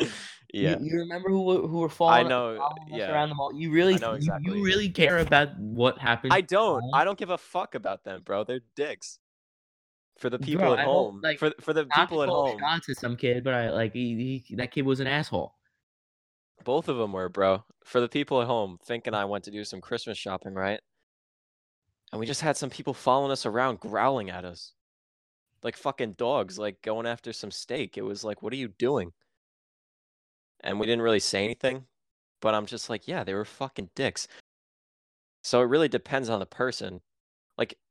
[0.00, 0.08] say.
[0.54, 0.78] yeah.
[0.80, 3.12] You, you remember who were- who were following, know, following us yeah.
[3.12, 3.52] around the mall?
[3.54, 4.56] You really, know you- exactly.
[4.58, 6.32] you, really care about what happened?
[6.32, 6.82] I don't.
[6.94, 8.44] I don't give a fuck about them, bro.
[8.44, 9.18] They're dicks.
[10.18, 11.20] For the people Bro, at I hope, home.
[11.22, 12.58] like, for for the people at home.
[12.58, 15.54] shots to some kid, but I like he, he, that kid was an asshole.
[16.64, 17.64] Both of them were, bro.
[17.84, 20.80] For the people at home, Fink and I went to do some Christmas shopping, right?
[22.12, 24.72] And we just had some people following us around, growling at us.
[25.62, 27.96] Like fucking dogs, like going after some steak.
[27.96, 29.12] It was like, what are you doing?
[30.60, 31.84] And we didn't really say anything,
[32.40, 34.26] but I'm just like, yeah, they were fucking dicks.
[35.42, 37.00] So it really depends on the person.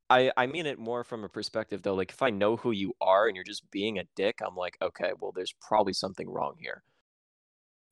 [0.09, 1.95] I, I mean it more from a perspective though.
[1.95, 4.77] Like, if I know who you are and you're just being a dick, I'm like,
[4.81, 6.83] okay, well, there's probably something wrong here.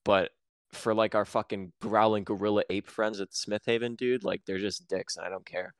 [0.04, 0.32] But
[0.72, 4.88] for like our fucking growling gorilla ape friends at Smith Haven, dude, like they're just
[4.88, 5.74] dicks, and I don't care.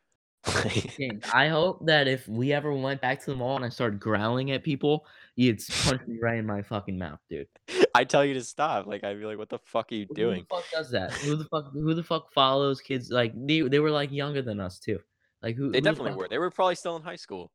[1.34, 4.52] I hope that if we ever went back to the mall and I started growling
[4.52, 5.06] at people,
[5.36, 7.48] you'd punch me right in my fucking mouth, dude.
[7.96, 8.86] I tell you to stop.
[8.86, 10.46] Like I'd be like, what the fuck are you Who doing?
[10.50, 11.14] Who the fuck does that?
[11.14, 11.72] Who the fuck?
[11.74, 13.10] Who the fuck follows kids?
[13.10, 15.00] Like they, they were like younger than us too.
[15.46, 15.72] Like who?
[15.72, 16.28] They definitely were.
[16.28, 17.52] They were probably still in high school.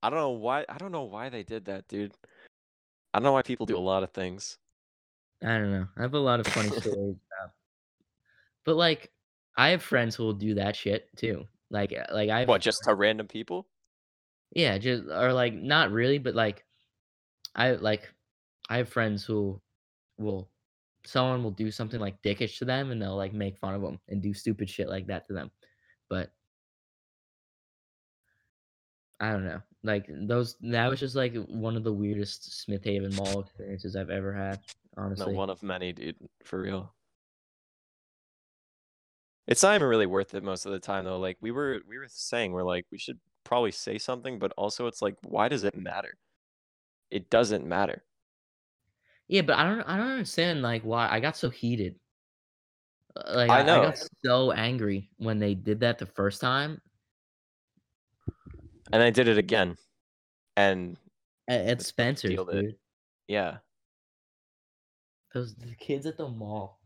[0.00, 0.64] I don't know why.
[0.68, 2.14] I don't know why they did that, dude.
[3.12, 4.58] I don't know why people do a lot of things.
[5.42, 5.88] I don't know.
[5.96, 7.50] I have a lot of funny stories about.
[8.64, 9.10] But like,
[9.56, 11.46] I have friends who will do that shit too.
[11.68, 13.66] Like, uh, like I What, just to random people?
[14.52, 16.64] Yeah, just or like not really, but like
[17.56, 18.08] I like
[18.68, 19.60] I have friends who
[20.16, 20.48] will
[21.04, 23.98] someone will do something like dickish to them and they'll like make fun of them
[24.08, 25.50] and do stupid shit like that to them.
[26.08, 26.30] But
[29.20, 29.60] I don't know.
[29.82, 34.10] Like those that was just like one of the weirdest Smith Haven Mall experiences I've
[34.10, 34.60] ever had,
[34.96, 35.34] honestly.
[35.34, 36.16] one of many, dude.
[36.44, 36.92] For real.
[39.46, 41.18] It's not even really worth it most of the time though.
[41.18, 44.86] Like we were we were saying we're like we should probably say something, but also
[44.86, 46.14] it's like why does it matter?
[47.10, 48.04] It doesn't matter.
[49.26, 51.96] Yeah, but I don't I don't understand like why I got so heated.
[53.16, 56.80] Uh, Like I I, I got so angry when they did that the first time
[58.92, 59.76] And I did it again.
[60.56, 60.96] And
[61.48, 62.76] at, Spencer's, dude.
[63.26, 63.58] yeah.
[65.32, 66.80] Those the kids at the mall.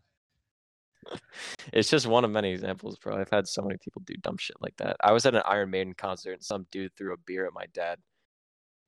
[1.73, 3.17] it's just one of many examples, bro.
[3.19, 4.97] I've had so many people do dumb shit like that.
[5.03, 7.67] I was at an Iron Maiden concert and some dude threw a beer at my
[7.73, 7.99] dad.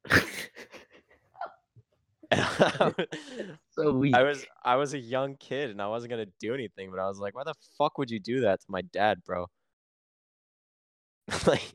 [3.71, 4.15] so weak.
[4.15, 7.07] I was I was a young kid and I wasn't gonna do anything, but I
[7.07, 9.47] was like, why the fuck would you do that to my dad, bro?
[11.47, 11.75] like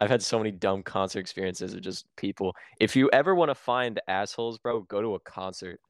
[0.00, 2.54] I've had so many dumb concert experiences of just people.
[2.80, 5.80] If you ever want to find assholes, bro, go to a concert.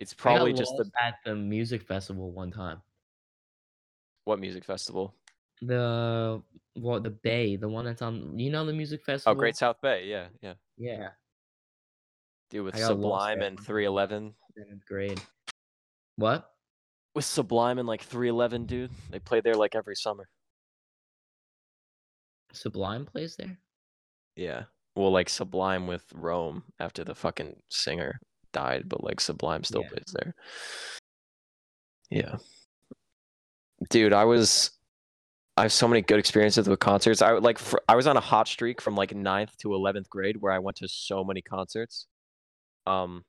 [0.00, 2.82] It's probably just the at the music festival one time.
[4.24, 5.14] what music festival?
[5.60, 6.42] The
[6.74, 8.38] what the Bay, the one that's on.
[8.38, 9.32] You know the music oh, festival.
[9.32, 9.38] Oh.
[9.38, 10.54] Great South Bay, yeah, yeah.
[10.76, 11.10] Yeah,
[12.52, 13.64] Dude with I got lost Sublime and one time.
[13.64, 14.34] 311.
[14.58, 15.20] seventh grade.
[16.16, 16.50] What?
[17.14, 18.90] With Sublime and like 311, dude.
[19.10, 20.28] They play there like every summer.
[22.52, 23.58] Sublime plays there.
[24.36, 24.64] Yeah.
[24.94, 28.20] Well, like Sublime with Rome after the fucking singer
[28.52, 29.88] died, but like Sublime still Yeah.
[29.88, 30.34] plays there.
[32.10, 32.36] Yeah.
[33.88, 34.72] Dude, I was
[35.56, 37.22] I have so many good experiences with concerts.
[37.22, 40.36] I like fr I was on a hot streak from like 9th to 11th grade
[40.40, 42.06] where I went to so many concerts.
[42.86, 43.24] Um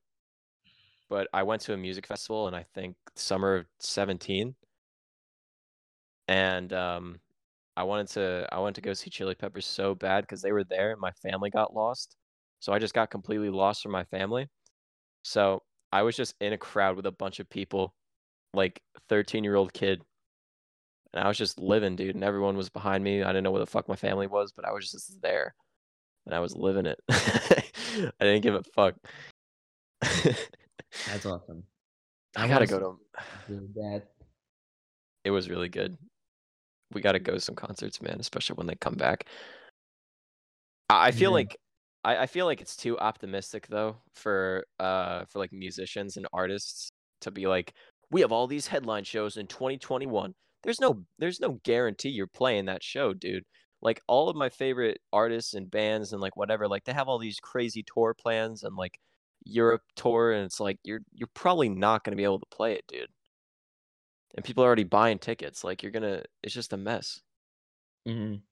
[1.09, 4.55] but I went to a music festival in I think summer of 17
[6.27, 7.19] and um
[7.75, 10.63] I wanted to I wanted to go see Chili Peppers so bad because they were
[10.63, 12.15] there and my family got lost.
[12.59, 14.47] So I just got completely lost from my family.
[15.23, 17.93] So I was just in a crowd with a bunch of people,
[18.53, 20.01] like 13 year old kid.
[21.13, 23.23] And I was just living, dude, and everyone was behind me.
[23.23, 25.53] I didn't know where the fuck my family was, but I was just there.
[26.25, 26.99] And I was living it.
[27.09, 27.63] I
[28.19, 28.95] didn't give a fuck.
[31.07, 31.63] That's awesome.
[32.35, 32.99] I I gotta go to
[33.75, 34.03] bad.
[35.23, 35.97] it was really good.
[36.93, 39.25] We got to go to some concerts, man, especially when they come back.
[40.89, 41.35] I I feel Yeah.
[41.35, 41.57] like
[42.03, 46.91] I, I feel like it's too optimistic though for uh for like musicians and artists
[47.21, 47.73] to be like
[48.11, 50.33] we have all these headline shows in 2021.
[50.63, 53.43] There's no there's no guarantee you're playing that show, dude.
[53.81, 57.19] Like all of my favorite artists and bands and like whatever, like they have all
[57.19, 58.99] these crazy tour plans and like
[59.45, 62.73] Europe tour and it's like you're you're probably not going to be able to play
[62.73, 63.09] it, dude
[64.35, 65.63] and people are already buying tickets.
[65.63, 67.21] Like you're gonna, it's just a mess.
[68.07, 68.43] Mhm.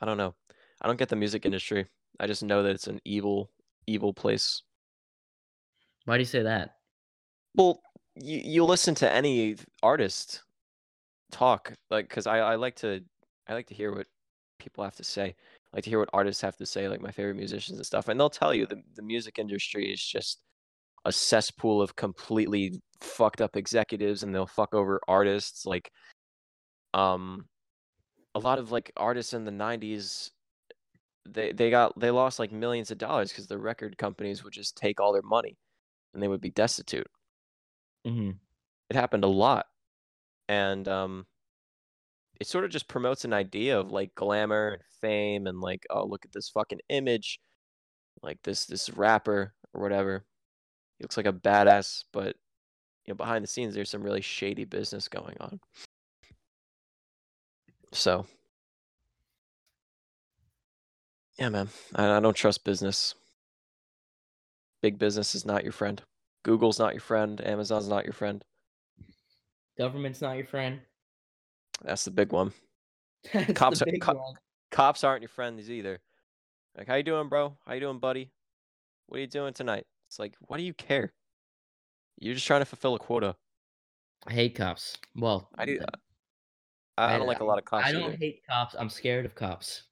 [0.00, 0.34] I don't know.
[0.80, 1.86] I don't get the music industry.
[2.18, 3.50] I just know that it's an evil,
[3.86, 4.62] evil place.
[6.04, 6.76] Why do you say that?
[7.54, 7.80] Well,
[8.16, 10.42] you you listen to any artist
[11.30, 13.04] talk, like, cause I I like to
[13.48, 14.06] I like to hear what
[14.58, 15.36] people have to say.
[15.72, 18.20] Like to hear what artists have to say, like my favorite musicians and stuff, and
[18.20, 20.42] they'll tell you the the music industry is just
[21.04, 25.64] a cesspool of completely fucked up executives, and they'll fuck over artists.
[25.64, 25.90] Like,
[26.94, 27.46] um,
[28.34, 30.30] a lot of like artists in the '90s,
[31.26, 34.76] they they got they lost like millions of dollars because the record companies would just
[34.76, 35.56] take all their money,
[36.12, 37.08] and they would be destitute.
[38.06, 38.32] Mm-hmm.
[38.90, 39.66] It happened a lot,
[40.48, 41.26] and um,
[42.42, 46.04] it sort of just promotes an idea of like glamour and fame, and like oh
[46.04, 47.38] look at this fucking image,
[48.20, 50.24] like this this rapper or whatever.
[50.98, 52.34] He looks like a badass, but
[53.06, 55.60] you know behind the scenes there's some really shady business going on.
[57.92, 58.26] So
[61.38, 63.14] yeah, man, I, I don't trust business.
[64.82, 66.02] Big business is not your friend.
[66.42, 67.40] Google's not your friend.
[67.46, 68.42] Amazon's not your friend.
[69.78, 70.80] Government's not your friend.
[71.84, 72.52] That's the big one.
[73.54, 74.34] Cops big co- one.
[74.70, 76.00] Cops aren't your friends either.
[76.76, 77.56] Like, how you doing, bro?
[77.66, 78.30] How you doing, buddy?
[79.06, 79.84] What are you doing tonight?
[80.08, 81.12] It's like, why do you care?
[82.18, 83.36] You're just trying to fulfill a quota.
[84.26, 84.96] I hate cops.
[85.16, 85.78] Well, I do.
[86.96, 88.16] I, I don't like a lot of cops I don't either.
[88.16, 88.74] hate cops.
[88.78, 89.84] I'm scared of cops.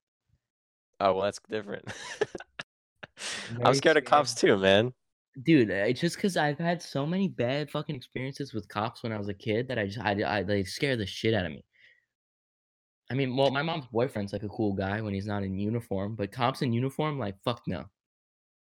[1.01, 1.85] Oh well, that's different.
[3.65, 4.93] I'm scared of cops too, man.
[5.43, 9.13] Dude, uh, it's just because I've had so many bad fucking experiences with cops when
[9.13, 11.53] I was a kid that I just I, I they scare the shit out of
[11.53, 11.65] me.
[13.11, 16.15] I mean, well, my mom's boyfriend's like a cool guy when he's not in uniform,
[16.15, 17.85] but cops in uniform, like fuck no.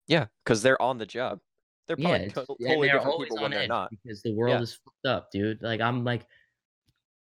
[0.08, 1.38] Yeah, because they're on the job.
[1.86, 3.90] They're probably to- totally they're different people on when they're not.
[3.90, 4.62] because the world Yeah.
[4.62, 5.62] is fucked up, dude.
[5.62, 6.26] Like I'm like,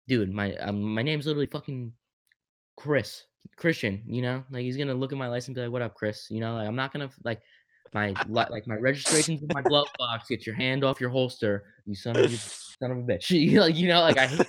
[0.08, 1.92] dude, my um, my name's literally fucking
[2.76, 3.24] Chris
[3.56, 4.02] Christian.
[4.06, 6.28] You know, like he's gonna look at my license and be like, "What up, Chris?"
[6.30, 7.42] You know, like I'm not gonna like
[7.94, 10.28] my like my registration's in my glove box.
[10.28, 12.36] Get your hand off your holster, you son of a
[12.80, 13.30] son of a bitch.
[13.50, 14.46] You like you know, like I hate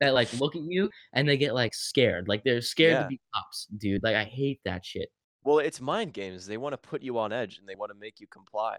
[0.00, 3.02] that like look at you and they get like scared, like they're scared Yeah.
[3.02, 4.02] to be cops, dude.
[4.02, 5.08] Like I hate that shit.
[5.44, 6.46] Well, it's mind games.
[6.46, 8.78] They want to put you on edge and they want to make you comply.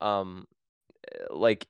[0.00, 0.46] Um,
[1.12, 1.66] eh, like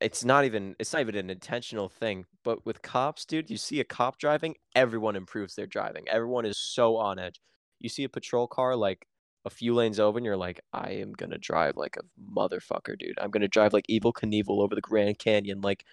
[0.00, 2.26] it's not even it's not even an intentional thing.
[2.44, 6.08] But with cops, dude, you see a cop driving, everyone improves their driving.
[6.08, 7.40] Everyone is so on edge.
[7.80, 9.06] You see a patrol car like
[9.44, 12.02] a few lanes over, and you're like, I am gonna drive like a
[12.32, 13.18] motherfucker, dude.
[13.20, 15.60] I'm gonna drive like Evel Knievel over the Grand Canyon.
[15.60, 15.84] Like,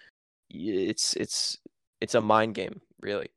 [0.50, 1.58] it's it's
[2.00, 3.28] it's a mind game, really,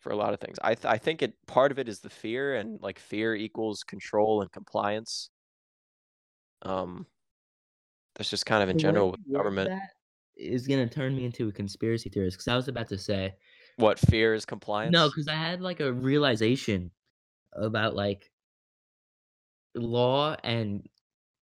[0.00, 0.58] for a lot of things.
[0.62, 3.82] I th- I think it part of it is the fear, and like fear equals
[3.82, 5.30] control and compliance.
[6.62, 7.06] Um,
[8.14, 9.70] that's just kind of in general you with government.
[9.70, 9.90] that
[10.36, 13.34] is gonna turn me into a conspiracy theorist because I was about to say
[13.76, 14.94] What fear is compliance?
[14.94, 16.90] no, because I had like a realization
[17.54, 18.30] about like
[19.74, 20.88] law and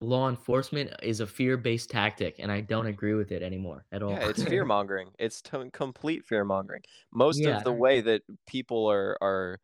[0.01, 4.11] law enforcement is a fear-based tactic, and I don't agree with it anymore at all.
[4.11, 5.11] Yeah, it's fear mongering.
[5.19, 6.83] It's to- complete fear mongering.
[7.13, 9.59] Most Yeah, of the way that people are are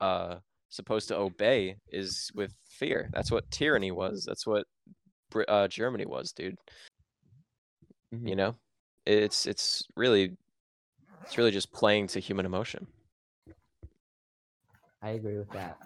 [0.00, 0.36] uh
[0.68, 3.10] supposed to obey is with fear.
[3.12, 4.24] That's what tyranny was.
[4.24, 4.66] That's what
[5.48, 6.56] uh, Germany was, dude.
[8.12, 8.28] Mhm.
[8.28, 8.56] You know,
[9.06, 10.36] it's it's really
[11.22, 12.86] it's really just playing to human emotion.
[15.02, 15.78] I agree with that.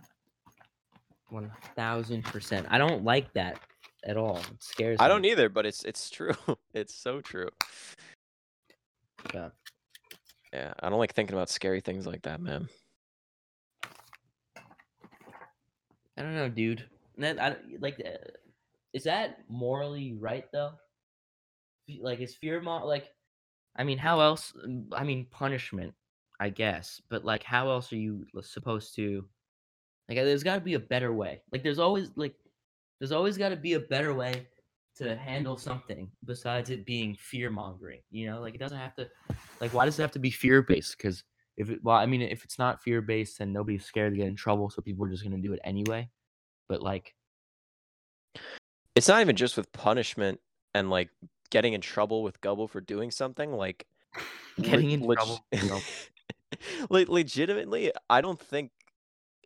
[1.31, 2.67] One thousand percent.
[2.71, 3.59] I don't like that
[4.05, 4.39] at all.
[4.39, 6.35] It scares I don't either, but it's it's true.
[6.75, 7.49] it's so true.
[9.33, 9.49] Yeah.
[10.53, 12.69] Yeah, I don't like thinking about scary things like that, man.
[16.17, 16.85] I don't know, dude.
[17.19, 18.01] That I like.
[18.05, 18.19] Uh,
[18.93, 20.73] is that morally right though?
[22.01, 23.11] Like, is fear mo- like?
[23.77, 24.53] I mean, how else?
[24.93, 25.93] I mean, punishment,
[26.39, 27.03] I guess.
[27.09, 29.25] But like, how else are you supposed to?
[30.09, 31.43] Like, there's got to be a better way.
[31.53, 32.35] Like, there's always like,
[33.01, 34.47] there's always got to be a better way
[34.97, 38.01] to handle something besides it being fear mongering.
[38.11, 39.09] You know, like it doesn't have to.
[39.61, 40.97] Like, why does it have to be fear based?
[40.97, 41.25] Because
[41.57, 44.29] if it, well, I mean, if it's not fear based, then nobody's scared to get
[44.29, 46.09] in trouble, so people are just gonna do it anyway.
[46.69, 47.15] But like,
[48.95, 50.41] It's not even just with punishment
[50.75, 51.11] and like
[51.51, 53.53] getting in trouble with Gubble for doing something.
[53.53, 53.87] Like
[54.61, 55.83] Getting in leg- trouble with Gubble.
[56.91, 58.71] Le- legitimately, I don't think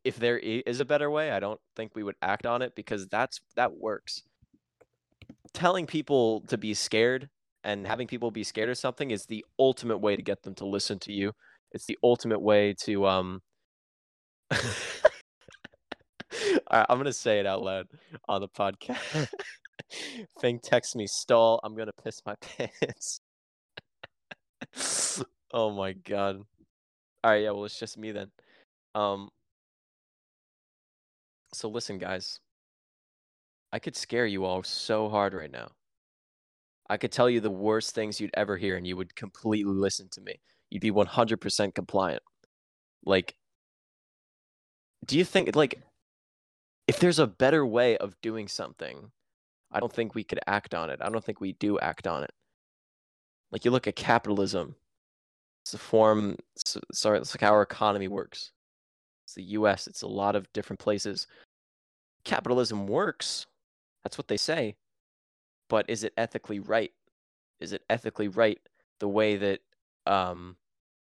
[0.09, 3.07] if there is a better way, I don't think we would act on it because
[3.09, 4.23] that's that works.
[5.53, 7.29] Telling people to be scared
[7.63, 10.67] and having people be scared of something is the ultimate way to get them to
[10.67, 11.33] listen to you.
[11.73, 13.43] It's the ultimate way to um
[14.51, 14.59] All
[16.73, 17.87] right, I'm gonna say it out loud
[18.31, 19.29] on the podcast.
[20.41, 21.61] Fink texts me, stall.
[21.63, 23.21] I'm gonna piss my pants.
[25.53, 26.37] oh my god.
[27.23, 27.51] All right, yeah.
[27.51, 28.31] Well, it's just me then.
[28.95, 29.29] Um.
[31.53, 32.41] So listen, guys.
[33.73, 35.69] I could scare you all so hard right now.
[36.89, 40.09] I could tell you the worst things you'd ever hear, and you would completely listen
[40.13, 40.41] to me.
[40.71, 42.23] You'd be 100% compliant.
[43.05, 43.37] Like,
[45.05, 45.83] do you think like
[46.87, 49.11] if there's a better way of doing something,
[49.71, 51.01] I don't think we could act on it.
[51.03, 52.33] I don't think we do act on it.
[53.53, 54.75] Like you look at capitalism.
[55.65, 56.37] It's a form.
[56.93, 58.53] Sorry, it's like how our economy works.
[59.29, 59.87] It's the U.S.
[59.87, 61.27] It's a lot of different places.
[62.25, 63.47] Capitalism works.
[64.03, 64.77] That's what they say.
[65.69, 66.93] But is it ethically right?
[67.61, 68.59] Is it ethically right
[69.01, 69.61] the way that
[70.07, 70.57] um,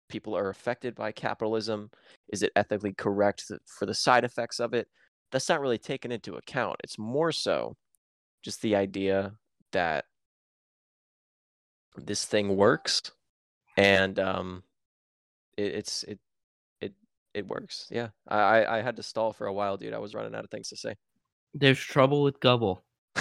[0.08, 1.90] people are affected by capitalism?
[2.28, 4.86] Is it ethically correct for the side effects of it?
[5.32, 6.76] That's not really taken into account.
[6.84, 7.76] It's more so
[8.44, 9.32] just the idea
[9.72, 10.04] that
[11.96, 13.02] this thing works
[13.76, 14.62] and um
[15.56, 16.18] it, it's it
[17.34, 20.14] it works yeah I, I i had to stall for a while dude i was
[20.14, 20.94] running out of things to say
[21.54, 22.82] there's trouble with Gubble.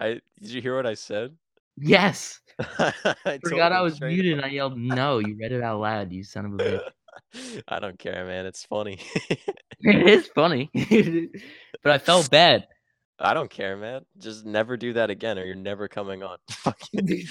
[0.00, 1.34] i did you hear what i said
[1.82, 2.40] Yes.
[2.78, 5.18] i Forgot I was muted and I yelled no.
[5.18, 7.62] You read it out loud, you son of a bitch.
[7.68, 8.98] i don't care man it's funny
[9.80, 10.68] it is funny.
[11.82, 12.66] but I felt bad.
[13.18, 16.38] i don't care man just never do that again or you're never coming on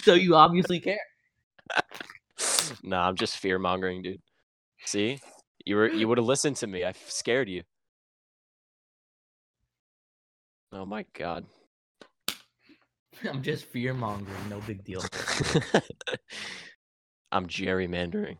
[0.03, 0.99] so you obviously care.
[2.83, 4.21] nah i'm just fear mongering dude
[4.85, 5.19] see
[5.69, 7.63] you were you would have listened to me i scared you
[10.73, 11.45] oh my god
[13.27, 15.01] I'm just fear mongering, no big deal.
[17.31, 18.37] I'm gerrymandering.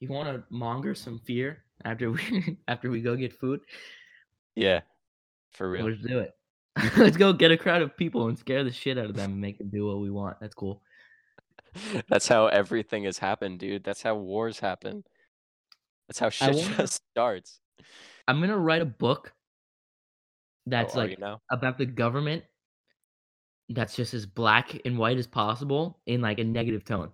[0.00, 3.60] You want to monger some fear after we after we go get food?
[4.54, 4.80] Yeah,
[5.52, 5.86] for real.
[5.86, 6.32] Let's do it.
[6.96, 9.40] Let's go get a crowd of people and scare the shit out of them and
[9.40, 10.38] make them do what we want.
[10.40, 10.82] That's cool.
[12.08, 13.84] That's how everything has happened, dude.
[13.84, 15.04] That's how wars happen.
[16.08, 17.60] That's how shit wonder- just starts.
[18.28, 19.32] I'm gonna write a book
[20.66, 21.18] that's Oh, like
[21.50, 22.44] about the government
[23.68, 27.10] that's just as black and white as possible in like a negative tone.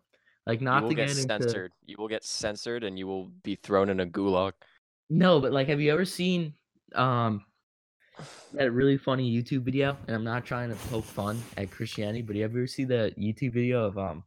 [0.47, 1.73] Like not You will to get get into censored.
[1.85, 4.52] You will get censored, and you will be thrown in a gulag.
[5.10, 6.55] No, but like have you ever seen
[6.94, 7.44] um
[8.52, 9.97] that really funny YouTube video?
[10.06, 13.52] And I'm not trying to poke fun at Christianity, but you ever see the YouTube
[13.52, 14.24] video of um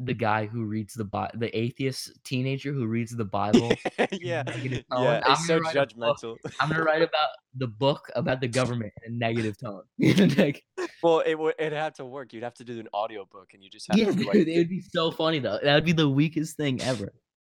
[0.00, 3.72] the guy who reads the Bi- the atheist teenager who reads the Bible?
[4.12, 4.82] yeah, tone.
[4.92, 5.20] yeah.
[5.26, 6.18] It's so gonna write a book.
[6.22, 6.36] judgmental.
[6.60, 9.82] I'm gonna write about the book about the government in a negative tone.
[10.38, 10.64] like,
[11.02, 12.32] Well, it would it had to work.
[12.32, 14.68] You'd have to do an audiobook and you just have yeah, to dude, it would
[14.68, 15.58] be so funny though.
[15.62, 17.12] That would be the weakest thing ever.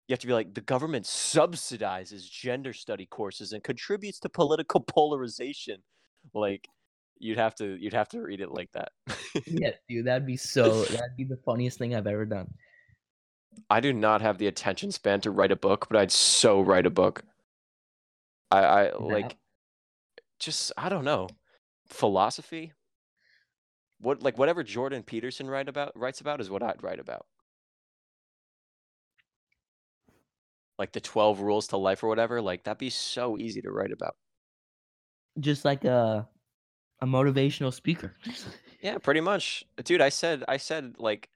[0.06, 4.81] you have to be like the government subsidizes gender study courses and contributes to political
[4.81, 5.82] polarization.
[6.35, 6.69] Like
[7.19, 8.93] you'd have to you'd have to read it like that.
[9.47, 10.82] Yeah, dude, that'd be so.
[10.85, 12.53] That'd be the funniest thing I've ever done.
[13.70, 16.86] I do not have the attention span to write a book, but I'd so write
[16.86, 17.23] a book.
[18.51, 19.36] I, I like
[20.40, 21.28] just I don't know.
[21.89, 22.73] Philosophy?
[24.01, 27.27] What like whatever Jordan Peterson write about writes about is what I'd write about.
[30.78, 33.93] Like the 12 rules to life or whatever, like that'd be so easy to write
[33.93, 34.15] about.
[35.40, 36.28] Just like a
[37.00, 38.14] a motivational speaker.
[38.80, 39.64] Yeah, pretty much.
[39.82, 41.28] Dude, I said I said like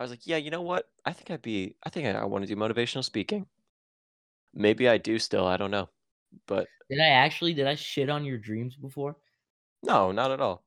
[0.00, 0.88] I was like, yeah, you know what?
[1.04, 3.46] I think I'd be I think I, I want to do motivational speaking.
[4.54, 5.88] Maybe I do still, I don't know.
[6.46, 7.54] But Did I actually?
[7.54, 9.16] Did I shit on your dreams before?
[9.82, 10.64] no, not at all.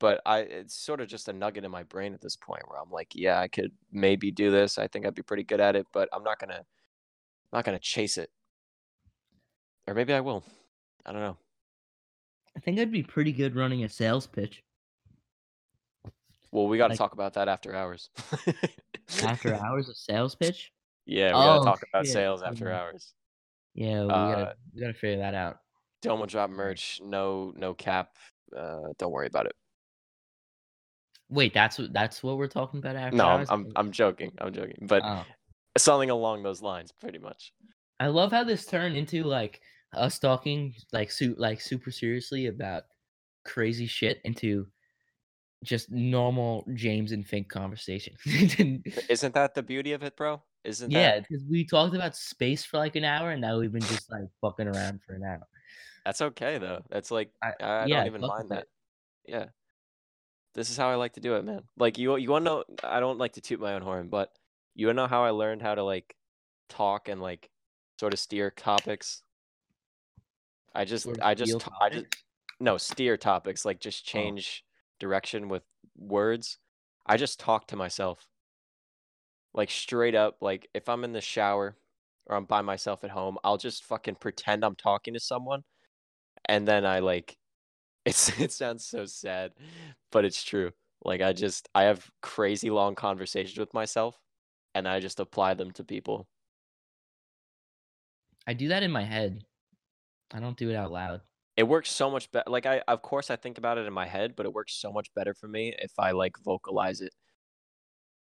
[0.00, 2.80] But I it's sort of just a nugget in my brain at this point where
[2.80, 4.78] I'm like, yeah, I could maybe do this.
[4.78, 6.64] I think I'd be pretty good at it, but I'm not going to
[7.52, 8.30] not going to chase it.
[9.86, 10.44] Or maybe I will.
[11.04, 11.36] I don't know.
[12.56, 14.62] I think I'd be pretty good running a sales pitch.
[16.50, 18.10] Well, we got to Like- talk about that after hours.
[19.22, 20.72] After hours of sales pitch?
[21.06, 22.80] Yeah, we got to Oh, talk about shit, sales after yeah.
[22.80, 23.14] hours.
[23.74, 25.58] Yeah, we Uh, gotta we gotta figure that out.
[26.02, 28.16] Domo drop merch, no no cap.
[28.56, 29.54] Uh, don't worry about it.
[31.28, 33.48] Wait, that's what that's what we're talking about after No, I'm hours?
[33.50, 34.32] I'm, I'm joking.
[34.38, 34.86] I'm joking.
[34.88, 35.24] But Oh.
[35.76, 37.52] something along those lines, pretty much.
[38.00, 39.60] I love how this turned into like
[39.94, 42.84] us talking like su- like super seriously about
[43.44, 44.66] crazy shit into
[45.64, 48.14] just normal James and Fink conversation.
[49.08, 50.42] Isn't that the beauty of it, bro?
[50.64, 53.72] Isn't yeah, that because we talked about space for like an hour, and now we've
[53.72, 55.46] been just like fucking around for an hour.
[56.04, 56.82] that's okay though.
[56.90, 58.58] That's like I- I, yeah, don't even mind that.
[58.58, 58.68] it.
[59.26, 59.44] Yeah.
[60.54, 61.62] This is how I like to do it, man.
[61.76, 64.30] Like you you wanna know I don't like to toot my own horn, but
[64.74, 66.14] you wanna know how I learned how to like
[66.68, 67.48] talk and like
[68.00, 69.22] sort of steer topics?
[70.78, 72.06] I just I just feel t- I just
[72.60, 74.12] no steer topics like just Oh.
[74.12, 74.64] change
[75.00, 75.62] direction with
[75.96, 76.58] words.
[77.06, 78.26] I just talk to myself.
[79.54, 81.76] Like straight up like if i'm in the shower
[82.26, 85.64] or i'm by myself at home i'll just fucking pretend i'm talking to someone
[86.44, 87.36] and then i like
[88.04, 89.52] it's it sounds so sad
[90.12, 90.70] but it's true.
[91.02, 94.20] Like i just i have crazy long conversations with myself
[94.74, 96.28] and i just apply them to people.
[98.46, 99.44] I do that in my head.
[100.32, 101.20] I don't do it out loud.
[101.56, 104.06] it works so much better like i of course i think about it in my
[104.06, 107.12] head but it works so much better for me if i like vocalize it.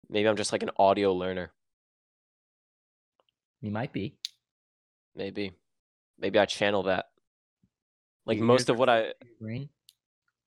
[0.10, 1.52] Maybe i'm just like an audio learner.
[3.62, 4.16] You might be.
[5.16, 5.52] maybe.
[6.20, 7.06] Maybe i channel that.
[8.26, 9.70] Like Your most of what i close to your brain.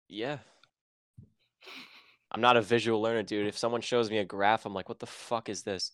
[0.09, 0.37] yeah.
[2.31, 3.47] I'm not a visual learner dude.
[3.47, 5.91] If someone shows me a graph i'm like what the fuck is this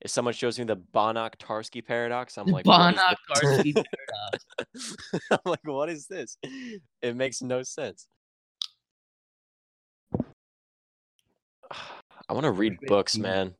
[0.00, 4.46] if someone shows me the banach-tarski paradox i'm like Banach-Tarski paradox.
[5.30, 6.36] i'm like what is this?
[7.02, 8.06] It makes no sense.
[12.28, 13.54] I want to read books man.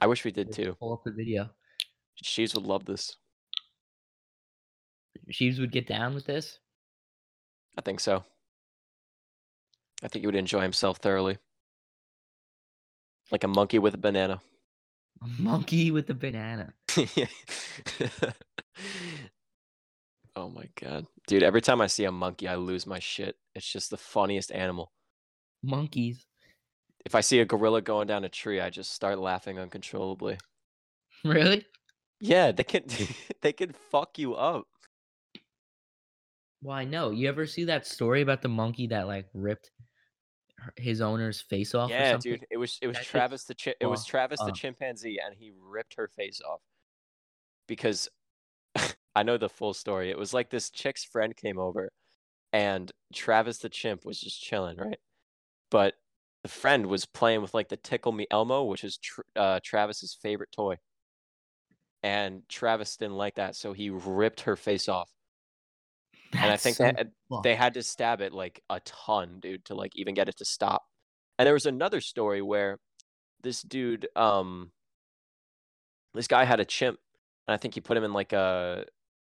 [0.00, 0.76] I wish we did too.
[0.78, 1.50] Pull up the video.
[2.22, 3.16] she's would love this.
[5.30, 6.58] Sheeves would get down with this.
[7.76, 8.24] i think so.
[10.02, 11.36] I think he would enjoy himself thoroughly.
[13.30, 14.40] Like a monkey with a banana
[15.22, 16.72] A monkey with a banana.
[20.36, 21.06] oh my god.
[21.26, 23.36] Dude, every time I see a monkey, I lose my shit.
[23.54, 24.92] It's just the funniest animal.
[25.62, 26.24] Monkeys.
[27.04, 30.38] If I see a gorilla going down a tree, I just start laughing uncontrollably.
[31.24, 31.66] Really?
[32.20, 32.84] Yeah, they can
[33.42, 34.66] they can fuck you up.
[36.62, 37.10] Well, I know.
[37.10, 39.72] You ever see that story about the monkey that like ripped
[40.76, 41.90] his owner's face off?
[41.90, 42.46] or Yeah, dude.
[42.50, 45.52] It was it was That Travis the chi- it was Travis the chimpanzee and he
[45.60, 46.60] ripped her face off.
[47.66, 48.08] Because
[49.14, 50.10] I know the full story.
[50.10, 51.92] It was like this chick's friend came over
[52.52, 54.98] and Travis the chimp was just chilling, right?
[55.70, 55.94] But
[56.42, 60.16] the friend was playing with like the Tickle Me Elmo, which is tr- uh, Travis's
[60.20, 60.76] favorite toy.
[62.02, 65.10] And Travis didn't like that, so he ripped her face off.
[66.36, 69.64] And I think so they, had- they had to stab it like a ton, dude,
[69.66, 70.84] to like even get it to stop.
[71.38, 72.78] And there was another story where
[73.42, 74.72] this dude, um,
[76.14, 76.98] this guy had a chimp,
[77.46, 78.84] and I think he put him in like a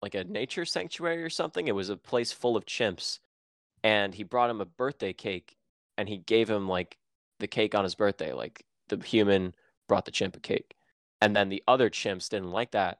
[0.01, 1.67] like a nature sanctuary or something.
[1.67, 3.19] It was a place full of chimps,
[3.83, 5.57] and he brought him a birthday cake,
[5.97, 6.97] and he gave him like
[7.39, 8.33] the cake on his birthday.
[8.33, 9.53] Like the human
[9.87, 10.75] brought the chimp a cake,
[11.21, 12.99] and then the other chimps didn't like that,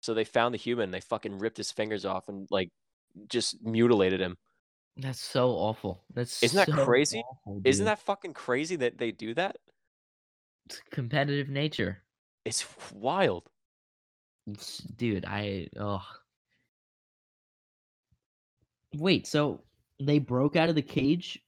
[0.00, 0.90] so they found the human.
[0.90, 2.70] They fucking ripped his fingers off and like
[3.28, 4.36] just mutilated him.
[4.96, 6.04] That's so awful.
[6.12, 7.22] That's Isn't that so crazy?
[7.30, 9.56] awful, Isn't that fucking crazy that they do that?
[10.66, 12.02] It's competitive nature?
[12.44, 13.48] It's wild.
[14.46, 16.04] It's- Dude, I oh.
[18.94, 19.62] Wait, so
[20.00, 21.40] they broke out of the cage?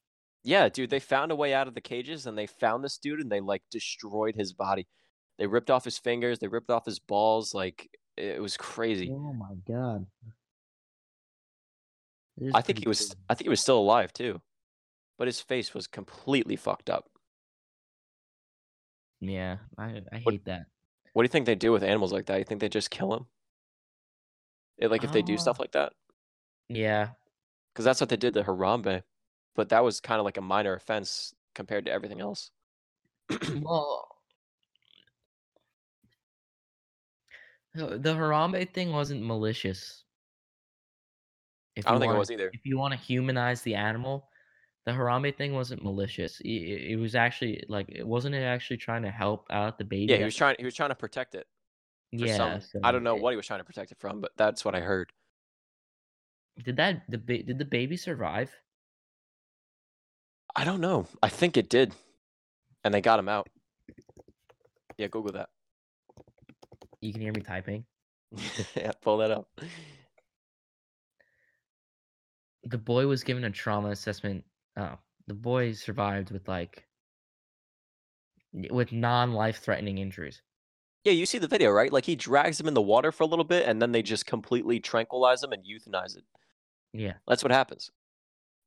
[0.43, 3.21] Yeah, dude, they found a way out of the cages and they found this dude
[3.21, 4.87] and they like destroyed his body.
[5.39, 9.11] They ripped off his fingers, they ripped off his balls, like it was crazy.
[9.11, 10.07] Oh my god.
[12.41, 13.15] It I think he was.
[13.29, 14.41] I think he was still alive too.
[15.19, 17.11] But his face was completely fucked up.
[19.21, 20.67] Yeah, I I What- hate that.
[21.13, 22.39] What do you think they do with animals like that?
[22.39, 23.27] You think they just kill him?
[24.81, 25.93] like if they do Uh, stuff like that?
[26.69, 27.11] Yeah.
[27.73, 29.03] Because that's what they did to Harambe.
[29.55, 32.51] But that was kind of like a minor offense compared to everything else.
[33.63, 34.09] Well,
[37.75, 40.05] the Harambe thing wasn't malicious.
[41.77, 42.51] If I don't think it wanna- was either.
[42.53, 44.29] If you want to humanize the animal,
[44.87, 46.41] the Harambe thing wasn't malicious.
[46.41, 46.49] It,
[46.93, 50.07] it was actually like, it wasn't it actually trying to help out the baby?
[50.13, 51.47] Yeah, he was trying he was trying to protect it
[52.13, 52.37] yeah.
[52.37, 54.33] some so I don't know it- what he was trying to protect it from, but
[54.37, 55.13] that's what I heard.
[56.65, 58.51] Did that the did the baby survive?
[60.57, 61.07] I don't know.
[61.23, 61.95] I think it did.
[62.83, 63.49] And they got him out.
[64.97, 65.51] Yeah, Google that.
[67.01, 67.85] You can hear me typing.
[68.75, 69.49] yeah, pull that up.
[72.65, 74.45] The boy was given a trauma assessment.
[74.77, 76.87] Oh, the boy survived with like
[78.53, 80.43] with non-life threatening injuries.
[81.05, 81.93] Yeah, you see the video, right?
[81.93, 84.27] Like he drags him in the water for a little bit and then they just
[84.27, 86.25] completely tranquilize him and euthanize it.
[86.93, 87.15] Yeah.
[87.27, 87.91] That's what happens.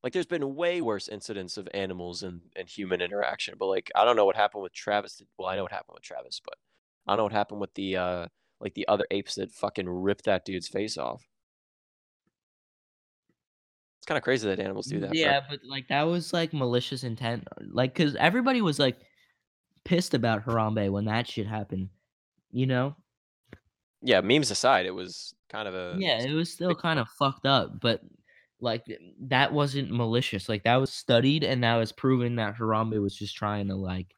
[0.03, 4.03] Like there's been way worse incidents of animals and, and human interaction, but like I
[4.03, 5.21] don't know what happened with Travis.
[5.37, 6.55] Well, I know what happened with Travis, but
[7.07, 8.27] I don't know what happened with the uh
[8.59, 11.23] like the other apes that fucking ripped that dude's face off.
[14.03, 15.11] It's kind of crazy that animals do that.
[15.11, 15.17] bro.
[15.17, 17.47] Yeah, but like that was like malicious intent.
[17.49, 18.97] uh, Like, cause everybody was like
[19.85, 21.87] pissed about Harambe when that shit happened.
[22.51, 22.97] You know?
[24.01, 27.45] Yeah, memes aside, it was kind of a Yeah, it was still kind of fucked
[27.45, 28.01] up, but
[28.59, 28.83] like
[29.21, 30.49] that wasn't malicious.
[30.49, 34.13] Like that was studied, and that was proven that Harambe was just trying to like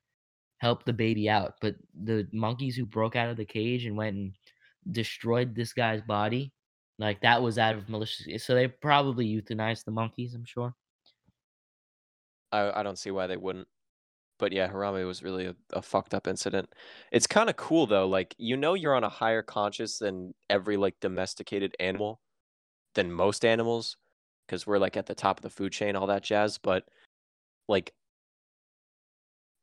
[0.57, 1.57] help the baby out.
[1.61, 4.33] But the monkeys who broke out of the cage and went and
[4.89, 6.53] destroyed this guy's body,
[6.99, 8.43] like that was out of malicious.
[8.43, 10.33] So they probably euthanized the monkeys.
[10.33, 10.73] I'm sure.
[12.51, 13.67] I, I don't see why they wouldn't.
[14.37, 16.69] But yeah, Harambe was really a, a fucked up incident.
[17.11, 18.07] It's kind of cool though.
[18.07, 22.19] Like you know, you're on a higher conscious than every like domesticated animal,
[22.95, 23.97] than most animals,
[24.45, 26.57] because we're like at the top of the food chain, all that jazz.
[26.57, 26.85] But
[27.67, 27.93] like,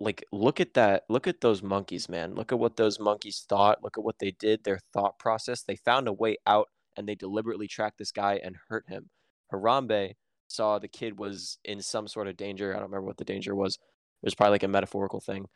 [0.01, 1.05] like look at that.
[1.09, 2.35] Look at those monkeys, man.
[2.35, 3.83] Look at what those monkeys thought.
[3.83, 4.65] Look at what they did.
[4.65, 5.63] Their thought process.
[5.63, 9.09] They found a way out, and they deliberately tracked this guy and hurt him.
[9.53, 10.15] Harambe
[10.49, 12.73] saw the kid was in some sort of danger.
[12.73, 13.75] I don't remember what the danger was.
[13.77, 15.47] It was probably like a metaphorical thing.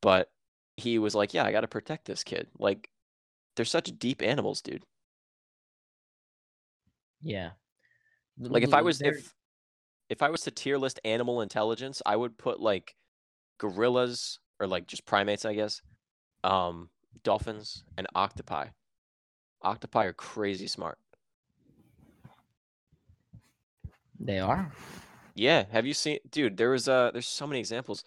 [0.00, 0.28] But
[0.76, 2.48] he was like, Yeah, I gotta protect this kid.
[2.58, 2.88] Like
[3.56, 4.84] they're such deep animals, dude.
[7.22, 7.50] Yeah.
[8.38, 9.34] Like if I was They're- if
[10.08, 12.94] if I was to tier list animal intelligence, I would put like
[13.58, 15.82] gorillas or like just primates, I guess.
[16.44, 16.90] Um
[17.24, 18.68] dolphins and octopi.
[19.64, 20.98] Octopi are crazy smart.
[24.20, 24.72] they are.
[25.34, 28.04] Yeah, have you seen dude, there was uh there's so many examples.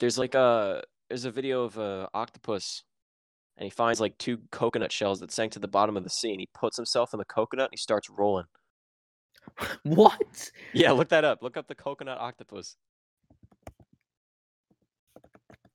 [0.00, 2.84] There's like a there's a video of a octopus
[3.56, 6.30] and he finds like two coconut shells that sank to the bottom of the sea
[6.30, 8.46] and he puts himself in the coconut and he starts rolling.
[9.82, 10.50] what?
[10.72, 11.42] Yeah, look that up.
[11.42, 12.76] Look up the coconut octopus.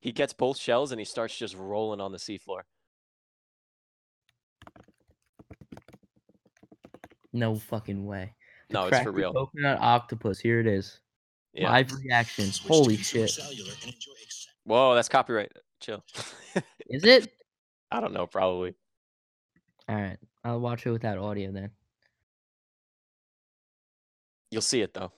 [0.00, 2.60] He gets both shells and he starts just rolling on the seafloor.
[7.34, 8.32] No fucking way.
[8.68, 9.32] The No, it's for cracker real.
[9.32, 10.38] Coconut octopus.
[10.38, 11.00] Here it is.
[11.52, 11.68] Yeah.
[11.68, 12.46] Live reaction.
[12.46, 13.30] Switch Holy shit.
[13.30, 15.52] Cellular and enjoy ex- Whoa, that's copyright.
[15.80, 16.02] Chill.
[16.88, 17.28] Is it?
[17.90, 18.74] I don't know, probably.
[19.88, 20.16] All right.
[20.44, 21.70] I'll watch it without audio then.
[24.50, 25.10] You'll see it though.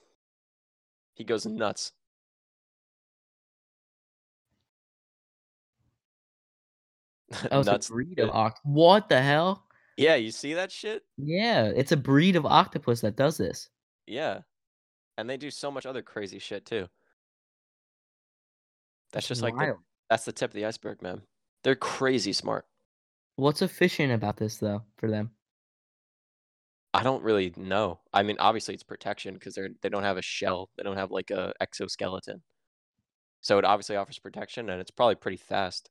[1.15, 1.93] He goes nuts.
[7.51, 7.89] Oh, it's nuts.
[7.91, 8.55] a breed oct.
[8.63, 9.66] What the hell?
[9.97, 11.03] Yeah, you see that shit?
[11.17, 13.71] Yeah, it's a breed of octopus that does this.
[14.07, 14.41] Yeah.
[15.17, 16.87] And they do so much other crazy shit too.
[19.13, 19.77] That's just like the,
[20.11, 21.23] that's the tip of the iceberg, man.
[21.65, 22.67] They're crazy smart.
[23.37, 25.31] What's efficient about this though for them?
[26.93, 28.01] I don't really know.
[28.13, 30.71] I mean, obviously it's protection because they're they don't have a shell.
[30.77, 32.43] They don't have like a exoskeleton.
[33.41, 35.89] So it obviously offers protection and it's probably pretty fast.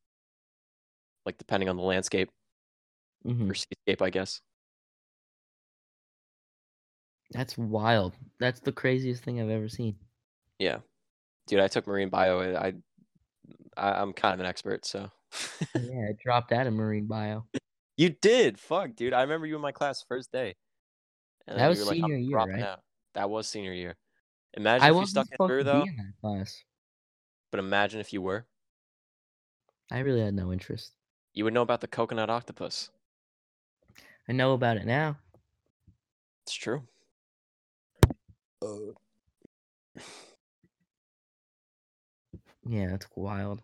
[1.25, 2.29] Like depending on the landscape
[3.25, 3.49] Mhm.
[3.49, 4.41] or seascape, I guess.
[7.31, 8.13] That's wild.
[8.39, 9.97] That's the craziest thing I've ever seen.
[10.59, 10.79] Yeah,
[11.47, 12.39] dude, I took marine bio.
[12.55, 12.73] I,
[13.77, 15.09] I I'm kind of an expert, so.
[15.75, 17.45] yeah, I dropped out of marine bio.
[17.97, 19.13] You did, fuck, dude.
[19.13, 20.55] I remember you in my class first day.
[21.47, 22.61] And that was like, senior year, right?
[22.61, 22.79] Out.
[23.13, 23.95] That was senior year.
[24.55, 25.83] Imagine I if you stuck in through though.
[25.83, 26.63] In that class.
[27.51, 28.45] But imagine if you were.
[29.91, 30.93] I really had no interest.
[31.33, 32.89] You would know about the coconut octopus.
[34.27, 35.17] I know about it now.
[36.43, 36.83] It's true.
[38.61, 38.93] Uh.
[42.67, 43.61] Yeah, that's wild.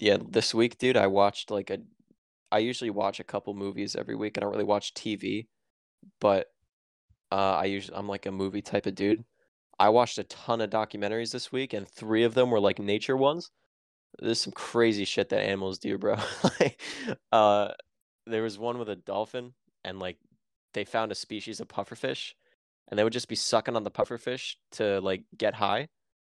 [0.00, 1.78] Yeah, this week, dude, I watched like a.
[2.52, 4.38] I usually watch a couple movies every week.
[4.38, 5.48] I don't really watch TV,
[6.20, 6.48] but
[7.32, 9.24] uh, I usually I'm like a movie type of dude.
[9.78, 13.16] I watched a ton of documentaries this week, and three of them were like nature
[13.16, 13.50] ones.
[14.18, 16.16] There's some crazy shit that animals do, bro.
[16.60, 16.80] like,
[17.32, 17.68] uh,
[18.26, 19.52] there was one with a dolphin,
[19.84, 20.18] and like
[20.74, 22.32] they found a species of pufferfish,
[22.88, 25.88] and they would just be sucking on the pufferfish to like get high,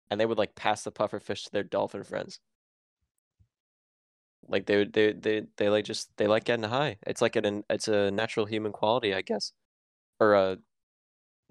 [0.09, 2.39] and they would like pass the pufferfish to their dolphin friends.
[4.47, 6.97] Like they would, they they they like just they like getting high.
[7.05, 9.53] It's like an it's a natural human quality, I guess,
[10.19, 10.57] or a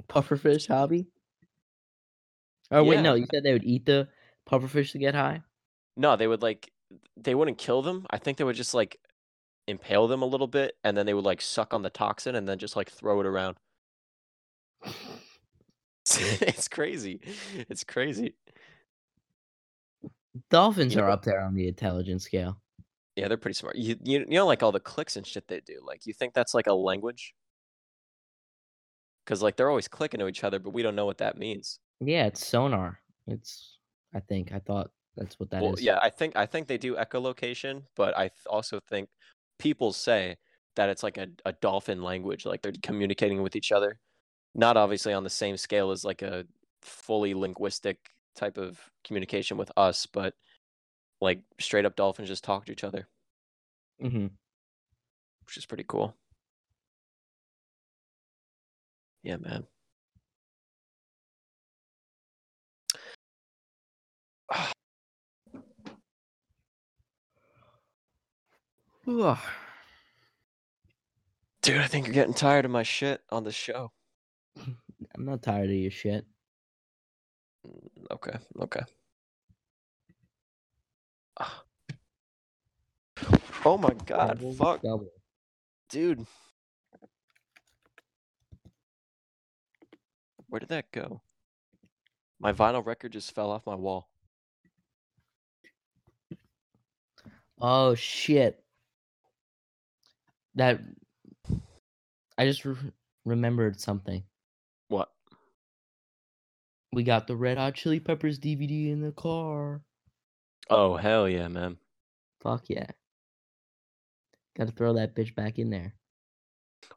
[0.08, 1.06] pufferfish hobby.
[2.70, 4.08] Oh wait, no, you said they would eat the
[4.48, 5.42] pufferfish to get high.
[6.00, 6.72] No, they would like
[7.18, 8.06] they wouldn't kill them.
[8.08, 8.98] I think they would just like
[9.66, 12.48] impale them a little bit and then they would like suck on the toxin and
[12.48, 13.58] then just like throw it around.
[16.06, 17.20] it's crazy.
[17.68, 18.34] It's crazy.
[20.48, 22.62] Dolphins are up there on the intelligence scale.
[23.14, 23.76] Yeah, they're pretty smart.
[23.76, 25.82] You, you you know like all the clicks and shit they do.
[25.86, 27.34] Like you think that's like a language?
[29.26, 31.78] Cuz like they're always clicking to each other, but we don't know what that means.
[32.00, 33.02] Yeah, it's sonar.
[33.26, 33.76] It's
[34.14, 35.82] I think I thought that's what that well, is.
[35.82, 39.08] Yeah, I think I think they do echolocation, but I th- also think
[39.58, 40.36] people say
[40.76, 43.98] that it's like a, a dolphin language, like they're communicating with each other.
[44.54, 46.46] Not obviously on the same scale as like a
[46.82, 47.98] fully linguistic
[48.36, 50.34] type of communication with us, but
[51.20, 53.08] like straight up dolphins just talk to each other.
[54.02, 54.28] Mm-hmm.
[55.46, 56.14] Which is pretty cool.
[59.22, 59.66] Yeah, man.
[71.62, 73.90] Dude, I think you're getting tired of my shit on the show.
[74.56, 76.24] I'm not tired of your shit.
[77.66, 78.80] Mm, okay, okay.
[83.62, 84.80] Oh my god, double, fuck.
[84.80, 85.10] Double.
[85.90, 86.24] Dude.
[90.48, 91.20] Where did that go?
[92.40, 94.08] My vinyl record just fell off my wall.
[97.60, 98.64] Oh shit.
[100.60, 100.78] That
[102.36, 102.92] I just re-
[103.24, 104.22] remembered something.
[104.88, 105.08] What?
[106.92, 109.80] We got the Red Hot Chili Peppers DVD in the car.
[110.68, 111.78] Oh hell yeah, man!
[112.42, 112.88] Fuck yeah!
[114.54, 115.94] Got to throw that bitch back in there.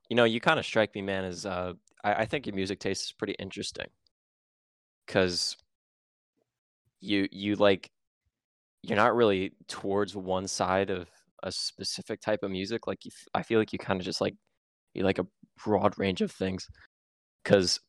[0.10, 1.24] You know, you kind of strike me, man.
[1.24, 1.72] As uh,
[2.04, 3.88] I, I think your music taste is pretty interesting.
[5.08, 5.56] Cause
[7.00, 7.92] you you like
[8.82, 11.08] you're not really towards one side of
[11.44, 12.88] a specific type of music.
[12.88, 14.36] Like you, I feel like you kind of just like
[14.94, 15.28] you like a
[15.64, 16.68] broad range of things.
[17.44, 17.80] Because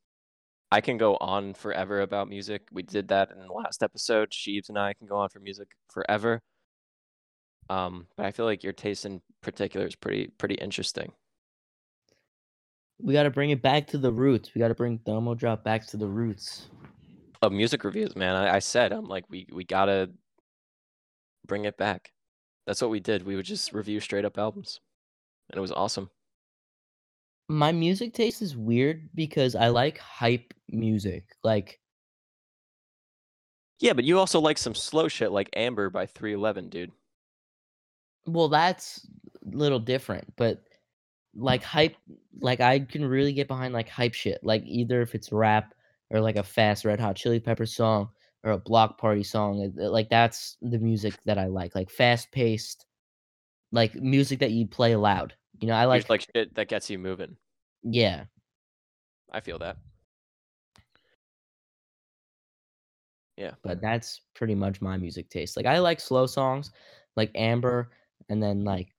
[0.72, 2.62] I can go on forever about music.
[2.72, 4.34] We did that in the last episode.
[4.34, 6.40] Sheeves and I can go on for music forever.
[7.70, 11.12] Um, but I feel like your taste in particular is pretty pretty interesting.
[13.00, 14.54] We got to bring it back to the roots.
[14.54, 16.68] We got to bring Domo Drop back to the roots
[17.42, 18.34] of music reviews, man.
[18.34, 20.10] I, I said I'm like we we gotta
[21.46, 22.13] bring it back.
[22.66, 23.24] That's what we did.
[23.24, 24.80] We would just review straight up albums,
[25.50, 26.10] and it was awesome.
[27.48, 31.24] My music taste is weird because I like hype music.
[31.42, 31.78] Like
[33.80, 36.92] Yeah, but you also like some slow shit like Amber by 311, dude.
[38.26, 39.06] Well, that's
[39.44, 40.62] a little different, but
[41.36, 41.96] like hype
[42.40, 44.40] like I can really get behind like hype shit.
[44.42, 45.74] Like either if it's rap
[46.10, 48.08] or like a fast Red Hot Chili Pepper song
[48.44, 49.72] or a block party song.
[49.74, 51.74] Like that's the music that I like.
[51.74, 52.86] Like fast paced,
[53.72, 55.34] like music that you play loud.
[55.60, 57.36] You know, I like like shit that gets you moving.
[57.82, 58.24] Yeah.
[59.32, 59.78] I feel that.
[63.36, 63.52] Yeah.
[63.62, 65.56] But that's pretty much my music taste.
[65.56, 66.70] Like I like slow songs
[67.16, 67.90] like Amber
[68.28, 68.94] and then like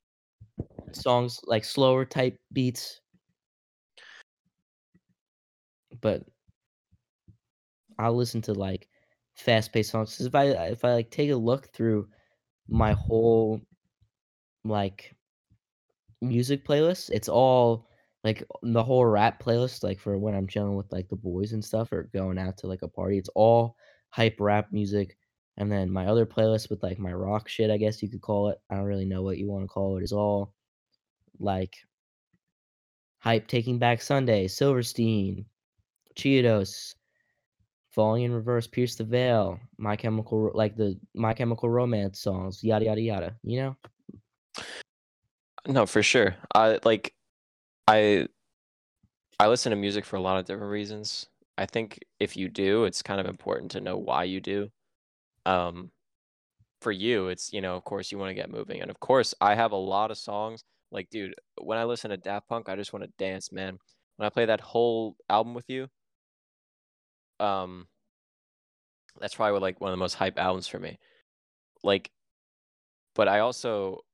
[0.92, 3.00] songs like slower type beats.
[6.02, 6.24] But
[7.98, 8.90] I'll listen to like
[9.36, 10.20] fast paced songs.
[10.20, 12.08] If I uh, if I like take a look through
[12.68, 13.62] my whole
[14.64, 15.16] like
[16.22, 17.88] music playlist, It's all
[18.24, 21.64] like the whole rap playlist, like for when I'm chilling with like the boys and
[21.64, 23.18] stuff or going out to like a party.
[23.20, 23.78] It's all
[24.10, 25.18] hype rap music.
[25.58, 28.50] And then my other playlist with like my rock shit, I guess you could call
[28.50, 28.60] it.
[28.70, 30.02] I don't really know what you want to call it.
[30.02, 30.06] it.
[30.06, 30.54] Is all
[31.40, 31.76] like
[33.20, 35.46] hype Taking Back Sunday, Silverstein,
[36.16, 36.96] Chiodos,
[37.96, 42.84] Falling in Reverse, Pierce the Veil, My Chemical, like the My Chemical Romance songs, yada
[42.84, 43.36] yada yada.
[43.42, 44.64] You know?
[45.66, 46.36] No, for sure.
[46.54, 47.14] I like
[47.88, 48.28] I
[49.40, 51.28] I listen to music for a lot of different reasons.
[51.58, 54.70] I think if you do, it's kind of important to know why you do.
[55.46, 55.90] Um
[56.82, 58.82] for you, it's, you know, of course you want to get moving.
[58.82, 60.64] And of course, I have a lot of songs.
[60.92, 63.80] Like, dude, when I listen to Daft Punk, I just want to dance, man.
[64.18, 65.88] When I play that whole album with you,
[67.40, 67.88] um
[69.20, 71.00] that's probably like one of the most hype albums for me.
[71.84, 72.12] Like
[73.14, 74.06] but I also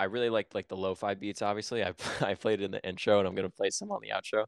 [0.00, 1.42] I really like like the lo-fi beats.
[1.42, 4.10] Obviously, I I played it in the intro, and I'm gonna play some on the
[4.10, 4.46] outro.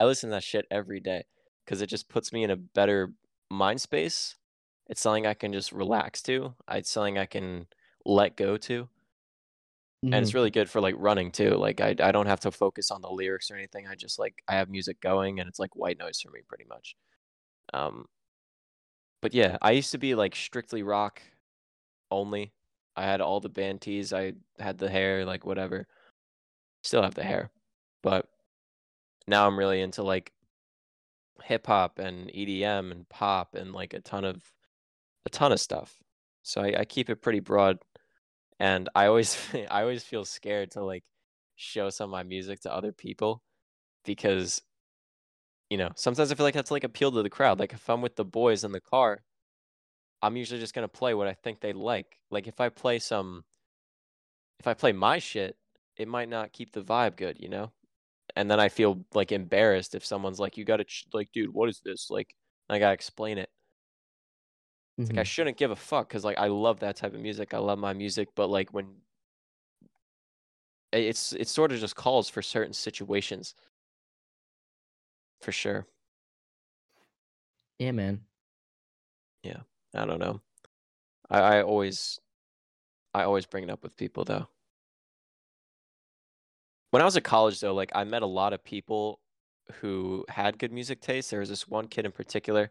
[0.00, 1.24] I listen to that shit every day
[1.64, 3.14] because it just puts me in a better
[3.50, 4.36] mind space.
[4.88, 6.56] It's something I can just relax to.
[6.70, 7.68] It's something I can
[8.06, 8.88] let go to,
[10.12, 10.34] and it's Mhm.
[10.34, 11.50] really good for like running too.
[11.50, 13.86] Like I I don't have to focus on the lyrics or anything.
[13.86, 16.64] I just like I have music going, and it's like white noise for me pretty
[16.64, 16.96] much.
[17.72, 18.06] Um,
[19.22, 21.22] but yeah, I used to be like strictly rock
[22.10, 22.52] only.
[22.96, 24.12] I had all the band tees.
[24.12, 25.86] I had the hair, like whatever.
[26.82, 27.50] Still have the hair,
[28.02, 28.28] but
[29.26, 30.32] now I'm really into like
[31.44, 34.42] hip hop and EDM and pop and like a ton of
[35.26, 35.96] a ton of stuff.
[36.42, 37.78] So I, I keep it pretty broad,
[38.58, 39.36] and I always
[39.70, 41.04] I always feel scared to like
[41.56, 43.42] show some of my music to other people
[44.04, 44.62] because
[45.70, 47.58] you know sometimes I feel like that's like appeal to the crowd.
[47.58, 49.24] Like if I'm with the boys in the car,
[50.22, 52.20] I'm usually just gonna play what I think they like.
[52.30, 53.44] Like if I play some,
[54.58, 55.56] if I play my shit,
[55.96, 57.72] it might not keep the vibe good, you know.
[58.36, 61.68] And then I feel like embarrassed if someone's like, "You gotta ch- like, dude, what
[61.70, 62.36] is this?" Like,
[62.70, 63.50] I gotta explain it.
[65.02, 65.28] It's like I Mhm.
[65.28, 67.52] shouldn't give a fuck because like I love that type of music.
[67.54, 69.02] I love my music, but like when
[70.92, 73.54] it's it sort of just calls for certain situations,
[75.40, 75.86] for sure.
[77.78, 78.20] Yeah, man.
[79.42, 79.60] Yeah,
[79.94, 80.40] I don't know.
[81.30, 82.18] I, I always
[83.14, 84.48] I always bring it up with people though.
[86.90, 89.20] When I was at college though, like I met a lot of people
[89.80, 91.30] who had good music taste.
[91.30, 92.70] There was this one kid in particular,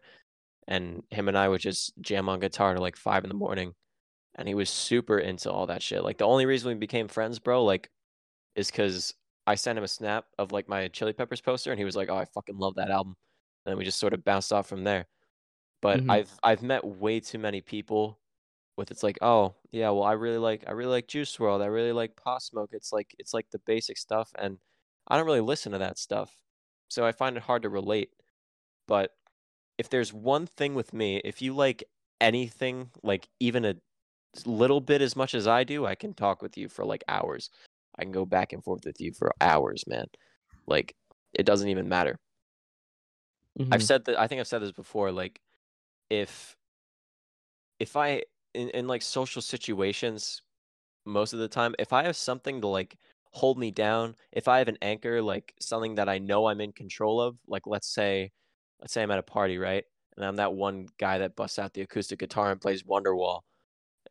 [0.68, 3.74] and him and I would just jam on guitar to like five in the morning,
[4.36, 6.04] and he was super into all that shit.
[6.04, 7.90] Like the only reason we became friends, bro, like,
[8.56, 9.14] is because
[9.50, 12.08] I sent him a snap of like my Chili Peppers poster, and he was like,
[12.10, 13.16] "Oh, I fucking love that album,"
[13.66, 15.08] and then we just sort of bounced off from there.
[15.82, 16.10] But Mhm.
[16.10, 18.20] I've I've met way too many people
[18.76, 21.66] with it's like, oh yeah, well I really like I really like Juice WRLD, I
[21.68, 22.70] really like Pop Smoke.
[22.72, 24.58] It's like it's like the basic stuff, and
[25.08, 26.42] I don't really listen to that stuff,
[26.88, 28.12] so I find it hard to relate.
[28.88, 29.16] But
[29.78, 31.84] if there's one thing with me, if you like
[32.20, 33.76] anything, like even a
[34.46, 37.50] little bit as much as I do, I can talk with you for like hours.
[38.00, 40.06] I can go back and forth with you for hours, man.
[40.66, 40.96] Like
[41.34, 42.18] it doesn't even matter.
[43.70, 43.82] I've Mhm.
[43.82, 45.40] said that I think I've said this before, like
[46.10, 46.56] if
[47.78, 48.24] if I
[48.54, 50.42] in, in like social situations
[51.06, 52.96] most of the time, if I have something to like
[53.32, 56.72] hold me down, if I have an anchor, like something that I know I'm in
[56.72, 58.32] control of, like let's say
[58.80, 59.84] let's say I'm at a party, right?
[60.16, 63.42] And I'm that one guy that busts out the acoustic guitar and plays Wonderwall.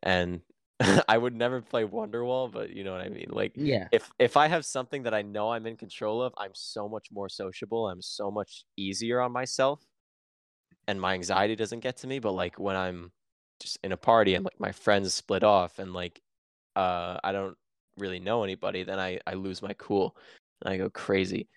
[0.02, 0.42] And
[1.08, 3.28] I would never play Wonderwall, but you know what I mean.
[3.30, 3.88] Like Yeah.
[3.92, 7.08] if if I have something that I know I'm in control of, I'm so much
[7.12, 7.88] more sociable.
[7.88, 9.84] I'm so much easier on myself
[10.88, 12.18] and my anxiety doesn't get to me.
[12.18, 13.12] But like when I'm
[13.60, 16.20] just in a party and like my friends split off and like
[16.76, 17.56] uh I don't
[17.98, 20.16] really know anybody, then I I lose my cool
[20.62, 21.48] and I go crazy.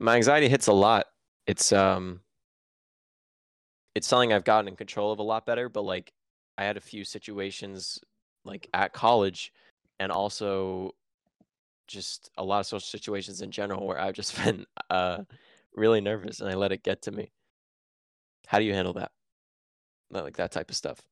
[0.00, 1.06] My anxiety hits a lot.
[1.46, 2.20] It's um
[3.94, 6.12] it's something I've gotten in control of a lot better, but like
[6.58, 8.00] I had a few situations
[8.44, 9.52] like at college
[9.98, 10.94] and also
[11.86, 15.18] just a lot of social situations in general where I've just been uh
[15.74, 17.30] really nervous and I let it get to me.
[18.46, 19.12] How do you handle that?
[20.10, 21.02] Like that type of stuff.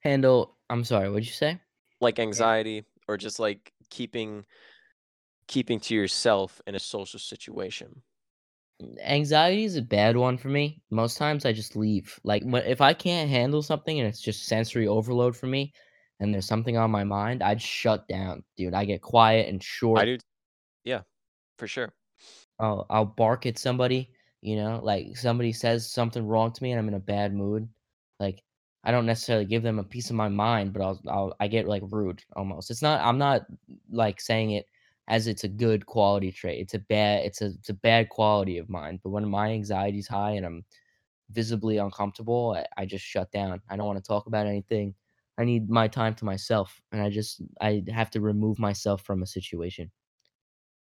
[0.00, 0.56] Handle.
[0.68, 1.08] I'm sorry.
[1.08, 1.60] What'd you say?
[2.00, 4.44] Like anxiety or just like keeping
[5.46, 8.02] keeping to yourself in a social situation.
[9.04, 10.82] Anxiety is a bad one for me.
[10.90, 12.18] Most times I just leave.
[12.24, 15.72] Like if I can't handle something and it's just sensory overload for me
[16.20, 18.74] and there's something on my mind, I'd shut down, dude.
[18.74, 20.00] I get quiet and short.
[20.00, 20.18] I do
[20.84, 21.00] yeah,
[21.58, 21.94] for sure.
[22.58, 24.10] I'll, I'll bark at somebody,
[24.40, 27.68] you know, like somebody says something wrong to me and I'm in a bad mood.
[28.18, 28.42] Like
[28.82, 31.66] I don't necessarily give them a piece of my mind, but I'll, I'll I get
[31.66, 32.70] like rude almost.
[32.70, 33.42] It's not I'm not
[33.90, 34.66] like saying it
[35.08, 36.60] as it's a good quality trait.
[36.60, 39.00] It's a bad it's a it's a bad quality of mine.
[39.02, 40.64] But when my anxiety's high and I'm
[41.30, 43.60] visibly uncomfortable, I, I just shut down.
[43.68, 44.94] I don't want to talk about anything.
[45.38, 49.22] I need my time to myself, and I just I have to remove myself from
[49.22, 49.90] a situation.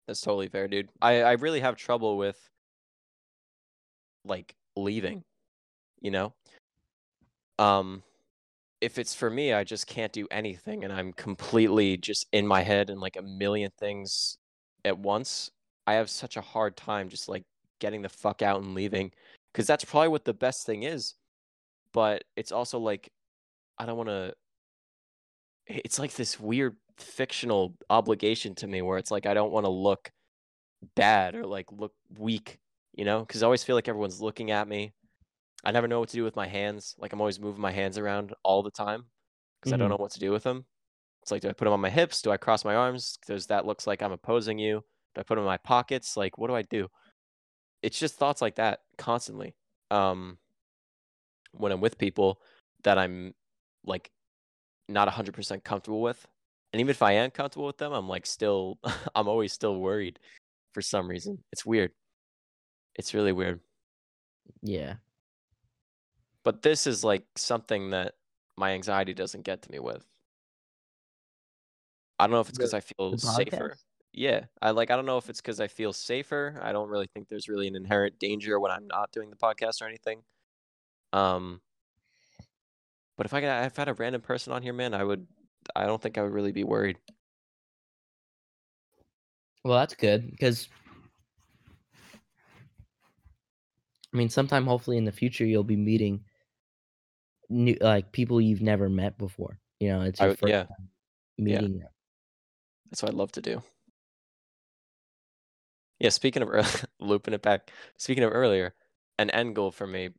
[0.07, 0.91] That's totally fair, dude.
[1.03, 2.49] I I really have trouble with
[4.25, 5.25] like leaving,
[6.01, 6.35] you know?
[7.59, 8.03] Um
[8.81, 12.63] if it's for me, I just can't do anything and I'm completely just in my
[12.63, 14.39] head and like a million things
[14.85, 15.51] at once.
[15.87, 17.45] I have such a hard time just like
[17.81, 19.13] getting the fuck out and leaving
[19.55, 21.15] cuz that's probably what the best thing is.
[21.93, 23.11] But it's also like
[23.79, 24.35] I don't want to
[25.67, 29.71] it's like this weird fictional obligation to me where it's like I don't want to
[29.71, 30.11] look
[30.97, 32.59] bad or like look weak,
[32.95, 33.25] you know?
[33.27, 34.93] Cuz I always feel like everyone's looking at me.
[35.67, 36.97] I never know what to do with my hands.
[36.99, 39.07] Like I'm always moving my hands around all the time
[39.61, 39.91] because I don't Mhm.
[39.91, 40.67] know what to do with them.
[41.23, 42.23] It's like, do I put them on my hips?
[42.23, 43.19] Do I cross my arms?
[43.27, 44.85] Does that looks like I'm opposing you?
[45.15, 46.17] Do I put them in my pockets?
[46.17, 46.89] Like, what do I do?
[47.83, 49.57] It's just thoughts like that constantly.
[49.91, 50.39] Um,
[51.53, 52.41] when I'm with people
[52.85, 53.35] that I'm
[53.85, 54.11] like
[54.89, 56.27] not 100% comfortable with.
[56.73, 58.79] And even if I am comfortable with them, I'm like still,
[59.15, 60.19] I'm always still worried
[60.75, 61.45] for some reason.
[61.53, 61.93] It's weird.
[62.97, 63.61] It's really weird.
[64.63, 64.97] Yeah.
[66.47, 68.15] But this is like something that
[68.57, 70.07] my anxiety doesn't get to me with.
[72.21, 73.77] I don't know if it's because I feel safer.
[74.13, 74.93] Yeah, I like.
[74.93, 76.61] I don't know if it's because I feel safer.
[76.63, 79.83] I don't really think there's really an inherent danger when I'm not doing the podcast
[79.83, 80.21] or anything.
[81.13, 81.61] Um,
[83.17, 85.27] but if I got, if I had a random person on here, man, I would.
[85.75, 86.97] I don't think I would really be worried.
[89.65, 90.69] Well, that's good because
[94.15, 96.23] I mean, sometime hopefully in the future you'll be meeting
[97.49, 99.61] new like people you've never met before.
[99.81, 100.89] You know, it's I your would, first yeah, time
[101.39, 101.89] meeting them.
[102.91, 103.63] that's what I'd love to do.
[105.99, 108.75] Yeah, speaking of looping it back, speaking of earlier,
[109.19, 110.11] an end goal for me,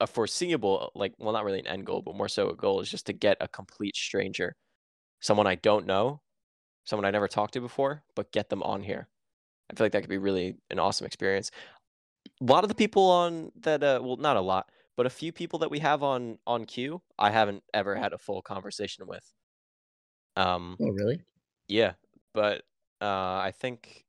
[0.00, 2.90] a foreseeable, like, well, not really an end goal, but more so a goal is
[2.90, 4.56] just to get a complete stranger,
[5.20, 6.22] someone I don't know,
[6.84, 9.08] someone I never talked to before, but get them on here.
[9.70, 11.50] I feel like that could be really an awesome experience.
[12.40, 14.70] A lot of the people on that, uh, well, not a lot,
[15.00, 18.18] but a few people that we have on on queue, I haven't ever had a
[18.18, 19.24] full conversation with.
[20.36, 21.22] Um, Oh, really?
[21.68, 21.94] yeah,
[22.34, 22.64] but
[23.00, 24.04] uh, I think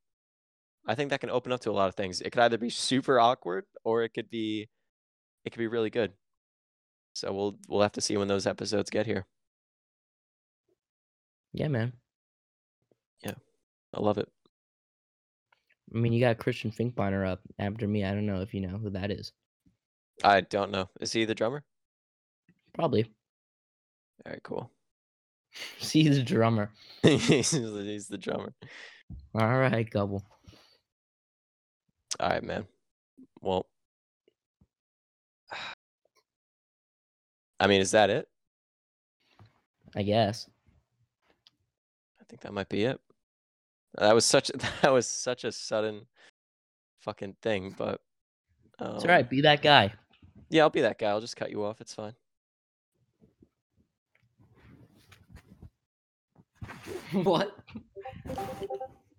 [0.86, 2.20] I think that can open up to a lot of things.
[2.20, 4.68] It could either be super awkward or it could be
[5.46, 6.12] it could be really good.
[7.14, 9.24] So we'll we'll have to see when those episodes get here.
[11.54, 11.94] Yeah, man.
[13.24, 13.36] Yeah.
[13.94, 14.28] I love it.
[15.94, 18.04] I mean, you got Christian Finkbeiner up after me.
[18.04, 19.32] I don't know if you know who that is.
[20.24, 20.88] I don't know.
[21.00, 21.64] Is he the drummer?
[22.74, 23.04] Probably.
[24.24, 24.70] All right, cool.
[25.80, 26.70] See the drummer.
[27.02, 28.52] he's, the- he's the drummer.
[29.34, 30.24] All right, Gubble.
[32.20, 32.66] All right, man.
[33.40, 33.66] Well,
[37.60, 38.28] I mean, is that it?
[39.94, 40.48] I guess.
[42.20, 42.98] I think that might be it.
[43.98, 44.48] That was such
[44.82, 46.06] that was such a sudden
[47.00, 48.00] fucking thing, but
[48.78, 49.28] um, It's all right.
[49.28, 49.92] Be that guy.
[50.52, 51.08] Yeah, I'll be that guy.
[51.08, 51.80] I'll just cut you off.
[51.80, 52.12] It's fine.
[57.22, 57.56] what?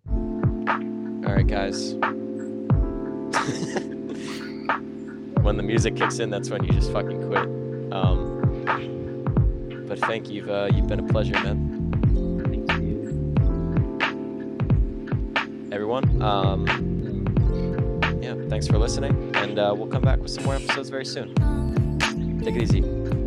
[0.07, 1.95] All right, guys.
[5.41, 7.45] when the music kicks in, that's when you just fucking quit.
[7.91, 9.25] Um,
[9.87, 10.53] but thank you.
[10.53, 11.89] Uh, you've been a pleasure, man.
[12.43, 13.35] Thank you.
[15.71, 16.21] Everyone.
[16.21, 16.92] Um,
[18.23, 21.33] yeah, thanks for listening, and uh, we'll come back with some more episodes very soon.
[22.41, 23.22] Take it easy.